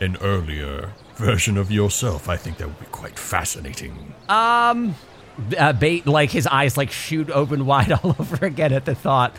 an 0.00 0.16
earlier 0.22 0.92
version 1.16 1.56
of 1.58 1.70
yourself. 1.70 2.28
I 2.28 2.36
think 2.36 2.56
that 2.56 2.66
would 2.68 2.80
be 2.80 2.86
quite 2.86 3.18
fascinating. 3.18 4.14
uh, 5.58 5.72
bait 5.74 6.06
like 6.06 6.30
his 6.30 6.46
eyes 6.46 6.76
like 6.76 6.90
shoot 6.90 7.30
open 7.30 7.66
wide 7.66 7.92
all 8.02 8.16
over 8.18 8.44
again 8.46 8.72
at 8.72 8.84
the 8.84 8.94
thought 8.94 9.34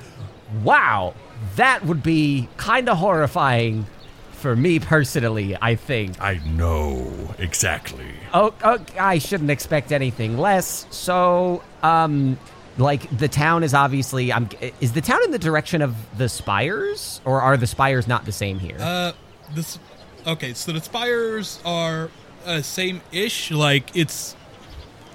wow 0.63 1.13
that 1.55 1.85
would 1.85 2.03
be 2.03 2.47
kind 2.57 2.87
of 2.89 2.97
horrifying 2.97 3.85
for 4.31 4.55
me 4.55 4.79
personally 4.79 5.55
i 5.61 5.75
think 5.75 6.19
I 6.21 6.39
know 6.45 7.11
exactly. 7.37 8.07
oh, 8.33 8.53
oh 8.63 8.79
i 8.99 9.17
shouldn't 9.19 9.51
expect 9.51 9.91
anything 9.91 10.37
less 10.37 10.85
so 10.89 11.63
um 11.83 12.37
like 12.77 13.15
the 13.17 13.27
town 13.27 13.63
is 13.63 13.73
obviously 13.73 14.31
i'm 14.33 14.49
is 14.79 14.93
the 14.93 15.01
town 15.01 15.19
in 15.25 15.31
the 15.31 15.39
direction 15.39 15.81
of 15.81 15.95
the 16.17 16.27
spires 16.29 17.21
or 17.25 17.41
are 17.41 17.57
the 17.57 17.67
spires 17.67 18.07
not 18.07 18.25
the 18.25 18.31
same 18.31 18.59
here 18.59 18.77
Uh, 18.79 19.11
this. 19.53 19.77
Okay, 20.25 20.53
so 20.53 20.71
the 20.71 20.79
spires 20.81 21.59
are 21.65 22.09
uh, 22.45 22.61
same-ish. 22.61 23.51
Like 23.51 23.93
it's, 23.95 24.35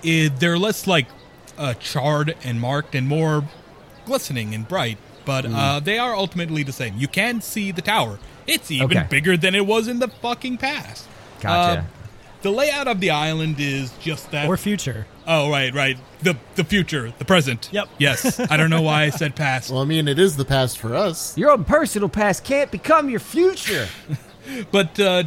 it, 0.02 0.38
they're 0.40 0.58
less 0.58 0.86
like 0.86 1.06
uh, 1.56 1.74
charred 1.74 2.36
and 2.44 2.60
marked 2.60 2.94
and 2.94 3.06
more 3.08 3.44
glistening 4.04 4.52
and 4.54 4.66
bright. 4.68 4.98
But 5.26 5.44
Mm. 5.44 5.54
uh, 5.54 5.80
they 5.80 5.98
are 5.98 6.14
ultimately 6.16 6.62
the 6.62 6.72
same. 6.72 6.94
You 6.96 7.08
can 7.08 7.42
see 7.42 7.70
the 7.72 7.82
tower. 7.82 8.18
It's 8.46 8.70
even 8.70 8.96
Okay. 8.96 9.06
bigger 9.10 9.36
than 9.36 9.54
it 9.54 9.66
was 9.66 9.88
in 9.88 9.98
the 9.98 10.08
fucking 10.08 10.56
past. 10.56 11.04
Gotcha. 11.42 11.80
Uh, 11.80 11.84
the 12.42 12.50
layout 12.50 12.86
of 12.88 13.00
the 13.00 13.10
island 13.10 13.56
is 13.58 13.90
just 14.00 14.30
that. 14.30 14.46
Or 14.48 14.56
future. 14.56 15.06
oh, 15.26 15.50
right, 15.50 15.74
right. 15.74 15.98
The 16.22 16.36
the 16.54 16.62
future, 16.64 17.12
the 17.18 17.24
present. 17.24 17.68
Yep. 17.72 17.88
Yes. 17.98 18.38
I 18.50 18.56
don't 18.56 18.70
know 18.70 18.80
why 18.82 19.02
I 19.02 19.10
said 19.10 19.34
past. 19.36 19.70
Well, 19.70 19.82
I 19.82 19.84
mean, 19.84 20.06
it 20.08 20.18
is 20.18 20.36
the 20.36 20.44
past 20.44 20.78
for 20.78 20.94
us. 20.94 21.36
your 21.36 21.50
own 21.50 21.64
personal 21.64 22.08
past 22.08 22.44
can't 22.44 22.70
become 22.70 23.10
your 23.10 23.20
future 23.20 23.88
But 24.70 24.98
uh, 25.00 25.24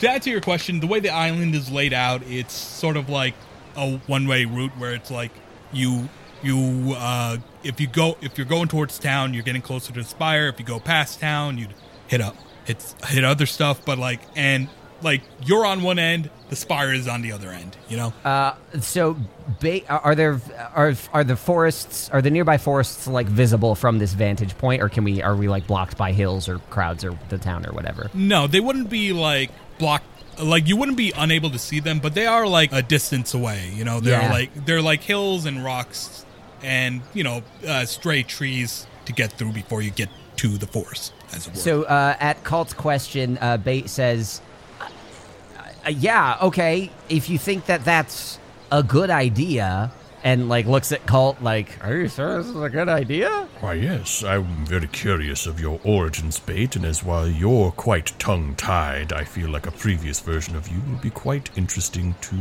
to 0.00 0.10
answer 0.10 0.28
your 0.28 0.40
question, 0.40 0.80
the 0.80 0.86
way 0.88 0.98
the 1.00 1.10
island 1.10 1.54
is 1.54 1.70
laid 1.70 1.92
out, 1.94 2.22
it's 2.28 2.52
sort 2.52 2.96
of 2.96 3.08
like 3.08 3.34
a 3.76 3.98
one-way 4.08 4.44
route 4.44 4.72
where 4.76 4.92
it's 4.92 5.10
like 5.10 5.30
you 5.72 6.08
you 6.46 6.94
uh, 6.96 7.36
if 7.64 7.80
you 7.80 7.86
go 7.86 8.16
if 8.22 8.38
you're 8.38 8.46
going 8.46 8.68
towards 8.68 8.98
town, 8.98 9.34
you're 9.34 9.42
getting 9.42 9.62
closer 9.62 9.92
to 9.92 10.00
the 10.00 10.06
spire. 10.06 10.48
If 10.48 10.58
you 10.58 10.64
go 10.64 10.80
past 10.80 11.20
town, 11.20 11.58
you'd 11.58 11.74
hit 12.08 12.20
up 12.20 12.36
hit 12.64 12.94
hit 13.08 13.24
other 13.24 13.46
stuff. 13.46 13.84
But 13.84 13.98
like 13.98 14.20
and 14.36 14.68
like 15.02 15.20
you're 15.44 15.66
on 15.66 15.82
one 15.82 15.98
end, 15.98 16.30
the 16.48 16.56
spire 16.56 16.92
is 16.92 17.06
on 17.06 17.20
the 17.22 17.32
other 17.32 17.50
end. 17.50 17.76
You 17.88 17.96
know. 17.98 18.12
Uh, 18.24 18.54
so, 18.80 19.16
ba- 19.60 19.86
are 19.88 20.14
there 20.14 20.40
are 20.74 20.94
are 21.12 21.22
the 21.24 21.36
forests 21.36 22.08
are 22.10 22.22
the 22.22 22.30
nearby 22.30 22.56
forests 22.58 23.06
like 23.06 23.26
visible 23.26 23.74
from 23.74 23.98
this 23.98 24.14
vantage 24.14 24.56
point, 24.58 24.82
or 24.82 24.88
can 24.88 25.04
we 25.04 25.20
are 25.22 25.36
we 25.36 25.48
like 25.48 25.66
blocked 25.66 25.98
by 25.98 26.12
hills 26.12 26.48
or 26.48 26.58
crowds 26.70 27.04
or 27.04 27.18
the 27.28 27.38
town 27.38 27.66
or 27.66 27.72
whatever? 27.72 28.10
No, 28.14 28.46
they 28.46 28.60
wouldn't 28.60 28.88
be 28.90 29.12
like 29.12 29.50
blocked. 29.78 30.06
Like 30.38 30.68
you 30.68 30.76
wouldn't 30.76 30.98
be 30.98 31.12
unable 31.16 31.48
to 31.50 31.58
see 31.58 31.80
them, 31.80 31.98
but 31.98 32.12
they 32.14 32.26
are 32.26 32.46
like 32.46 32.70
a 32.70 32.82
distance 32.82 33.32
away. 33.32 33.70
You 33.74 33.84
know, 33.84 34.00
they're 34.00 34.20
Yeah. 34.20 34.30
like 34.30 34.66
they're 34.66 34.82
like 34.82 35.00
hills 35.02 35.46
and 35.46 35.64
rocks, 35.64 36.25
and 36.62 37.02
you 37.14 37.24
know, 37.24 37.42
uh, 37.66 37.84
stray 37.84 38.22
trees 38.22 38.86
to 39.04 39.12
get 39.12 39.32
through 39.32 39.52
before 39.52 39.82
you 39.82 39.90
get 39.90 40.08
to 40.36 40.48
the 40.58 40.66
forest. 40.66 41.12
As 41.32 41.46
it 41.46 41.54
were. 41.54 41.58
So, 41.58 41.82
uh, 41.84 42.16
at 42.20 42.42
Colt's 42.44 42.74
question, 42.74 43.38
uh, 43.40 43.56
Bait 43.56 43.88
says, 43.88 44.40
uh, 44.80 45.90
"Yeah, 45.90 46.36
okay. 46.42 46.90
If 47.08 47.30
you 47.30 47.38
think 47.38 47.66
that 47.66 47.84
that's 47.84 48.38
a 48.70 48.82
good 48.82 49.10
idea." 49.10 49.92
And 50.24 50.48
like 50.48 50.66
looks 50.66 50.90
at 50.90 51.06
Cult 51.06 51.40
like, 51.40 51.78
are 51.84 51.94
you 51.94 52.08
sure 52.08 52.38
this 52.42 52.48
is 52.48 52.60
a 52.60 52.68
good 52.68 52.88
idea? 52.88 53.46
Why, 53.60 53.74
yes, 53.74 54.24
I'm 54.24 54.66
very 54.66 54.88
curious 54.88 55.46
of 55.46 55.60
your 55.60 55.78
origins, 55.84 56.40
Bait, 56.40 56.74
and 56.74 56.84
as 56.84 57.04
while 57.04 57.28
you're 57.28 57.70
quite 57.70 58.12
tongue 58.18 58.56
tied, 58.56 59.12
I 59.12 59.22
feel 59.22 59.50
like 59.50 59.68
a 59.68 59.70
previous 59.70 60.18
version 60.18 60.56
of 60.56 60.66
you 60.66 60.80
would 60.88 61.00
be 61.00 61.10
quite 61.10 61.56
interesting 61.56 62.16
to 62.22 62.36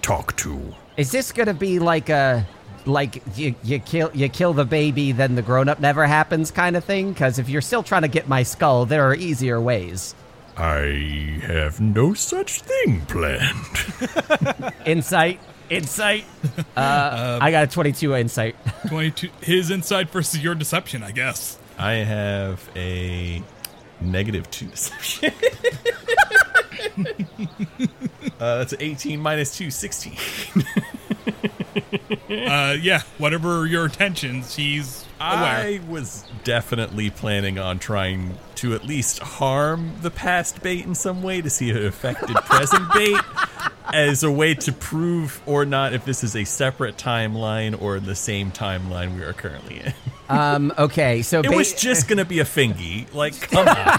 talk 0.00 0.34
to. 0.36 0.74
Is 0.96 1.10
this 1.10 1.30
gonna 1.30 1.52
be 1.52 1.78
like 1.78 2.08
a 2.08 2.46
like 2.90 3.22
you 3.36 3.54
you 3.62 3.78
kill 3.78 4.10
you 4.14 4.28
kill 4.28 4.52
the 4.52 4.64
baby, 4.64 5.12
then 5.12 5.34
the 5.34 5.42
grown 5.42 5.68
up 5.68 5.80
never 5.80 6.06
happens 6.06 6.50
kind 6.50 6.76
of 6.76 6.84
thing? 6.84 7.12
Because 7.12 7.38
if 7.38 7.48
you're 7.48 7.62
still 7.62 7.82
trying 7.82 8.02
to 8.02 8.08
get 8.08 8.28
my 8.28 8.42
skull, 8.42 8.86
there 8.86 9.08
are 9.08 9.14
easier 9.14 9.60
ways. 9.60 10.14
I 10.56 11.40
have 11.42 11.80
no 11.80 12.12
such 12.14 12.60
thing 12.60 13.00
planned. 13.06 14.74
Insight, 14.86 15.40
insight. 15.70 16.24
Uh, 16.76 17.38
I 17.40 17.50
got 17.50 17.64
a 17.64 17.66
22 17.66 18.14
insight. 18.14 18.56
twenty-two. 18.88 19.30
His 19.40 19.70
insight 19.70 20.10
versus 20.10 20.42
your 20.42 20.54
deception, 20.54 21.02
I 21.02 21.12
guess. 21.12 21.58
I 21.78 21.92
have 21.92 22.68
a 22.76 23.42
negative 24.02 24.50
two 24.50 24.66
deception. 24.66 25.32
uh, 28.40 28.58
that's 28.58 28.74
18 28.78 29.20
minus 29.20 29.56
2, 29.56 29.70
16. 29.70 30.16
Uh, 32.30 32.76
yeah, 32.80 33.02
whatever 33.18 33.66
your 33.66 33.86
intentions, 33.86 34.54
he's 34.54 35.04
aware. 35.20 35.36
I 35.44 35.80
was 35.88 36.24
definitely 36.44 37.10
planning 37.10 37.58
on 37.58 37.78
trying 37.80 38.38
to 38.56 38.74
at 38.74 38.84
least 38.84 39.18
harm 39.18 39.94
the 40.00 40.10
past 40.12 40.62
bait 40.62 40.84
in 40.84 40.94
some 40.94 41.22
way 41.22 41.40
to 41.40 41.50
see 41.50 41.70
if 41.70 41.76
it 41.76 41.84
affected 41.84 42.36
present 42.44 42.92
bait 42.92 43.20
as 43.92 44.22
a 44.22 44.30
way 44.30 44.54
to 44.54 44.72
prove 44.72 45.40
or 45.44 45.64
not 45.64 45.92
if 45.92 46.04
this 46.04 46.22
is 46.22 46.36
a 46.36 46.44
separate 46.44 46.96
timeline 46.96 47.80
or 47.80 47.98
the 47.98 48.14
same 48.14 48.52
timeline 48.52 49.16
we 49.16 49.22
are 49.24 49.32
currently 49.32 49.80
in. 49.80 49.92
Um, 50.30 50.72
okay, 50.78 51.22
so 51.22 51.40
It 51.40 51.48
ba- 51.50 51.56
was 51.56 51.74
just 51.74 52.06
going 52.06 52.18
to 52.18 52.24
be 52.24 52.38
a 52.38 52.44
fingy. 52.44 53.08
Like, 53.12 53.34
come 53.50 53.66
on. 53.66 53.98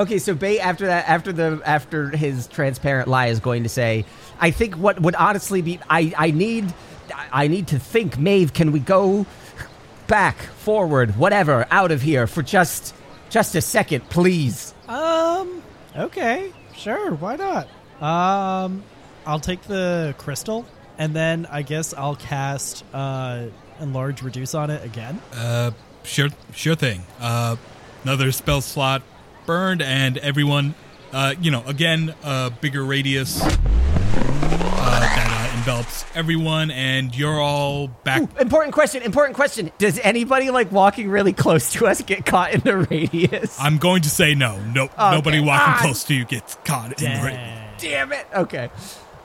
Okay. 0.00 0.18
So 0.18 0.34
Bait 0.34 0.60
after 0.60 0.86
that, 0.86 1.08
after 1.08 1.32
the 1.32 1.60
after 1.64 2.10
his 2.10 2.46
transparent 2.46 3.08
lie 3.08 3.26
is 3.26 3.40
going 3.40 3.62
to 3.62 3.68
say, 3.68 4.04
I 4.40 4.50
think 4.50 4.74
what 4.74 5.00
would 5.00 5.14
honestly 5.14 5.62
be, 5.62 5.78
I 5.88 6.12
I 6.16 6.30
need, 6.30 6.72
I 7.32 7.48
need 7.48 7.68
to 7.68 7.78
think. 7.78 8.18
Maeve, 8.18 8.52
can 8.52 8.72
we 8.72 8.80
go 8.80 9.26
back, 10.06 10.36
forward, 10.38 11.16
whatever, 11.16 11.66
out 11.70 11.90
of 11.90 12.02
here 12.02 12.26
for 12.26 12.42
just 12.42 12.94
just 13.28 13.54
a 13.54 13.60
second, 13.60 14.08
please? 14.10 14.74
Um. 14.88 15.62
Okay. 15.96 16.52
Sure. 16.74 17.14
Why 17.14 17.36
not? 17.36 17.68
Um. 18.02 18.82
I'll 19.26 19.40
take 19.40 19.62
the 19.62 20.14
crystal, 20.18 20.64
and 20.98 21.14
then 21.14 21.46
I 21.50 21.62
guess 21.62 21.92
I'll 21.94 22.16
cast 22.16 22.84
uh 22.92 23.46
enlarge 23.80 24.22
reduce 24.22 24.54
on 24.54 24.70
it 24.70 24.84
again. 24.84 25.20
Uh, 25.34 25.70
sure, 26.02 26.28
sure 26.52 26.74
thing. 26.74 27.02
Uh, 27.18 27.56
another 28.04 28.30
spell 28.32 28.60
slot 28.60 29.02
burned, 29.50 29.82
and 29.82 30.16
everyone, 30.18 30.76
uh, 31.12 31.34
you 31.40 31.50
know, 31.50 31.64
again, 31.66 32.14
a 32.22 32.52
bigger 32.60 32.84
radius 32.84 33.42
uh, 33.42 33.48
that 35.00 35.50
uh, 35.52 35.56
envelops 35.58 36.04
everyone, 36.14 36.70
and 36.70 37.16
you're 37.18 37.40
all 37.40 37.88
back. 37.88 38.22
Important 38.40 38.72
question. 38.72 39.02
Important 39.02 39.34
question. 39.34 39.72
Does 39.78 39.98
anybody 39.98 40.50
like 40.50 40.70
walking 40.70 41.10
really 41.10 41.32
close 41.32 41.72
to 41.72 41.88
us 41.88 42.00
get 42.02 42.24
caught 42.24 42.54
in 42.54 42.60
the 42.60 42.76
radius? 42.76 43.58
I'm 43.60 43.78
going 43.78 44.02
to 44.02 44.08
say 44.08 44.36
no. 44.36 44.56
Nope. 44.72 44.92
Okay. 44.92 45.10
Nobody 45.16 45.40
walking 45.40 45.74
Ah. 45.74 45.78
close 45.80 46.04
to 46.04 46.14
you 46.14 46.24
gets 46.24 46.54
caught 46.64 47.02
in 47.02 47.12
the 47.12 47.18
ra- 47.18 47.30
Dang. 47.30 47.68
Damn 47.78 48.12
it. 48.12 48.26
Okay. 48.32 48.70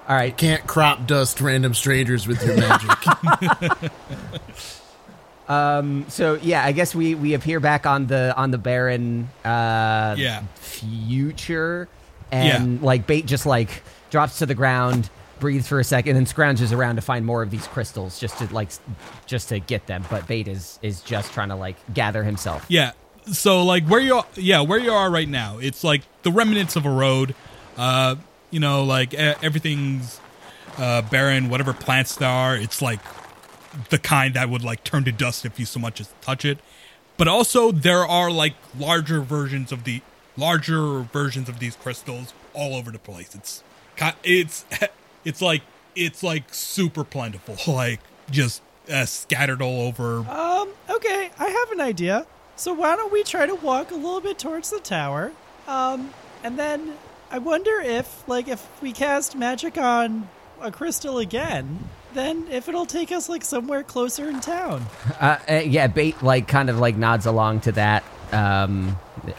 All 0.07 0.15
right. 0.15 0.35
Can't 0.35 0.65
crop 0.65 1.05
dust 1.05 1.39
random 1.39 1.75
strangers 1.75 2.25
with 2.25 2.43
your 2.43 2.57
magic. 2.57 3.91
So 5.47 6.39
yeah, 6.41 6.63
I 6.63 6.71
guess 6.71 6.93
we 6.95 7.15
we 7.15 7.33
appear 7.33 7.59
back 7.59 7.85
on 7.85 8.07
the 8.07 8.33
on 8.35 8.51
the 8.51 8.57
barren 8.57 9.29
uh 9.43 10.15
Yeah. 10.17 10.43
future 10.55 11.87
and 12.31 12.81
like 12.81 13.05
bait 13.07 13.25
just 13.25 13.45
like 13.45 13.83
drops 14.09 14.39
to 14.39 14.45
the 14.45 14.55
ground 14.55 15.09
breathes 15.39 15.67
for 15.67 15.79
a 15.79 15.83
second 15.83 16.15
and 16.15 16.25
scrounges 16.27 16.75
around 16.75 16.95
to 16.95 17.01
find 17.01 17.25
more 17.25 17.43
of 17.43 17.51
these 17.51 17.67
crystals 17.67 18.19
just 18.19 18.37
to 18.39 18.53
like 18.53 18.69
just 19.25 19.49
to 19.49 19.59
get 19.59 19.85
them. 19.87 20.03
But 20.09 20.27
Bait 20.27 20.47
is 20.47 20.79
is 20.81 21.01
just 21.01 21.33
trying 21.33 21.49
to 21.49 21.55
like 21.55 21.75
gather 21.93 22.23
himself. 22.23 22.65
Yeah. 22.69 22.91
So 23.31 23.63
like 23.63 23.85
where 23.87 23.99
you 23.99 24.15
are, 24.15 24.25
yeah, 24.35 24.61
where 24.61 24.79
you 24.79 24.91
are 24.91 25.09
right 25.11 25.27
now, 25.27 25.57
it's 25.59 25.83
like 25.83 26.03
the 26.23 26.31
remnants 26.31 26.75
of 26.75 26.85
a 26.85 26.89
road. 26.89 27.35
Uh, 27.77 28.15
you 28.51 28.59
know, 28.59 28.83
like 28.83 29.13
everything's 29.13 30.19
uh, 30.77 31.01
barren. 31.03 31.49
Whatever 31.49 31.73
plants 31.73 32.15
there 32.15 32.29
are, 32.29 32.55
it's 32.55 32.81
like 32.81 32.99
the 33.89 33.97
kind 33.97 34.33
that 34.33 34.49
would 34.49 34.63
like 34.63 34.83
turn 34.83 35.03
to 35.05 35.11
dust 35.11 35.45
if 35.45 35.59
you 35.59 35.65
so 35.65 35.79
much 35.79 35.99
as 36.01 36.13
touch 36.21 36.45
it. 36.45 36.59
But 37.17 37.27
also 37.27 37.71
there 37.71 38.05
are 38.05 38.29
like 38.29 38.55
larger 38.77 39.21
versions 39.21 39.71
of 39.71 39.83
the 39.83 40.01
larger 40.37 40.99
versions 41.01 41.47
of 41.47 41.59
these 41.59 41.75
crystals 41.75 42.33
all 42.53 42.75
over 42.75 42.91
the 42.91 42.99
place. 42.99 43.35
It's 43.35 43.63
it's 44.23 44.65
it's 45.25 45.41
like 45.41 45.61
it's 45.95 46.23
like 46.23 46.53
super 46.53 47.03
plentiful, 47.03 47.57
like 47.73 47.99
just 48.29 48.61
uh, 48.91 49.05
scattered 49.05 49.61
all 49.61 49.81
over. 49.81 50.19
Um, 50.29 50.69
okay, 50.89 51.31
I 51.39 51.47
have 51.47 51.71
an 51.71 51.81
idea. 51.81 52.25
So 52.55 52.73
why 52.73 52.95
don't 52.95 53.11
we 53.11 53.23
try 53.23 53.45
to 53.45 53.55
walk 53.55 53.91
a 53.91 53.95
little 53.95 54.21
bit 54.21 54.39
towards 54.39 54.69
the 54.69 54.79
tower? 54.79 55.33
Um, 55.67 56.11
and 56.43 56.57
then 56.57 56.93
I 57.29 57.39
wonder 57.39 57.81
if, 57.81 58.27
like, 58.27 58.47
if 58.47 58.65
we 58.81 58.93
cast 58.93 59.35
magic 59.35 59.77
on 59.77 60.29
a 60.61 60.71
crystal 60.71 61.17
again, 61.17 61.89
then 62.15 62.47
if 62.49 62.67
it'll 62.67 62.85
take 62.87 63.11
us 63.11 63.29
like 63.29 63.43
somewhere 63.45 63.83
closer 63.83 64.29
in 64.29 64.39
town. 64.41 64.85
Uh, 65.19 65.37
uh, 65.49 65.53
yeah, 65.65 65.87
Bait 65.87 66.21
like 66.23 66.47
kind 66.47 66.69
of 66.69 66.77
like 66.79 66.95
nods 66.97 67.25
along 67.25 67.59
to 67.61 67.71
that. 67.73 68.03
Um, 68.31 68.97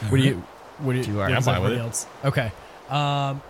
What 0.09 0.17
do 0.19 0.23
you? 0.23 0.43
What 0.79 0.93
do 0.93 0.99
you? 1.01 1.05
You 1.05 1.21
are- 1.21 1.23
what 1.25 1.29
I'm 1.31 1.35
does 1.37 1.45
fine 1.45 1.63
with 1.63 1.73
it. 1.73 1.79
Else? 1.79 2.07
Okay. 2.25 2.53
Um, 2.89 3.43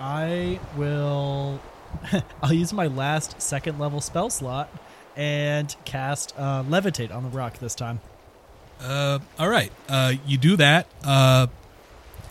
I 0.00 0.58
will. 0.76 1.60
I'll 2.42 2.52
use 2.52 2.72
my 2.72 2.86
last 2.86 3.40
second 3.42 3.78
level 3.78 4.00
spell 4.00 4.30
slot 4.30 4.68
and 5.16 5.74
cast 5.84 6.34
uh, 6.38 6.62
levitate 6.64 7.14
on 7.14 7.22
the 7.24 7.30
rock 7.30 7.58
this 7.58 7.74
time. 7.74 8.00
Uh, 8.80 9.18
all 9.38 9.48
right. 9.48 9.72
Uh, 9.88 10.12
you 10.26 10.36
do 10.38 10.56
that. 10.56 10.86
Uh, 11.04 11.46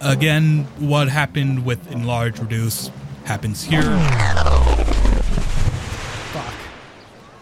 again, 0.01 0.65
what 0.79 1.09
happened 1.09 1.65
with 1.65 1.91
enlarge 1.91 2.39
reduce 2.39 2.89
happens 3.25 3.63
here. 3.63 3.81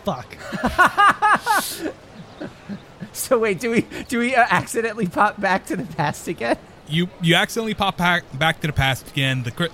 Fuck. 0.04 0.36
Fuck. 0.36 1.94
so 3.14 3.40
wait, 3.40 3.60
do 3.60 3.72
we 3.72 3.86
do 4.08 4.20
we 4.20 4.36
uh, 4.36 4.46
accidentally 4.50 5.08
pop 5.08 5.40
back 5.40 5.66
to 5.68 5.76
the 5.76 5.86
past 5.96 6.28
again? 6.28 6.58
You 6.88 7.10
you 7.22 7.36
accidentally 7.36 7.74
pop 7.74 7.98
back 7.98 8.24
back 8.38 8.60
to 8.62 8.68
the 8.68 8.74
past 8.74 9.10
again. 9.10 9.44
The 9.44 9.52
cri- 9.52 9.70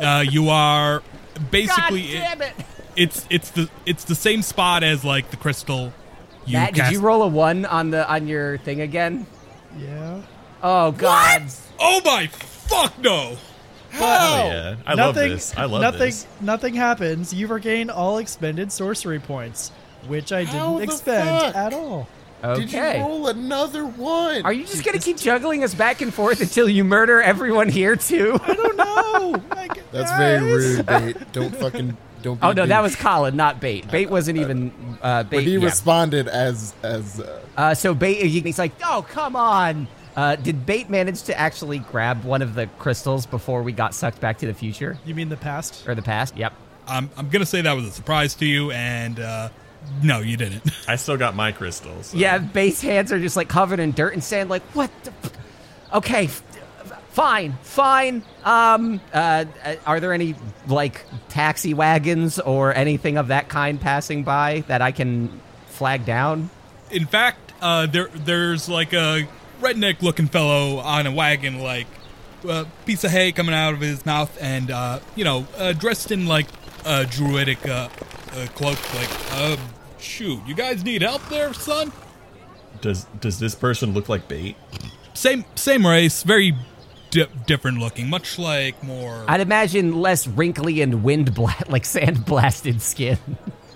uh, 0.00 0.24
you 0.28 0.48
are 0.48 1.02
basically 1.50 2.02
God 2.02 2.38
damn 2.38 2.42
it! 2.42 2.54
it's 2.96 3.26
it's 3.30 3.50
the 3.50 3.70
it's 3.86 4.04
the 4.04 4.14
same 4.14 4.42
spot 4.42 4.82
as 4.82 5.04
like 5.04 5.30
the 5.30 5.36
crystal. 5.36 5.92
You 6.44 6.54
Matt, 6.54 6.74
did 6.74 6.90
you 6.90 7.00
roll 7.00 7.22
a 7.22 7.28
one 7.28 7.64
on 7.64 7.90
the 7.90 8.08
on 8.10 8.26
your 8.26 8.58
thing 8.58 8.80
again? 8.80 9.26
Yeah. 9.78 10.22
Oh 10.62 10.92
God! 10.92 11.44
Oh 11.78 12.00
my 12.04 12.26
fuck 12.26 12.98
no! 12.98 13.36
Oh 13.94 13.98
yeah, 13.98 14.76
I 14.86 14.94
love 14.94 15.14
nothing, 15.14 15.30
this. 15.32 15.56
I 15.56 15.64
love 15.64 15.80
nothing, 15.82 16.00
this. 16.00 16.26
Nothing 16.40 16.74
happens. 16.74 17.32
You 17.34 17.46
regain 17.46 17.90
all 17.90 18.18
expended 18.18 18.72
sorcery 18.72 19.18
points, 19.20 19.70
which 20.06 20.32
I 20.32 20.44
How 20.44 20.78
didn't 20.78 20.90
expend 20.90 21.28
fuck? 21.28 21.54
at 21.56 21.72
all. 21.74 22.08
Okay. 22.44 22.60
Did 22.60 22.72
you 22.72 22.80
roll 23.04 23.28
another 23.28 23.84
one? 23.86 24.42
Are 24.44 24.52
you 24.52 24.64
just 24.64 24.84
gonna 24.84 24.98
keep 24.98 25.16
juggling 25.16 25.62
us 25.62 25.74
back 25.74 26.00
and 26.00 26.12
forth 26.12 26.40
until 26.40 26.68
you 26.68 26.82
murder 26.84 27.22
everyone 27.22 27.68
here 27.68 27.94
too? 27.94 28.38
I 28.42 28.54
don't 28.54 28.76
know. 28.76 29.42
Like, 29.54 29.90
That's 29.92 30.10
very 30.16 30.52
rude, 30.52 30.86
bait. 30.86 31.16
Don't 31.32 31.54
fucking 31.54 31.96
don't. 32.22 32.40
Be 32.40 32.46
Oh 32.46 32.52
no, 32.52 32.64
a 32.64 32.66
that 32.66 32.80
was 32.82 32.96
Colin, 32.96 33.36
not 33.36 33.60
Bait. 33.60 33.88
Bait 33.90 34.10
wasn't 34.10 34.38
even 34.38 34.72
uh, 35.02 35.22
Bait. 35.22 35.36
But 35.36 35.44
he 35.44 35.56
yeah. 35.56 35.64
responded 35.64 36.26
as 36.28 36.74
as. 36.82 37.20
Uh, 37.20 37.40
Uh, 37.56 37.74
so 37.74 37.94
Bait, 37.94 38.26
he's 38.26 38.58
like, 38.58 38.72
"Oh, 38.84 39.04
come 39.08 39.36
on!" 39.36 39.86
Uh, 40.16 40.36
did 40.36 40.66
Bait 40.66 40.90
manage 40.90 41.22
to 41.22 41.38
actually 41.38 41.78
grab 41.78 42.24
one 42.24 42.42
of 42.42 42.54
the 42.54 42.66
crystals 42.78 43.24
before 43.26 43.62
we 43.62 43.72
got 43.72 43.94
sucked 43.94 44.20
back 44.20 44.38
to 44.38 44.46
the 44.46 44.52
future 44.54 44.98
You 45.06 45.14
mean 45.14 45.28
the 45.30 45.36
past? 45.38 45.88
or 45.88 45.94
the 45.94 46.02
past? 46.02 46.36
Yep. 46.36 46.52
I'm 46.86 47.08
I'm 47.16 47.28
gonna 47.30 47.46
say 47.46 47.62
that 47.62 47.72
was 47.72 47.86
a 47.86 47.90
surprise 47.90 48.34
to 48.36 48.44
you, 48.46 48.70
and 48.72 49.18
uh, 49.20 49.48
no, 50.02 50.18
you 50.20 50.36
didn't. 50.36 50.62
I 50.88 50.96
still 50.96 51.16
got 51.16 51.34
my 51.36 51.52
crystals. 51.52 52.08
so- 52.08 52.16
Yeah, 52.18 52.38
Bait's 52.38 52.82
hands 52.82 53.10
are 53.12 53.18
just 53.20 53.36
like 53.36 53.48
covered 53.48 53.80
in 53.80 53.92
dirt 53.92 54.12
and 54.14 54.22
sand. 54.22 54.50
Like, 54.50 54.62
what? 54.74 54.90
The 55.04 55.12
f- 55.24 55.32
okay, 55.94 56.26
fine, 57.10 57.56
fine. 57.62 58.22
Um, 58.44 59.00
uh, 59.12 59.44
are 59.86 60.00
there 60.00 60.12
any 60.12 60.34
like 60.66 61.04
taxi 61.28 61.72
wagons 61.74 62.38
or 62.38 62.74
anything 62.74 63.16
of 63.16 63.28
that 63.28 63.48
kind 63.48 63.80
passing 63.80 64.24
by 64.24 64.64
that 64.66 64.82
I 64.82 64.92
can 64.92 65.40
flag 65.68 66.04
down? 66.04 66.50
In 66.90 67.06
fact, 67.06 67.52
uh, 67.62 67.86
there 67.86 68.08
there's 68.08 68.68
like 68.68 68.92
a 68.92 69.26
redneck 69.62 70.02
looking 70.02 70.26
fellow 70.26 70.78
on 70.78 71.06
a 71.06 71.12
wagon, 71.12 71.60
like 71.60 71.86
a 72.48 72.66
piece 72.84 73.04
of 73.04 73.10
hay 73.10 73.32
coming 73.32 73.54
out 73.54 73.72
of 73.74 73.80
his 73.80 74.04
mouth, 74.04 74.36
and 74.40 74.70
uh, 74.70 74.98
you 75.16 75.24
know, 75.24 75.46
uh, 75.56 75.72
dressed 75.72 76.10
in 76.10 76.26
like 76.26 76.46
a 76.84 77.04
druidic 77.06 77.66
uh, 77.68 77.88
uh, 78.32 78.46
cloak. 78.54 78.78
Like, 78.94 79.32
um, 79.34 79.58
shoot, 79.98 80.40
you 80.46 80.54
guys 80.54 80.84
need 80.84 81.02
help 81.02 81.26
there, 81.28 81.54
son? 81.54 81.92
Does 82.80 83.04
does 83.20 83.38
this 83.38 83.54
person 83.54 83.92
look 83.94 84.08
like 84.08 84.28
bait? 84.28 84.56
Same 85.14 85.44
same 85.54 85.86
race, 85.86 86.22
very 86.24 86.54
di- 87.10 87.26
different 87.46 87.78
looking, 87.78 88.10
much 88.10 88.38
like 88.38 88.82
more. 88.82 89.24
I'd 89.28 89.40
imagine 89.40 90.00
less 90.00 90.26
wrinkly 90.26 90.80
and 90.80 91.04
wind 91.04 91.34
bla- 91.34 91.54
like 91.68 91.84
sand 91.84 92.24
blasted 92.24 92.82
skin. 92.82 93.18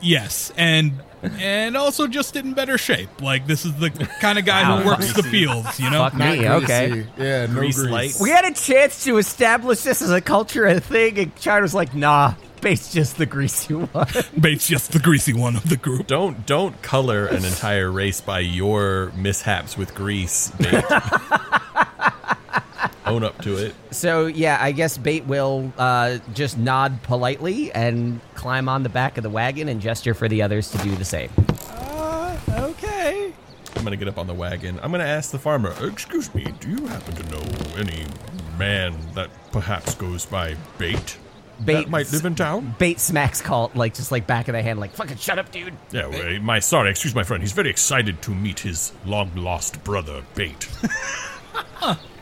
Yes, 0.02 0.52
and 0.56 0.92
and 1.40 1.76
also 1.76 2.06
just 2.06 2.36
in 2.36 2.52
better 2.54 2.78
shape. 2.78 3.22
Like 3.22 3.46
this 3.46 3.64
is 3.64 3.74
the 3.76 3.90
kind 4.20 4.38
of 4.38 4.44
guy 4.44 4.62
Wow. 4.62 4.78
who 4.80 4.86
works 4.88 5.12
the 5.12 5.22
fields, 5.22 5.78
you 5.80 5.90
know. 5.90 5.98
Fuck 6.04 6.14
me, 6.14 6.42
not 6.42 6.62
okay. 6.64 7.06
Yeah, 7.18 7.46
no 7.46 7.54
Grease 7.54 7.76
grease. 7.78 7.90
light. 7.90 8.14
We 8.20 8.30
had 8.30 8.44
a 8.44 8.52
chance 8.54 9.04
to 9.04 9.18
establish 9.18 9.80
this 9.82 10.02
as 10.02 10.10
a 10.10 10.20
culture 10.20 10.64
and 10.64 10.82
thing, 10.82 11.18
and 11.18 11.36
China's 11.36 11.74
like, 11.74 11.94
nah, 11.94 12.34
Bait's 12.60 12.92
just 12.92 13.18
the 13.18 13.26
greasy 13.26 13.74
one. 13.74 14.06
Bait's 14.40 14.66
just 14.66 14.92
the 14.92 14.98
greasy 14.98 15.32
one 15.34 15.56
of 15.56 15.68
the 15.68 15.76
group. 15.76 16.06
Don't 16.06 16.46
don't 16.46 16.80
color 16.82 17.26
an 17.26 17.44
entire 17.44 17.90
race 17.90 18.20
by 18.20 18.40
your 18.40 19.12
mishaps 19.14 19.76
with 19.76 19.94
grease. 19.94 20.50
Bait. 20.58 20.82
Own 23.06 23.22
up 23.22 23.40
to 23.42 23.56
it. 23.56 23.74
So 23.92 24.26
yeah, 24.26 24.58
I 24.60 24.72
guess 24.72 24.98
Bait 24.98 25.24
will 25.26 25.72
uh, 25.78 26.18
just 26.34 26.58
nod 26.58 27.02
politely 27.02 27.72
and 27.72 28.20
climb 28.34 28.68
on 28.68 28.82
the 28.82 28.88
back 28.88 29.16
of 29.16 29.22
the 29.22 29.30
wagon 29.30 29.68
and 29.68 29.80
gesture 29.80 30.14
for 30.14 30.28
the 30.28 30.42
others 30.42 30.70
to 30.72 30.78
do 30.78 30.94
the 30.96 31.04
same. 31.04 31.30
Uh, 31.70 32.36
okay. 32.50 33.32
I'm 33.76 33.84
gonna 33.84 33.96
get 33.96 34.08
up 34.08 34.18
on 34.18 34.26
the 34.26 34.34
wagon. 34.34 34.80
I'm 34.82 34.90
gonna 34.90 35.04
ask 35.04 35.30
the 35.30 35.38
farmer. 35.38 35.74
Excuse 35.86 36.34
me, 36.34 36.46
do 36.60 36.70
you 36.70 36.86
happen 36.86 37.14
to 37.14 37.22
know 37.30 37.42
any 37.76 38.04
man 38.58 38.96
that 39.14 39.30
perhaps 39.52 39.94
goes 39.94 40.26
by 40.26 40.56
bait? 40.78 41.18
Bait 41.64 41.74
that 41.74 41.88
might 41.88 42.12
live 42.12 42.24
in 42.24 42.34
town. 42.34 42.74
Bait 42.78 43.00
smacks 43.00 43.40
call 43.40 43.70
like 43.74 43.94
just 43.94 44.10
like 44.12 44.26
back 44.26 44.48
of 44.48 44.52
the 44.52 44.62
hand, 44.62 44.80
like 44.80 44.92
fucking 44.92 45.16
shut 45.16 45.38
up, 45.38 45.50
dude. 45.52 45.74
Yeah, 45.90 46.08
well, 46.08 46.40
my 46.40 46.58
sorry, 46.58 46.90
excuse 46.90 47.14
my 47.14 47.22
friend. 47.22 47.42
He's 47.42 47.52
very 47.52 47.70
excited 47.70 48.20
to 48.22 48.32
meet 48.32 48.60
his 48.60 48.92
long 49.04 49.30
lost 49.36 49.82
brother, 49.84 50.22
Bait. 50.34 50.68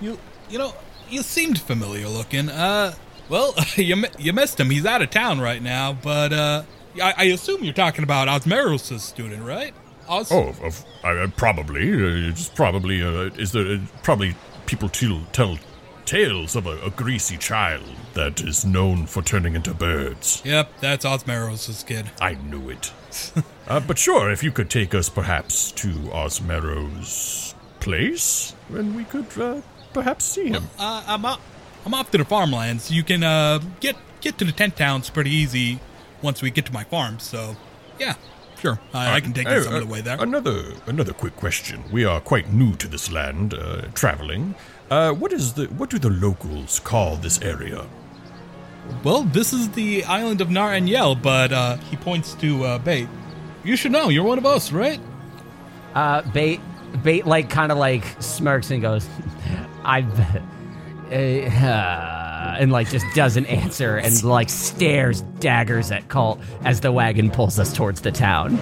You 0.01 0.19
you 0.51 0.59
know 0.59 0.75
you 1.09 1.23
seemed 1.23 1.61
familiar 1.61 2.09
looking. 2.09 2.49
Uh, 2.49 2.95
well 3.29 3.55
you 3.77 4.05
you 4.19 4.33
missed 4.33 4.59
him. 4.61 4.71
He's 4.71 4.87
out 4.87 5.03
of 5.03 5.11
town 5.11 5.41
right 5.41 5.63
now, 5.63 5.93
but 5.93 6.33
uh, 6.33 6.63
I, 7.03 7.15
I 7.17 7.25
assume 7.25 7.65
you're 7.65 7.73
talking 7.75 8.05
about 8.05 8.29
Osmeros' 8.29 9.01
student, 9.01 9.43
right? 9.45 9.75
Os- 10.09 10.31
Oh, 10.31 10.49
of, 10.49 10.63
of 10.63 10.85
uh, 11.03 11.27
probably. 11.37 11.93
Uh, 11.93 12.29
it's 12.31 12.49
probably. 12.49 13.03
Uh, 13.03 13.31
is 13.39 13.53
there 13.53 13.67
uh, 13.67 13.79
probably 14.03 14.35
people 14.67 14.89
tell, 14.89 15.23
tell 15.33 15.59
tales 16.05 16.55
of 16.55 16.67
a, 16.67 16.79
a 16.83 16.91
greasy 16.91 17.39
child 17.39 17.83
that 18.13 18.43
is 18.43 18.65
known 18.67 19.07
for 19.07 19.23
turning 19.23 19.55
into 19.55 19.73
birds? 19.73 20.43
Yep, 20.45 20.71
that's 20.81 21.07
Osmeros' 21.07 21.87
kid. 21.87 22.11
I 22.21 22.35
knew 22.35 22.69
it. 22.69 22.93
uh, 23.69 23.81
but 23.81 23.97
sure, 23.99 24.31
if 24.31 24.43
you 24.43 24.53
could 24.53 24.69
take 24.69 24.95
us 24.95 25.09
perhaps 25.09 25.73
to 25.73 25.89
Osmero's 26.13 27.55
place, 27.81 28.55
then 28.71 28.95
we 28.95 29.05
could 29.05 29.27
uh, 29.39 29.61
perhaps 29.95 30.25
see 30.25 30.49
him. 30.49 30.65
Uh, 30.79 31.03
I'm 31.07 31.25
up, 31.25 31.41
I'm 31.87 31.95
off 31.95 32.11
to 32.11 32.19
the 32.19 32.25
farmlands. 32.25 32.91
You 32.91 33.03
can 33.03 33.23
uh 33.23 33.61
get 33.81 33.97
get 34.21 34.37
to 34.39 34.45
the 34.45 34.53
tent 34.53 34.77
towns 34.77 35.09
pretty 35.11 35.31
easy 35.31 35.79
once 36.23 36.43
we 36.43 36.51
get 36.51 36.67
to 36.67 36.73
my 36.73 36.85
farm. 36.85 37.19
So, 37.19 37.57
yeah, 37.99 38.15
sure, 38.59 38.79
I, 38.93 39.17
I 39.17 39.21
can 39.21 39.33
take 39.33 39.47
you 39.47 39.55
Uh, 39.55 39.63
some 39.63 39.75
uh, 39.75 39.77
of 39.79 39.87
the 39.87 39.93
way 39.93 40.01
there. 40.03 40.21
Another 40.21 40.75
another 40.87 41.13
quick 41.13 41.37
question. 41.37 41.85
We 41.93 42.05
are 42.05 42.21
quite 42.21 42.53
new 42.53 42.75
to 42.77 42.89
this 42.89 43.11
land, 43.11 43.55
uh, 43.55 43.83
traveling. 43.95 44.55
Uh, 44.91 45.13
what 45.13 45.33
is 45.33 45.55
the 45.55 45.67
what 45.67 45.89
do 45.91 45.99
the 45.99 46.11
locals 46.11 46.81
call 46.81 47.17
this 47.17 47.41
area? 47.41 47.87
Well, 49.03 49.23
this 49.23 49.53
is 49.55 49.71
the 49.71 50.05
island 50.05 50.41
of 50.43 50.51
Nar 50.51 50.75
and 50.75 50.89
Yel, 50.89 51.15
but 51.15 51.53
uh, 51.53 51.77
he 51.91 51.97
points 51.97 52.35
to 52.35 52.65
uh, 52.65 52.79
Bait. 52.79 53.09
You 53.65 53.77
should 53.77 53.93
know. 53.93 54.11
You're 54.11 54.25
one 54.25 54.37
of 54.37 54.45
us, 54.45 54.73
right? 54.73 55.01
Uh, 55.95 56.21
Bait 56.33 56.61
Bait 57.03 57.27
like 57.27 57.49
kind 57.51 57.73
of 57.73 57.79
like 57.79 58.05
smirks 58.21 58.71
and 58.71 58.83
goes, 58.83 59.09
I. 59.85 60.03
Uh, 61.11 61.15
uh, 61.15 62.57
and 62.59 62.73
like 62.73 62.89
just 62.89 63.07
doesn't 63.15 63.47
answer 63.47 63.97
and 63.97 64.23
like 64.23 64.49
stares 64.49 65.23
daggers 65.41 65.91
at 65.91 66.09
Colt 66.09 66.41
as 66.65 66.81
the 66.81 66.93
wagon 66.93 67.31
pulls 67.31 67.59
us 67.59 67.73
towards 67.73 68.01
the 68.01 68.13
town. 68.13 68.59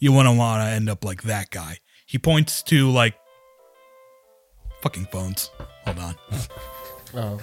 You 0.00 0.12
wouldn't 0.12 0.38
want 0.38 0.62
to 0.62 0.66
end 0.70 0.88
up 0.88 1.04
like 1.04 1.22
that 1.24 1.50
guy. 1.50 1.78
He 2.06 2.18
points 2.18 2.62
to 2.64 2.90
like 2.90 3.14
fucking 4.82 5.06
phones. 5.12 5.50
Hold 5.84 5.98
on. 5.98 6.14
Oh, 7.12 7.40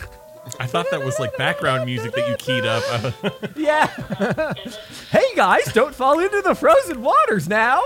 I 0.61 0.65
thought 0.65 0.85
that 0.91 1.03
was 1.03 1.19
like 1.19 1.35
background 1.35 1.85
music 1.85 2.13
that 2.13 2.25
you 2.29 2.37
keyed 2.37 2.65
up. 2.65 3.13
Yeah. 3.57 3.87
hey 5.11 5.35
guys, 5.35 5.65
don't 5.73 5.93
fall 5.93 6.19
into 6.19 6.41
the 6.41 6.55
frozen 6.55 7.01
waters 7.01 7.49
now. 7.49 7.81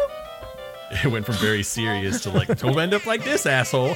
it 0.92 1.08
went 1.08 1.26
from 1.26 1.34
very 1.36 1.64
serious 1.64 2.22
to 2.22 2.30
like, 2.30 2.56
don't 2.60 2.80
end 2.80 2.94
up 2.94 3.08
like 3.08 3.24
this, 3.24 3.48
asshole. 3.48 3.96